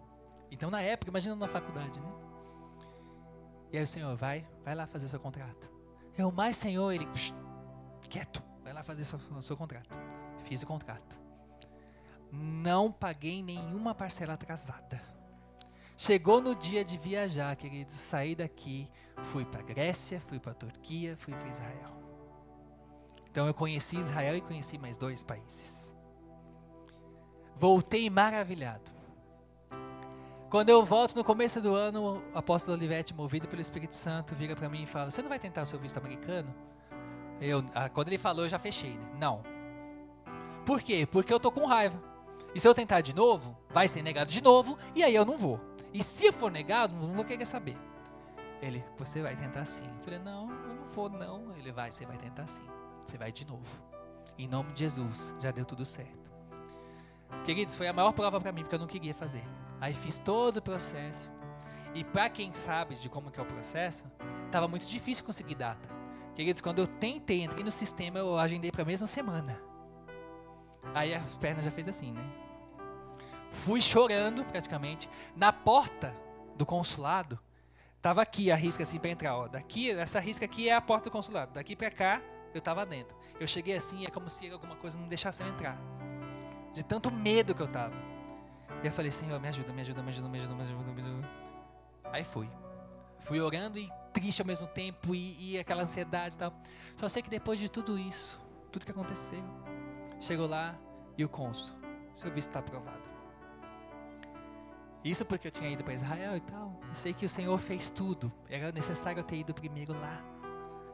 Então 0.53 0.71
na 0.71 0.81
época, 0.81 1.11
imagina 1.11 1.35
na 1.35 1.49
faculdade, 1.49 1.99
né? 1.99 2.13
E 3.73 3.79
aí 3.79 3.83
o 3.83 3.87
Senhor, 3.87 4.15
vai, 4.15 4.47
vai 4.65 4.77
lá 4.77 4.87
fazer 4.87 5.09
seu 5.09 5.19
contrato. 5.19 5.69
Eu, 6.17 6.31
mais 6.31 6.57
Senhor, 6.57 6.93
ele, 6.93 7.07
psh, 7.07 7.35
quieto, 8.09 8.41
vai 8.63 8.73
lá 8.73 8.85
fazer 8.85 9.05
seu, 9.05 9.19
seu 9.43 9.57
contrato. 9.57 9.99
Fiz 10.45 10.63
o 10.63 10.67
contrato. 10.69 11.19
Não 12.31 12.93
paguei 12.93 13.43
nenhuma 13.43 13.97
parcela 13.97 14.35
atrasada. 14.35 15.12
Chegou 16.03 16.41
no 16.41 16.53
dia 16.53 16.85
de 16.85 16.99
viajar, 16.99 17.55
queridos, 17.55 17.95
saí 17.95 18.35
daqui, 18.35 18.91
fui 19.27 19.45
para 19.45 19.63
Grécia, 19.63 20.21
fui 20.27 20.41
para 20.41 20.53
Turquia, 20.53 21.17
fui 21.17 21.33
para 21.33 21.47
Israel. 21.47 21.97
Então 23.31 23.47
eu 23.47 23.55
conheci 23.55 23.99
Israel 23.99 24.37
e 24.37 24.41
conheci 24.41 24.77
mais 24.77 24.97
dois 24.97 25.23
países. 25.23 25.95
Voltei 27.57 28.11
maravilhado. 28.11 28.91
Quando 30.51 30.71
eu 30.71 30.85
volto 30.85 31.15
no 31.15 31.23
começo 31.23 31.61
do 31.61 31.73
ano, 31.73 32.21
o 32.35 32.37
apóstolo 32.37 32.77
Olivete, 32.77 33.15
movido 33.15 33.47
pelo 33.47 33.63
Espírito 33.63 33.95
Santo, 33.95 34.35
vira 34.35 34.57
para 34.57 34.69
mim 34.69 34.83
e 34.83 34.87
fala: 34.87 35.09
Você 35.09 35.23
não 35.23 35.29
vai 35.29 35.39
tentar 35.39 35.63
o 35.63 35.67
seu 35.67 35.79
visto 35.79 35.99
americano? 35.99 36.53
Eu, 37.41 37.65
ah, 37.77 37.89
quando 37.89 38.09
ele 38.09 38.19
falou, 38.19 38.45
eu 38.45 38.51
já 38.51 38.59
fechei, 38.59 38.99
né? 38.99 39.09
Não. 39.21 39.45
Por 40.67 40.83
quê? 40.83 41.07
Porque 41.09 41.33
eu 41.33 41.39
tô 41.39 41.53
com 41.53 41.65
raiva. 41.65 42.03
E 42.53 42.59
se 42.59 42.67
eu 42.67 42.75
tentar 42.75 43.03
de 43.03 43.15
novo, 43.15 43.57
vai 43.71 43.87
ser 43.87 44.03
negado 44.03 44.31
de 44.31 44.43
novo, 44.43 44.77
e 44.97 45.05
aí 45.05 45.15
eu 45.15 45.25
não 45.25 45.39
vou. 45.39 45.61
E 45.93 46.03
se 46.03 46.33
for 46.33 46.51
negado, 46.51 46.95
não 46.95 47.13
vou 47.13 47.25
querer 47.25 47.45
saber. 47.45 47.77
Ele, 48.61 48.85
você 48.97 49.21
vai 49.21 49.37
tentar 49.37 49.65
sim. 49.65 49.87
Eu 49.87 50.05
falei, 50.05 50.19
não, 50.21 50.51
eu 50.51 50.75
não 50.75 50.87
vou 50.87 51.11
não. 51.11 51.55
Ele 51.57 51.73
vai, 51.73 51.91
você 51.91 52.07
vai 52.07 52.17
tentar 52.17 52.47
sim. 52.47 52.63
Você 53.07 53.19
vai 53.19 53.33
de 53.33 53.45
novo. 53.47 53.67
Em 54.39 54.47
nome 54.47 54.73
de 54.73 54.81
Jesus, 54.81 55.35
já 55.41 55.51
deu 55.51 55.65
tudo 55.65 55.85
certo. 55.85 56.31
Queridos, 57.45 57.75
foi 57.75 57.89
a 57.89 57.93
maior 57.93 58.13
prova 58.13 58.41
para 58.41 58.53
mim, 58.53 58.63
porque 58.63 58.75
eu 58.75 58.79
não 58.79 58.87
queria 58.87 59.15
fazer. 59.15 59.45
Aí 59.81 59.95
fiz 59.95 60.17
todo 60.17 60.59
o 60.59 60.63
processo. 60.63 61.31
E 61.95 62.05
para 62.05 62.31
quem 62.31 62.55
sabe 62.55 62.95
de 62.95 63.09
como 63.09 63.31
que 63.31 63.39
é 63.39 63.43
o 63.43 63.47
processo, 63.47 64.07
estava 64.47 64.69
muito 64.69 64.87
difícil 64.87 65.25
conseguir 65.25 65.57
data. 65.57 65.89
Queridos, 66.35 66.63
quando 66.63 66.79
eu 66.79 66.87
tentei, 66.87 67.43
entrei 67.43 67.63
no 67.63 67.71
sistema, 67.71 68.19
eu 68.19 68.39
agendei 68.39 68.71
para 68.71 68.83
a 68.83 68.87
mesma 68.87 69.07
semana. 69.07 69.61
Aí 70.95 71.15
a 71.15 71.21
perna 71.41 71.63
já 71.63 71.71
fez 71.71 71.89
assim, 71.89 72.13
né? 72.13 72.42
Fui 73.53 73.81
chorando, 73.81 74.45
praticamente. 74.45 75.09
Na 75.37 75.53
porta 75.53 76.15
do 76.57 76.67
consulado, 76.67 77.39
tava 78.01 78.23
aqui 78.23 78.51
a 78.51 78.57
risca 78.57 78.83
assim 78.83 78.99
para 78.99 79.11
entrar. 79.11 79.37
Ó. 79.37 79.49
Daqui, 79.49 79.91
essa 79.91 80.19
risca 80.19 80.45
aqui 80.45 80.69
é 80.69 80.75
a 80.75 80.81
porta 80.81 81.11
do 81.11 81.13
consulado. 81.13 81.53
Daqui 81.53 81.77
para 81.77 81.91
cá, 81.91 82.23
eu 82.55 82.61
tava 82.61 82.85
dentro. 82.85 83.17
Eu 83.39 83.47
cheguei 83.47 83.77
assim, 83.77 84.05
é 84.05 84.11
como 84.11 84.29
se 84.29 84.51
alguma 84.51 84.77
coisa 84.77 84.99
não 84.99 85.07
deixasse 85.07 85.43
eu 85.43 85.49
entrar. 85.49 85.79
De 86.73 86.83
tanto 86.83 87.11
medo 87.11 87.55
que 87.55 87.63
eu 87.63 87.69
tava. 87.69 87.95
E 88.83 88.87
eu 88.87 88.93
falei, 88.93 89.11
Senhor, 89.11 89.39
me 89.39 89.49
ajuda, 89.49 89.73
me 89.73 89.83
ajuda, 89.83 90.03
me 90.03 90.09
ajuda, 90.11 90.29
me 90.29 90.39
ajuda, 90.39 90.55
me 90.55 90.63
ajuda, 90.63 90.93
me 90.93 91.01
ajuda. 91.01 91.31
Aí 92.05 92.25
fui. 92.25 92.49
Fui 93.21 93.41
orando 93.41 93.79
e 93.79 93.89
triste 94.13 94.43
ao 94.43 94.47
mesmo 94.47 94.67
tempo, 94.67 95.15
e, 95.15 95.53
e 95.53 95.59
aquela 95.59 95.83
ansiedade 95.83 96.35
e 96.35 96.39
tal. 96.39 96.53
Só 96.97 97.09
sei 97.09 97.23
que 97.23 97.31
depois 97.31 97.59
de 97.61 97.69
tudo 97.69 97.99
isso, 97.99 98.41
tudo 98.73 98.85
que 98.85 98.91
aconteceu, 98.91 99.43
chegou 100.19 100.49
lá 100.49 100.77
e 101.17 101.25
o 101.25 101.29
cônsul, 101.29 101.77
seu 102.15 102.33
visto 102.33 102.49
está 102.49 102.59
aprovado. 102.59 103.12
Isso 105.05 105.25
porque 105.25 105.49
eu 105.49 105.53
tinha 105.53 105.69
ido 105.69 105.83
para 105.83 105.95
Israel 105.95 106.37
e 106.37 106.41
tal. 106.41 106.81
Eu 106.89 106.95
sei 106.95 107.13
que 107.13 107.27
o 107.27 107.29
Senhor 107.29 107.59
fez 107.59 107.91
tudo. 107.91 108.33
Era 108.49 108.71
necessário 108.71 109.19
eu 109.19 109.25
ter 109.25 109.37
ido 109.37 109.53
primeiro 109.53 109.93
lá. 109.93 110.23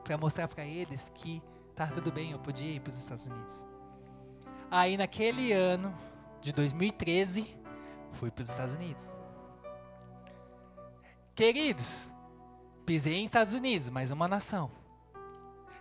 Para 0.02 0.16
mostrar 0.16 0.48
para 0.48 0.64
eles 0.64 1.12
que 1.14 1.42
tá 1.74 1.86
tudo 1.86 2.10
bem, 2.10 2.32
eu 2.32 2.38
podia 2.38 2.72
ir 2.72 2.80
para 2.80 2.88
os 2.88 2.98
Estados 2.98 3.26
Unidos. 3.26 3.64
Aí 4.70 4.96
naquele 4.96 5.52
ano 5.52 5.94
de 6.40 6.52
2013, 6.52 7.54
fui 8.12 8.30
para 8.30 8.42
os 8.42 8.48
Estados 8.48 8.74
Unidos. 8.74 9.14
Queridos, 11.34 12.08
pisei 12.86 13.16
em 13.16 13.24
Estados 13.24 13.54
Unidos, 13.54 13.90
mais 13.90 14.10
uma 14.10 14.26
nação. 14.26 14.70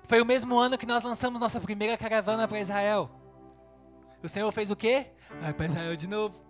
Foi 0.07 0.21
o 0.21 0.25
mesmo 0.25 0.57
ano 0.57 0.77
que 0.77 0.85
nós 0.85 1.03
lançamos 1.03 1.41
nossa 1.41 1.59
primeira 1.59 1.97
caravana 1.97 2.47
para 2.47 2.59
Israel. 2.59 3.09
O 4.21 4.27
Senhor 4.27 4.51
fez 4.51 4.69
o 4.69 4.75
quê? 4.75 5.07
Vai 5.41 5.53
para 5.53 5.65
Israel 5.65 5.95
de 5.95 6.07
novo. 6.07 6.46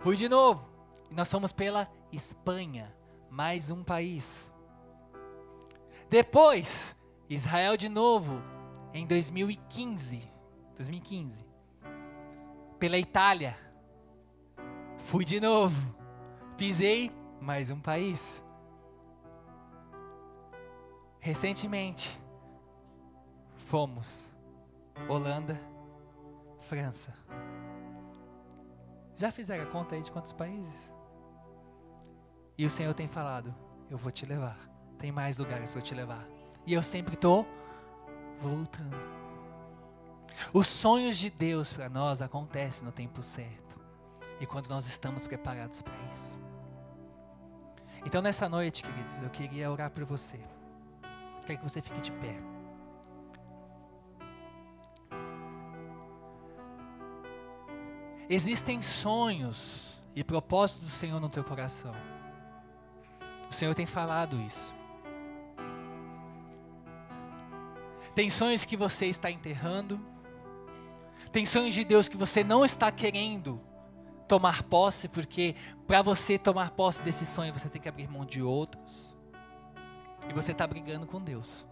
Fui 0.00 0.16
de 0.16 0.28
novo. 0.28 0.66
E 1.10 1.14
nós 1.14 1.30
fomos 1.30 1.52
pela 1.52 1.88
Espanha, 2.10 2.94
mais 3.30 3.70
um 3.70 3.84
país. 3.84 4.50
Depois, 6.08 6.96
Israel 7.28 7.76
de 7.76 7.88
novo, 7.88 8.42
em 8.94 9.06
2015. 9.06 10.22
2015. 10.76 11.46
Pela 12.78 12.96
Itália. 12.96 13.56
Fui 15.04 15.24
de 15.24 15.38
novo. 15.38 15.76
Pisei 16.56 17.12
mais 17.40 17.70
um 17.70 17.78
país. 17.78 18.42
Recentemente, 21.20 22.18
fomos 23.66 24.34
Holanda, 25.08 25.60
França. 26.68 27.14
Já 29.20 29.30
fizeram 29.30 29.64
a 29.64 29.66
conta 29.66 29.94
aí 29.96 30.00
de 30.00 30.10
quantos 30.10 30.32
países? 30.32 30.90
E 32.56 32.64
o 32.64 32.70
Senhor 32.70 32.94
tem 32.94 33.06
falado: 33.06 33.54
Eu 33.90 33.98
vou 33.98 34.10
te 34.10 34.24
levar. 34.24 34.58
Tem 34.98 35.12
mais 35.12 35.36
lugares 35.36 35.70
para 35.70 35.80
eu 35.80 35.84
te 35.84 35.94
levar. 35.94 36.26
E 36.66 36.72
eu 36.72 36.82
sempre 36.82 37.16
estou 37.16 37.46
voltando. 38.40 38.96
Os 40.54 40.66
sonhos 40.68 41.18
de 41.18 41.28
Deus 41.28 41.70
para 41.70 41.90
nós 41.90 42.22
acontecem 42.22 42.82
no 42.82 42.92
tempo 42.92 43.20
certo 43.22 43.78
e 44.40 44.46
quando 44.46 44.70
nós 44.70 44.86
estamos 44.86 45.26
preparados 45.26 45.82
para 45.82 45.94
isso. 46.14 46.34
Então, 48.06 48.22
nessa 48.22 48.48
noite, 48.48 48.82
queridos, 48.82 49.22
eu 49.22 49.28
queria 49.28 49.70
orar 49.70 49.90
por 49.90 50.04
você. 50.04 50.40
Quero 51.44 51.58
que 51.58 51.62
você 51.62 51.82
fique 51.82 52.00
de 52.00 52.12
pé. 52.12 52.40
Existem 58.32 58.80
sonhos 58.80 60.00
e 60.14 60.22
propósitos 60.22 60.86
do 60.86 60.92
Senhor 60.92 61.18
no 61.18 61.28
teu 61.28 61.42
coração. 61.42 61.92
O 63.50 63.52
Senhor 63.52 63.74
tem 63.74 63.86
falado 63.86 64.40
isso. 64.40 64.72
Tem 68.14 68.30
sonhos 68.30 68.64
que 68.64 68.76
você 68.76 69.06
está 69.06 69.32
enterrando. 69.32 70.00
Tem 71.32 71.44
sonhos 71.44 71.74
de 71.74 71.82
Deus 71.82 72.08
que 72.08 72.16
você 72.16 72.44
não 72.44 72.64
está 72.64 72.92
querendo 72.92 73.60
tomar 74.28 74.62
posse, 74.62 75.08
porque 75.08 75.56
para 75.88 76.00
você 76.00 76.38
tomar 76.38 76.70
posse 76.70 77.02
desse 77.02 77.26
sonho 77.26 77.52
você 77.52 77.68
tem 77.68 77.82
que 77.82 77.88
abrir 77.88 78.08
mão 78.08 78.24
de 78.24 78.40
outros. 78.40 79.18
E 80.28 80.32
você 80.32 80.52
está 80.52 80.68
brigando 80.68 81.04
com 81.04 81.20
Deus. 81.20 81.66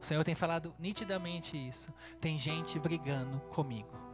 O 0.00 0.06
Senhor 0.06 0.24
tem 0.24 0.34
falado 0.34 0.74
nitidamente 0.78 1.58
isso. 1.58 1.92
Tem 2.22 2.38
gente 2.38 2.78
brigando 2.78 3.38
comigo. 3.50 4.11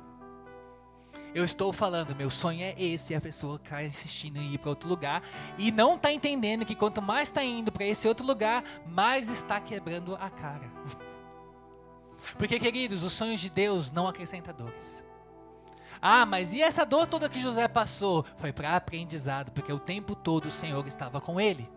Eu 1.35 1.45
estou 1.45 1.73
falando, 1.73 2.17
meu 2.17 2.31
sonho 2.31 2.63
é 2.63 2.75
esse, 2.79 3.13
e 3.13 3.17
a 3.17 3.21
pessoa 3.21 3.57
está 3.57 3.85
insistindo 3.85 4.39
em 4.39 4.55
ir 4.55 4.59
para 4.59 4.71
outro 4.71 4.89
lugar 4.89 5.23
e 5.59 5.71
não 5.71 5.97
está 5.97 6.11
entendendo 6.13 6.65
que 6.65 6.75
quanto 6.75 7.03
mais 7.03 7.29
está 7.29 7.45
indo 7.45 7.71
para 7.71 7.85
esse 7.85 8.09
outro 8.09 8.27
lugar, 8.27 8.65
mais 8.87 9.29
está 9.29 9.61
quebrando 9.61 10.17
a 10.17 10.31
cara. 10.31 10.71
Porque, 12.37 12.59
queridos, 12.59 13.03
os 13.03 13.13
sonhos 13.13 13.41
de 13.41 13.51
Deus 13.51 13.91
não 13.91 14.09
acrescentam 14.09 14.55
dores. 14.55 15.03
Ah, 16.01 16.25
mas 16.25 16.53
e 16.53 16.63
essa 16.63 16.85
dor 16.85 17.07
toda 17.07 17.29
que 17.29 17.41
José 17.41 17.67
passou? 17.69 18.25
Foi 18.37 18.53
para 18.53 18.77
aprendizado, 18.77 19.51
porque 19.53 19.73
o 19.73 19.81
tempo 19.81 20.15
todo 20.15 20.47
o 20.47 20.51
Senhor 20.51 20.87
estava 20.87 21.21
com 21.21 21.41
ele. 21.41 21.69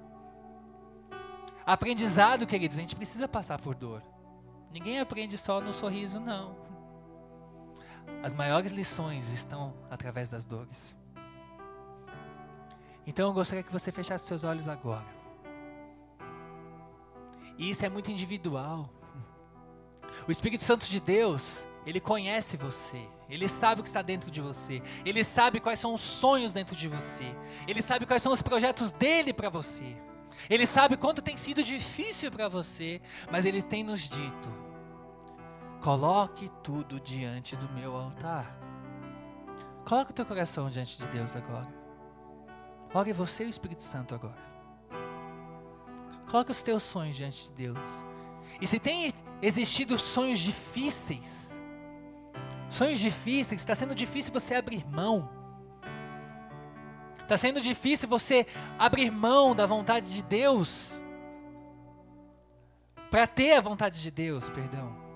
Aprendizado, 1.65 2.47
queridos, 2.47 2.77
a 2.77 2.81
gente 2.81 2.95
precisa 2.95 3.27
passar 3.27 3.59
por 3.59 3.75
dor. 3.75 4.03
Ninguém 4.71 4.99
aprende 4.99 5.37
só 5.37 5.59
no 5.59 5.73
sorriso, 5.73 6.19
não. 6.19 6.55
As 8.23 8.33
maiores 8.33 8.71
lições 8.71 9.27
estão 9.29 9.73
através 9.89 10.29
das 10.29 10.45
dores. 10.45 10.95
Então 13.05 13.29
eu 13.29 13.33
gostaria 13.33 13.63
que 13.63 13.71
você 13.71 13.91
fechasse 13.91 14.25
seus 14.25 14.43
olhos 14.43 14.67
agora. 14.67 15.07
E 17.57 17.69
isso 17.69 17.85
é 17.85 17.89
muito 17.89 18.11
individual. 18.11 18.89
O 20.27 20.31
Espírito 20.31 20.63
Santo 20.63 20.87
de 20.87 20.99
Deus, 20.99 21.65
ele 21.85 21.99
conhece 21.99 22.57
você. 22.57 23.07
Ele 23.29 23.47
sabe 23.47 23.81
o 23.81 23.83
que 23.83 23.89
está 23.89 24.01
dentro 24.01 24.29
de 24.29 24.41
você. 24.41 24.81
Ele 25.05 25.23
sabe 25.23 25.59
quais 25.59 25.79
são 25.79 25.93
os 25.93 26.01
sonhos 26.01 26.53
dentro 26.53 26.75
de 26.75 26.87
você. 26.87 27.35
Ele 27.67 27.81
sabe 27.81 28.05
quais 28.05 28.21
são 28.21 28.33
os 28.33 28.41
projetos 28.41 28.91
dele 28.91 29.33
para 29.33 29.49
você. 29.49 29.95
Ele 30.49 30.65
sabe 30.65 30.97
quanto 30.97 31.21
tem 31.21 31.37
sido 31.37 31.63
difícil 31.63 32.31
para 32.31 32.47
você, 32.49 33.01
mas 33.31 33.45
ele 33.45 33.61
tem 33.61 33.83
nos 33.83 34.09
dito: 34.09 34.49
coloque 35.81 36.49
tudo 36.63 36.99
diante 36.99 37.55
do 37.55 37.67
meu 37.69 37.95
altar. 37.95 38.55
Coloque 39.83 40.11
o 40.11 40.13
teu 40.13 40.25
coração 40.25 40.69
diante 40.69 40.97
de 40.97 41.07
Deus 41.07 41.35
agora. 41.35 41.67
Ore 42.93 43.11
você 43.11 43.43
e 43.43 43.47
o 43.47 43.49
Espírito 43.49 43.81
Santo 43.81 44.13
agora. 44.13 44.51
Coloque 46.29 46.51
os 46.51 46.61
teus 46.61 46.83
sonhos 46.83 47.15
diante 47.15 47.45
de 47.45 47.51
Deus. 47.51 48.05
E 48.61 48.67
se 48.67 48.79
tem 48.79 49.11
existido 49.41 49.97
sonhos 49.97 50.39
difíceis, 50.39 51.59
sonhos 52.69 52.99
difíceis, 52.99 53.61
está 53.61 53.75
sendo 53.75 53.95
difícil 53.95 54.31
você 54.31 54.53
abrir 54.53 54.85
mão. 54.87 55.29
Está 57.21 57.37
sendo 57.37 57.59
difícil 57.59 58.07
você 58.07 58.45
abrir 58.77 59.09
mão 59.09 59.55
da 59.55 59.65
vontade 59.65 60.13
de 60.13 60.21
Deus 60.21 61.01
para 63.09 63.25
ter 63.25 63.53
a 63.53 63.61
vontade 63.61 64.01
de 64.01 64.11
Deus, 64.11 64.49
perdão. 64.49 65.10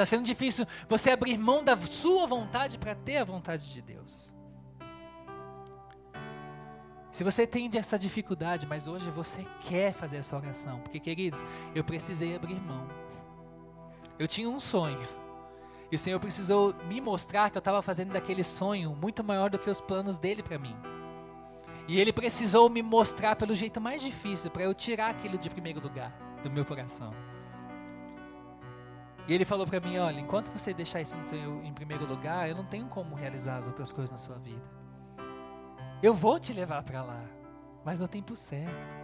Está 0.00 0.16
sendo 0.16 0.24
difícil 0.24 0.66
você 0.88 1.10
abrir 1.10 1.36
mão 1.36 1.62
da 1.62 1.76
sua 1.76 2.26
vontade 2.26 2.78
para 2.78 2.94
ter 2.94 3.18
a 3.18 3.24
vontade 3.24 3.70
de 3.70 3.82
Deus. 3.82 4.32
Se 7.12 7.22
você 7.22 7.46
tem 7.46 7.70
essa 7.74 7.98
dificuldade, 7.98 8.66
mas 8.66 8.86
hoje 8.86 9.10
você 9.10 9.46
quer 9.68 9.92
fazer 9.92 10.16
essa 10.16 10.34
oração, 10.34 10.80
porque 10.80 10.98
queridos, 10.98 11.44
eu 11.74 11.84
precisei 11.84 12.34
abrir 12.34 12.58
mão. 12.58 12.88
Eu 14.18 14.26
tinha 14.26 14.48
um 14.48 14.58
sonho. 14.58 15.06
E 15.92 15.96
o 15.96 15.98
Senhor 15.98 16.18
precisou 16.18 16.74
me 16.88 16.98
mostrar 16.98 17.50
que 17.50 17.58
eu 17.58 17.60
estava 17.60 17.82
fazendo 17.82 18.14
daquele 18.14 18.42
sonho 18.42 18.96
muito 18.96 19.22
maior 19.22 19.50
do 19.50 19.58
que 19.58 19.68
os 19.68 19.82
planos 19.82 20.16
dele 20.16 20.42
para 20.42 20.58
mim. 20.58 20.74
E 21.86 22.00
ele 22.00 22.10
precisou 22.10 22.70
me 22.70 22.80
mostrar 22.80 23.36
pelo 23.36 23.54
jeito 23.54 23.82
mais 23.82 24.00
difícil 24.00 24.50
para 24.50 24.62
eu 24.62 24.72
tirar 24.72 25.10
aquilo 25.10 25.36
de 25.36 25.50
primeiro 25.50 25.78
lugar 25.78 26.10
do 26.42 26.50
meu 26.50 26.64
coração. 26.64 27.14
E 29.28 29.34
ele 29.34 29.44
falou 29.44 29.66
para 29.66 29.80
mim: 29.80 29.98
olha, 29.98 30.20
enquanto 30.20 30.50
você 30.50 30.74
deixar 30.74 31.00
isso 31.00 31.16
em 31.64 31.72
primeiro 31.72 32.06
lugar, 32.06 32.48
eu 32.48 32.56
não 32.56 32.64
tenho 32.64 32.86
como 32.86 33.14
realizar 33.14 33.56
as 33.56 33.66
outras 33.66 33.92
coisas 33.92 34.10
na 34.10 34.18
sua 34.18 34.38
vida. 34.38 34.62
Eu 36.02 36.14
vou 36.14 36.40
te 36.40 36.52
levar 36.52 36.82
para 36.82 37.02
lá, 37.02 37.22
mas 37.84 37.98
no 37.98 38.08
tempo 38.08 38.34
certo. 38.34 39.00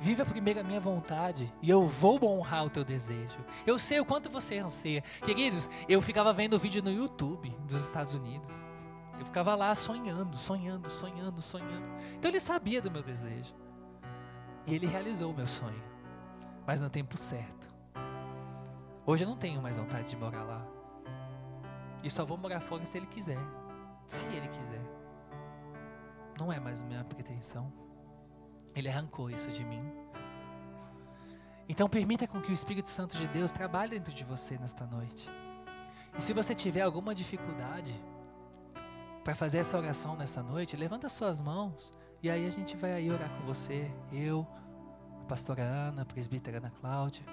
Viva 0.00 0.24
primeiro 0.24 0.60
a 0.60 0.62
minha 0.62 0.78
vontade 0.78 1.52
e 1.60 1.68
eu 1.68 1.86
vou 1.88 2.24
honrar 2.24 2.64
o 2.64 2.70
teu 2.70 2.84
desejo. 2.84 3.38
Eu 3.66 3.78
sei 3.78 3.98
o 3.98 4.04
quanto 4.04 4.30
você 4.30 4.58
anseia. 4.58 5.02
Queridos, 5.24 5.68
eu 5.88 6.00
ficava 6.00 6.32
vendo 6.32 6.58
vídeo 6.58 6.82
no 6.82 6.90
YouTube 6.90 7.50
dos 7.66 7.84
Estados 7.84 8.14
Unidos. 8.14 8.66
Eu 9.18 9.26
ficava 9.26 9.56
lá 9.56 9.74
sonhando, 9.74 10.38
sonhando, 10.38 10.88
sonhando, 10.88 11.42
sonhando. 11.42 11.86
Então 12.16 12.30
ele 12.30 12.38
sabia 12.38 12.80
do 12.80 12.90
meu 12.90 13.02
desejo. 13.02 13.52
E 14.66 14.74
ele 14.74 14.86
realizou 14.86 15.32
o 15.32 15.36
meu 15.36 15.48
sonho. 15.48 15.82
Mas 16.64 16.80
no 16.80 16.88
tempo 16.88 17.16
certo. 17.16 17.67
Hoje 19.08 19.24
eu 19.24 19.28
não 19.30 19.38
tenho 19.38 19.62
mais 19.62 19.78
vontade 19.78 20.10
de 20.10 20.16
morar 20.18 20.42
lá. 20.42 20.62
E 22.02 22.10
só 22.10 22.26
vou 22.26 22.36
morar 22.36 22.60
fora 22.60 22.84
se 22.84 22.98
ele 22.98 23.06
quiser. 23.06 23.38
Se 24.06 24.26
ele 24.26 24.46
quiser. 24.48 24.82
Não 26.38 26.52
é 26.52 26.60
mais 26.60 26.82
minha 26.82 27.02
pretensão. 27.04 27.72
Ele 28.76 28.86
arrancou 28.86 29.30
isso 29.30 29.50
de 29.50 29.64
mim. 29.64 29.82
Então 31.66 31.88
permita 31.88 32.26
com 32.26 32.38
que 32.42 32.50
o 32.50 32.54
Espírito 32.54 32.90
Santo 32.90 33.16
de 33.16 33.26
Deus 33.28 33.50
trabalhe 33.50 33.92
dentro 33.92 34.12
de 34.12 34.24
você 34.24 34.58
nesta 34.58 34.84
noite. 34.84 35.26
E 36.18 36.20
se 36.20 36.34
você 36.34 36.54
tiver 36.54 36.82
alguma 36.82 37.14
dificuldade 37.14 37.98
para 39.24 39.34
fazer 39.34 39.56
essa 39.56 39.78
oração 39.78 40.16
nessa 40.16 40.42
noite, 40.42 40.76
levanta 40.76 41.08
suas 41.08 41.40
mãos 41.40 41.94
e 42.22 42.28
aí 42.28 42.46
a 42.46 42.50
gente 42.50 42.76
vai 42.76 42.92
aí 42.92 43.10
orar 43.10 43.30
com 43.38 43.46
você, 43.46 43.90
eu, 44.12 44.46
a 45.22 45.24
pastora 45.24 45.62
Ana, 45.62 46.02
a 46.02 46.04
presbítera 46.04 46.58
Ana 46.58 46.70
Cláudia. 46.78 47.24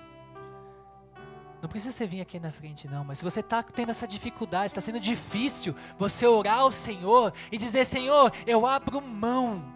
Não 1.65 1.69
precisa 1.69 1.91
você 1.91 2.05
vir 2.05 2.21
aqui 2.21 2.39
na 2.39 2.51
frente, 2.51 2.87
não, 2.87 3.03
mas 3.03 3.17
se 3.17 3.23
você 3.23 3.39
está 3.39 3.63
tendo 3.63 3.89
essa 3.89 4.07
dificuldade, 4.07 4.67
está 4.67 4.81
sendo 4.81 4.99
difícil 4.99 5.75
você 5.97 6.27
orar 6.27 6.59
ao 6.59 6.71
Senhor 6.71 7.33
e 7.51 7.57
dizer: 7.57 7.85
Senhor, 7.85 8.31
eu 8.45 8.67
abro 8.67 9.01
mão 9.01 9.73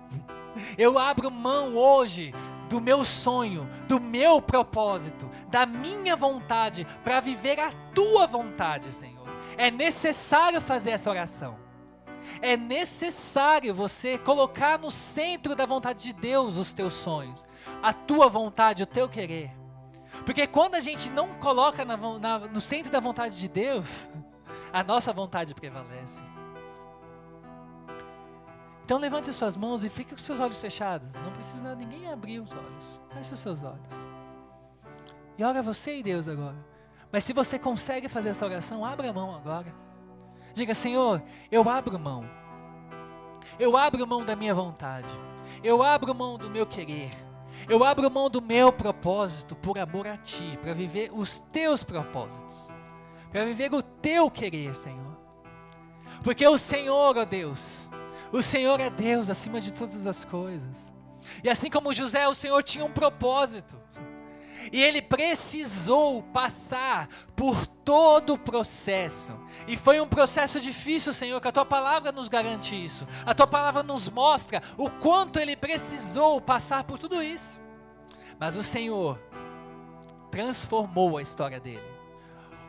eu 0.78 1.00
abro 1.00 1.32
mão 1.32 1.76
hoje 1.76 2.32
do 2.70 2.80
meu 2.80 3.04
sonho, 3.04 3.68
do 3.88 4.00
meu 4.00 4.40
propósito, 4.40 5.30
da 5.48 5.66
minha 5.66 6.16
vontade 6.16 6.86
para 7.04 7.20
viver 7.20 7.60
a 7.60 7.72
tua 7.94 8.28
vontade, 8.28 8.92
Senhor. 8.92 9.28
É 9.58 9.72
necessário 9.72 10.62
fazer 10.62 10.92
essa 10.92 11.10
oração. 11.10 11.58
É 12.40 12.56
necessário 12.56 13.74
você 13.74 14.18
colocar 14.20 14.78
no 14.78 14.92
centro 14.92 15.56
da 15.56 15.66
vontade 15.66 16.04
de 16.04 16.14
Deus 16.14 16.58
os 16.58 16.72
teus 16.72 16.94
sonhos, 16.94 17.46
a 17.82 17.92
tua 17.92 18.30
vontade, 18.30 18.84
o 18.84 18.86
teu 18.86 19.10
querer. 19.10 19.59
Porque 20.26 20.46
quando 20.48 20.76
a 20.76 20.80
gente 20.80 21.10
não 21.10 21.36
coloca 21.36 21.84
na, 21.86 21.98
na, 21.98 22.40
no 22.40 22.62
centro 22.62 22.92
da 22.92 23.00
vontade 23.00 23.38
de 23.38 23.48
Deus, 23.48 24.10
a 24.72 24.84
nossa 24.84 25.12
vontade 25.12 25.54
prevalece. 25.54 26.24
Então 28.86 28.98
levante 28.98 29.32
suas 29.34 29.56
mãos 29.56 29.84
e 29.84 29.90
fique 29.90 30.16
com 30.16 30.22
seus 30.22 30.40
olhos 30.40 30.60
fechados. 30.60 31.14
Não 31.14 31.32
precisa 31.32 31.76
ninguém 31.76 32.12
abrir 32.12 32.40
os 32.40 32.52
olhos. 32.52 33.00
Feche 33.14 33.34
os 33.34 33.40
seus 33.40 33.64
olhos. 33.64 33.88
E 35.38 35.44
ora 35.44 35.62
você 35.62 35.98
e 36.00 36.04
Deus 36.04 36.28
agora. 36.28 36.58
Mas 37.12 37.24
se 37.24 37.34
você 37.34 37.60
consegue 37.60 38.10
fazer 38.10 38.30
essa 38.30 38.46
oração, 38.46 38.84
abra 38.84 39.10
a 39.10 39.14
mão 39.14 39.36
agora. 39.36 39.74
Diga, 40.54 40.74
Senhor, 40.74 41.22
eu 41.52 41.68
abro 41.70 42.00
mão. 42.00 42.26
Eu 43.60 43.78
abro 43.78 44.06
mão 44.06 44.26
da 44.26 44.36
minha 44.36 44.54
vontade. 44.54 45.08
Eu 45.64 45.82
abro 45.84 46.14
mão 46.14 46.38
do 46.38 46.50
meu 46.50 46.66
querer. 46.66 47.29
Eu 47.70 47.84
abro 47.84 48.10
mão 48.10 48.32
do 48.32 48.42
meu 48.42 48.74
propósito 48.74 49.56
por 49.56 49.78
amor 49.78 50.08
a 50.08 50.18
Ti, 50.18 50.58
para 50.60 50.74
viver 50.74 51.12
os 51.14 51.40
Teus 51.52 51.84
propósitos, 51.84 52.56
para 53.32 53.46
viver 53.46 53.72
o 53.72 53.84
Teu 53.84 54.32
querer, 54.32 54.74
Senhor. 54.74 55.16
Porque 56.24 56.48
o 56.48 56.58
Senhor, 56.58 57.16
ó 57.16 57.26
Deus, 57.26 57.88
o 58.32 58.42
Senhor 58.42 58.80
é 58.80 58.90
Deus 58.90 59.30
acima 59.30 59.62
de 59.62 59.72
todas 59.72 60.08
as 60.08 60.26
coisas. 60.26 60.92
E 61.44 61.50
assim 61.50 61.70
como 61.70 61.94
José, 61.94 62.28
o 62.28 62.34
Senhor 62.34 62.64
tinha 62.64 62.84
um 62.84 62.92
propósito. 62.92 63.78
E 64.72 64.82
ele 64.82 65.02
precisou 65.02 66.22
passar 66.22 67.08
por 67.36 67.66
todo 67.66 68.34
o 68.34 68.38
processo. 68.38 69.34
E 69.68 69.78
foi 69.78 70.02
um 70.02 70.08
processo 70.08 70.60
difícil, 70.60 71.14
Senhor, 71.14 71.40
que 71.40 71.48
a 71.48 71.52
tua 71.52 71.66
palavra 71.66 72.12
nos 72.12 72.28
garante 72.28 72.76
isso. 72.76 73.08
A 73.26 73.34
tua 73.34 73.48
palavra 73.48 73.84
nos 73.84 74.10
mostra 74.10 74.62
o 74.78 74.90
quanto 74.90 75.40
ele 75.40 75.56
precisou 75.56 76.42
passar 76.42 76.84
por 76.84 76.98
tudo 76.98 77.22
isso. 77.24 77.59
Mas 78.40 78.56
o 78.56 78.64
Senhor 78.64 79.20
transformou 80.32 81.18
a 81.18 81.22
história 81.22 81.60
dele. 81.60 81.84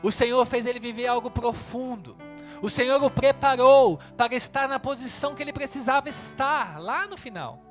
O 0.02 0.10
Senhor 0.10 0.44
fez 0.46 0.66
ele 0.66 0.80
viver 0.80 1.06
algo 1.06 1.30
profundo. 1.30 2.16
O 2.60 2.68
Senhor 2.68 3.02
o 3.02 3.10
preparou 3.10 3.98
para 4.16 4.34
estar 4.34 4.68
na 4.68 4.80
posição 4.80 5.34
que 5.34 5.42
ele 5.42 5.52
precisava 5.52 6.08
estar 6.08 6.80
lá 6.80 7.06
no 7.06 7.16
final. 7.16 7.62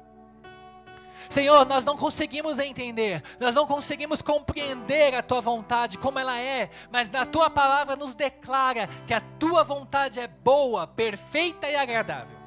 Senhor, 1.27 1.65
nós 1.65 1.83
não 1.83 1.97
conseguimos 1.97 2.57
entender, 2.57 3.21
nós 3.39 3.53
não 3.53 3.67
conseguimos 3.67 4.21
compreender 4.21 5.13
a 5.13 5.21
tua 5.21 5.41
vontade 5.41 5.97
como 5.97 6.17
ela 6.17 6.39
é, 6.39 6.69
mas 6.89 7.09
na 7.09 7.25
tua 7.25 7.49
palavra 7.49 7.95
nos 7.95 8.15
declara 8.15 8.87
que 9.05 9.13
a 9.13 9.21
tua 9.21 9.63
vontade 9.63 10.19
é 10.19 10.27
boa, 10.27 10.87
perfeita 10.87 11.67
e 11.67 11.75
agradável. 11.75 12.37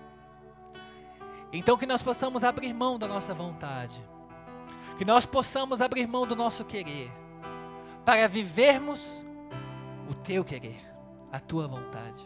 Então 1.53 1.77
que 1.77 1.87
nós 1.87 2.03
possamos 2.03 2.43
abrir 2.43 2.73
mão 2.73 2.99
da 2.99 3.07
nossa 3.07 3.35
vontade, 3.35 4.03
que 5.03 5.05
nós 5.05 5.27
possamos 5.27 5.81
abrir 5.81 6.07
mão 6.07 6.25
do 6.25 6.37
nosso 6.37 6.65
querer, 6.65 7.11
para 8.05 8.29
vivermos 8.29 9.27
o 10.09 10.15
teu 10.15 10.45
querer, 10.45 10.81
a 11.33 11.41
tua 11.41 11.67
vontade. 11.67 12.25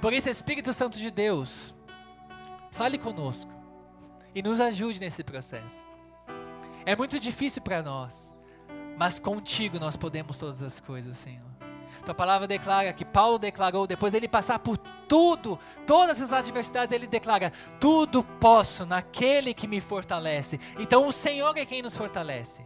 Por 0.00 0.12
isso, 0.12 0.30
Espírito 0.30 0.72
Santo 0.72 1.00
de 1.00 1.10
Deus, 1.10 1.74
fale 2.70 2.96
conosco 2.96 3.50
e 4.32 4.40
nos 4.40 4.60
ajude 4.60 5.00
nesse 5.00 5.24
processo. 5.24 5.84
É 6.84 6.94
muito 6.94 7.18
difícil 7.18 7.60
para 7.60 7.82
nós, 7.82 8.32
mas 8.96 9.18
contigo 9.18 9.80
nós 9.80 9.96
podemos 9.96 10.38
todas 10.38 10.62
as 10.62 10.78
coisas, 10.78 11.18
Senhor. 11.18 11.45
Tua 12.06 12.14
palavra 12.14 12.46
declara 12.46 12.92
que 12.92 13.04
Paulo 13.04 13.36
declarou, 13.36 13.84
depois 13.84 14.12
dele 14.12 14.28
passar 14.28 14.60
por 14.60 14.78
tudo, 14.78 15.58
todas 15.84 16.22
as 16.22 16.30
adversidades, 16.30 16.94
ele 16.94 17.08
declara: 17.08 17.52
tudo 17.80 18.22
posso 18.22 18.86
naquele 18.86 19.52
que 19.52 19.66
me 19.66 19.80
fortalece. 19.80 20.60
Então 20.78 21.04
o 21.04 21.12
Senhor 21.12 21.58
é 21.58 21.66
quem 21.66 21.82
nos 21.82 21.96
fortalece. 21.96 22.64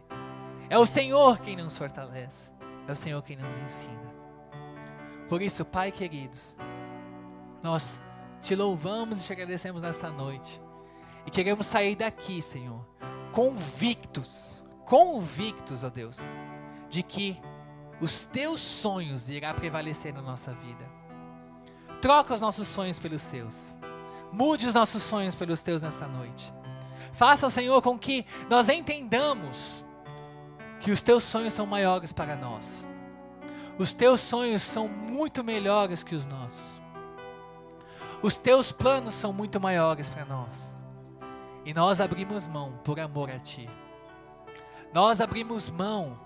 É 0.69 0.77
o 0.77 0.85
Senhor 0.85 1.39
quem 1.39 1.55
nos 1.55 1.75
fortalece. 1.75 2.51
É 2.87 2.91
o 2.91 2.95
Senhor 2.95 3.19
quem 3.23 3.35
nos 3.35 3.57
ensina. 3.57 4.13
Por 5.27 5.41
isso, 5.41 5.65
Pai 5.65 5.91
queridos, 5.91 6.55
nós 7.63 7.99
te 8.41 8.53
louvamos 8.53 9.21
e 9.21 9.25
te 9.25 9.33
agradecemos 9.33 9.81
nesta 9.81 10.11
noite. 10.11 10.61
E 11.25 11.31
queremos 11.31 11.65
sair 11.65 11.95
daqui, 11.95 12.43
Senhor, 12.43 12.87
convictos, 13.31 14.63
convictos, 14.85 15.83
ó 15.83 15.89
Deus, 15.89 16.31
de 16.89 17.01
que 17.01 17.41
os 18.01 18.25
teus 18.25 18.59
sonhos 18.59 19.29
irá 19.29 19.53
prevalecer 19.53 20.11
na 20.11 20.21
nossa 20.21 20.51
vida. 20.53 20.83
Troca 22.01 22.33
os 22.33 22.41
nossos 22.41 22.67
sonhos 22.67 22.97
pelos 22.97 23.21
seus. 23.21 23.75
Mude 24.33 24.65
os 24.65 24.73
nossos 24.73 25.03
sonhos 25.03 25.35
pelos 25.35 25.61
teus 25.61 25.83
nesta 25.83 26.07
noite. 26.07 26.51
Faça, 27.13 27.47
Senhor, 27.49 27.79
com 27.83 27.99
que 27.99 28.25
nós 28.49 28.67
entendamos 28.67 29.85
que 30.79 30.89
os 30.89 31.03
teus 31.03 31.23
sonhos 31.23 31.53
são 31.53 31.67
maiores 31.67 32.11
para 32.11 32.35
nós. 32.35 32.87
Os 33.77 33.93
teus 33.93 34.19
sonhos 34.19 34.63
são 34.63 34.87
muito 34.87 35.43
melhores 35.43 36.03
que 36.03 36.15
os 36.15 36.25
nossos. 36.25 36.81
Os 38.23 38.35
teus 38.35 38.71
planos 38.71 39.13
são 39.13 39.31
muito 39.31 39.59
maiores 39.59 40.09
para 40.09 40.25
nós. 40.25 40.75
E 41.63 41.73
nós 41.73 42.01
abrimos 42.01 42.47
mão 42.47 42.79
por 42.83 42.99
amor 42.99 43.29
a 43.29 43.37
Ti. 43.37 43.69
Nós 44.91 45.21
abrimos 45.21 45.69
mão 45.69 46.19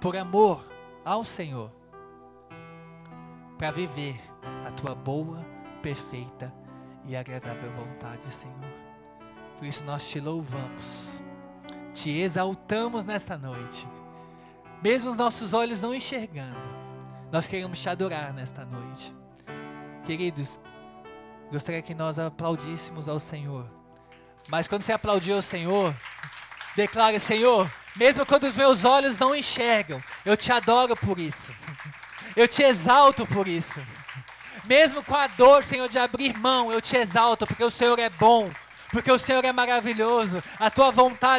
por 0.00 0.16
amor 0.16 0.77
ao 1.04 1.24
Senhor 1.24 1.70
para 3.58 3.70
viver 3.70 4.20
a 4.66 4.70
Tua 4.72 4.94
boa, 4.94 5.44
perfeita 5.82 6.52
e 7.04 7.16
agradável 7.16 7.70
vontade, 7.72 8.32
Senhor. 8.32 8.72
Por 9.56 9.66
isso 9.66 9.84
nós 9.84 10.08
te 10.08 10.20
louvamos, 10.20 11.22
te 11.92 12.10
exaltamos 12.10 13.04
nesta 13.04 13.36
noite. 13.36 13.88
Mesmo 14.82 15.10
os 15.10 15.16
nossos 15.16 15.52
olhos 15.52 15.80
não 15.80 15.94
enxergando, 15.94 16.68
nós 17.32 17.48
queremos 17.48 17.80
te 17.80 17.88
adorar 17.88 18.32
nesta 18.32 18.64
noite. 18.64 19.12
Queridos, 20.04 20.60
gostaria 21.50 21.82
que 21.82 21.94
nós 21.94 22.18
aplaudíssemos 22.18 23.08
ao 23.08 23.18
Senhor 23.18 23.78
mas 24.48 24.66
quando 24.66 24.82
você 24.82 24.92
aplaudiu 24.92 25.36
o 25.36 25.42
Senhor, 25.42 25.94
declare: 26.74 27.20
Senhor, 27.20 27.70
mesmo 27.98 28.24
quando 28.24 28.44
os 28.44 28.54
meus 28.54 28.84
olhos 28.84 29.18
não 29.18 29.34
enxergam, 29.34 30.02
eu 30.24 30.36
te 30.36 30.52
adoro 30.52 30.96
por 30.96 31.18
isso. 31.18 31.52
Eu 32.36 32.46
te 32.46 32.62
exalto 32.62 33.26
por 33.26 33.48
isso. 33.48 33.80
Mesmo 34.64 35.02
com 35.02 35.16
a 35.16 35.26
dor, 35.26 35.64
Senhor, 35.64 35.88
de 35.88 35.98
abrir 35.98 36.38
mão, 36.38 36.70
eu 36.70 36.80
te 36.80 36.96
exalto 36.96 37.44
porque 37.46 37.64
o 37.64 37.70
Senhor 37.70 37.98
é 37.98 38.08
bom, 38.08 38.50
porque 38.92 39.10
o 39.10 39.18
Senhor 39.18 39.44
é 39.44 39.52
maravilhoso. 39.52 40.40
A 40.60 40.70
tua 40.70 40.92
vontade 40.92 41.36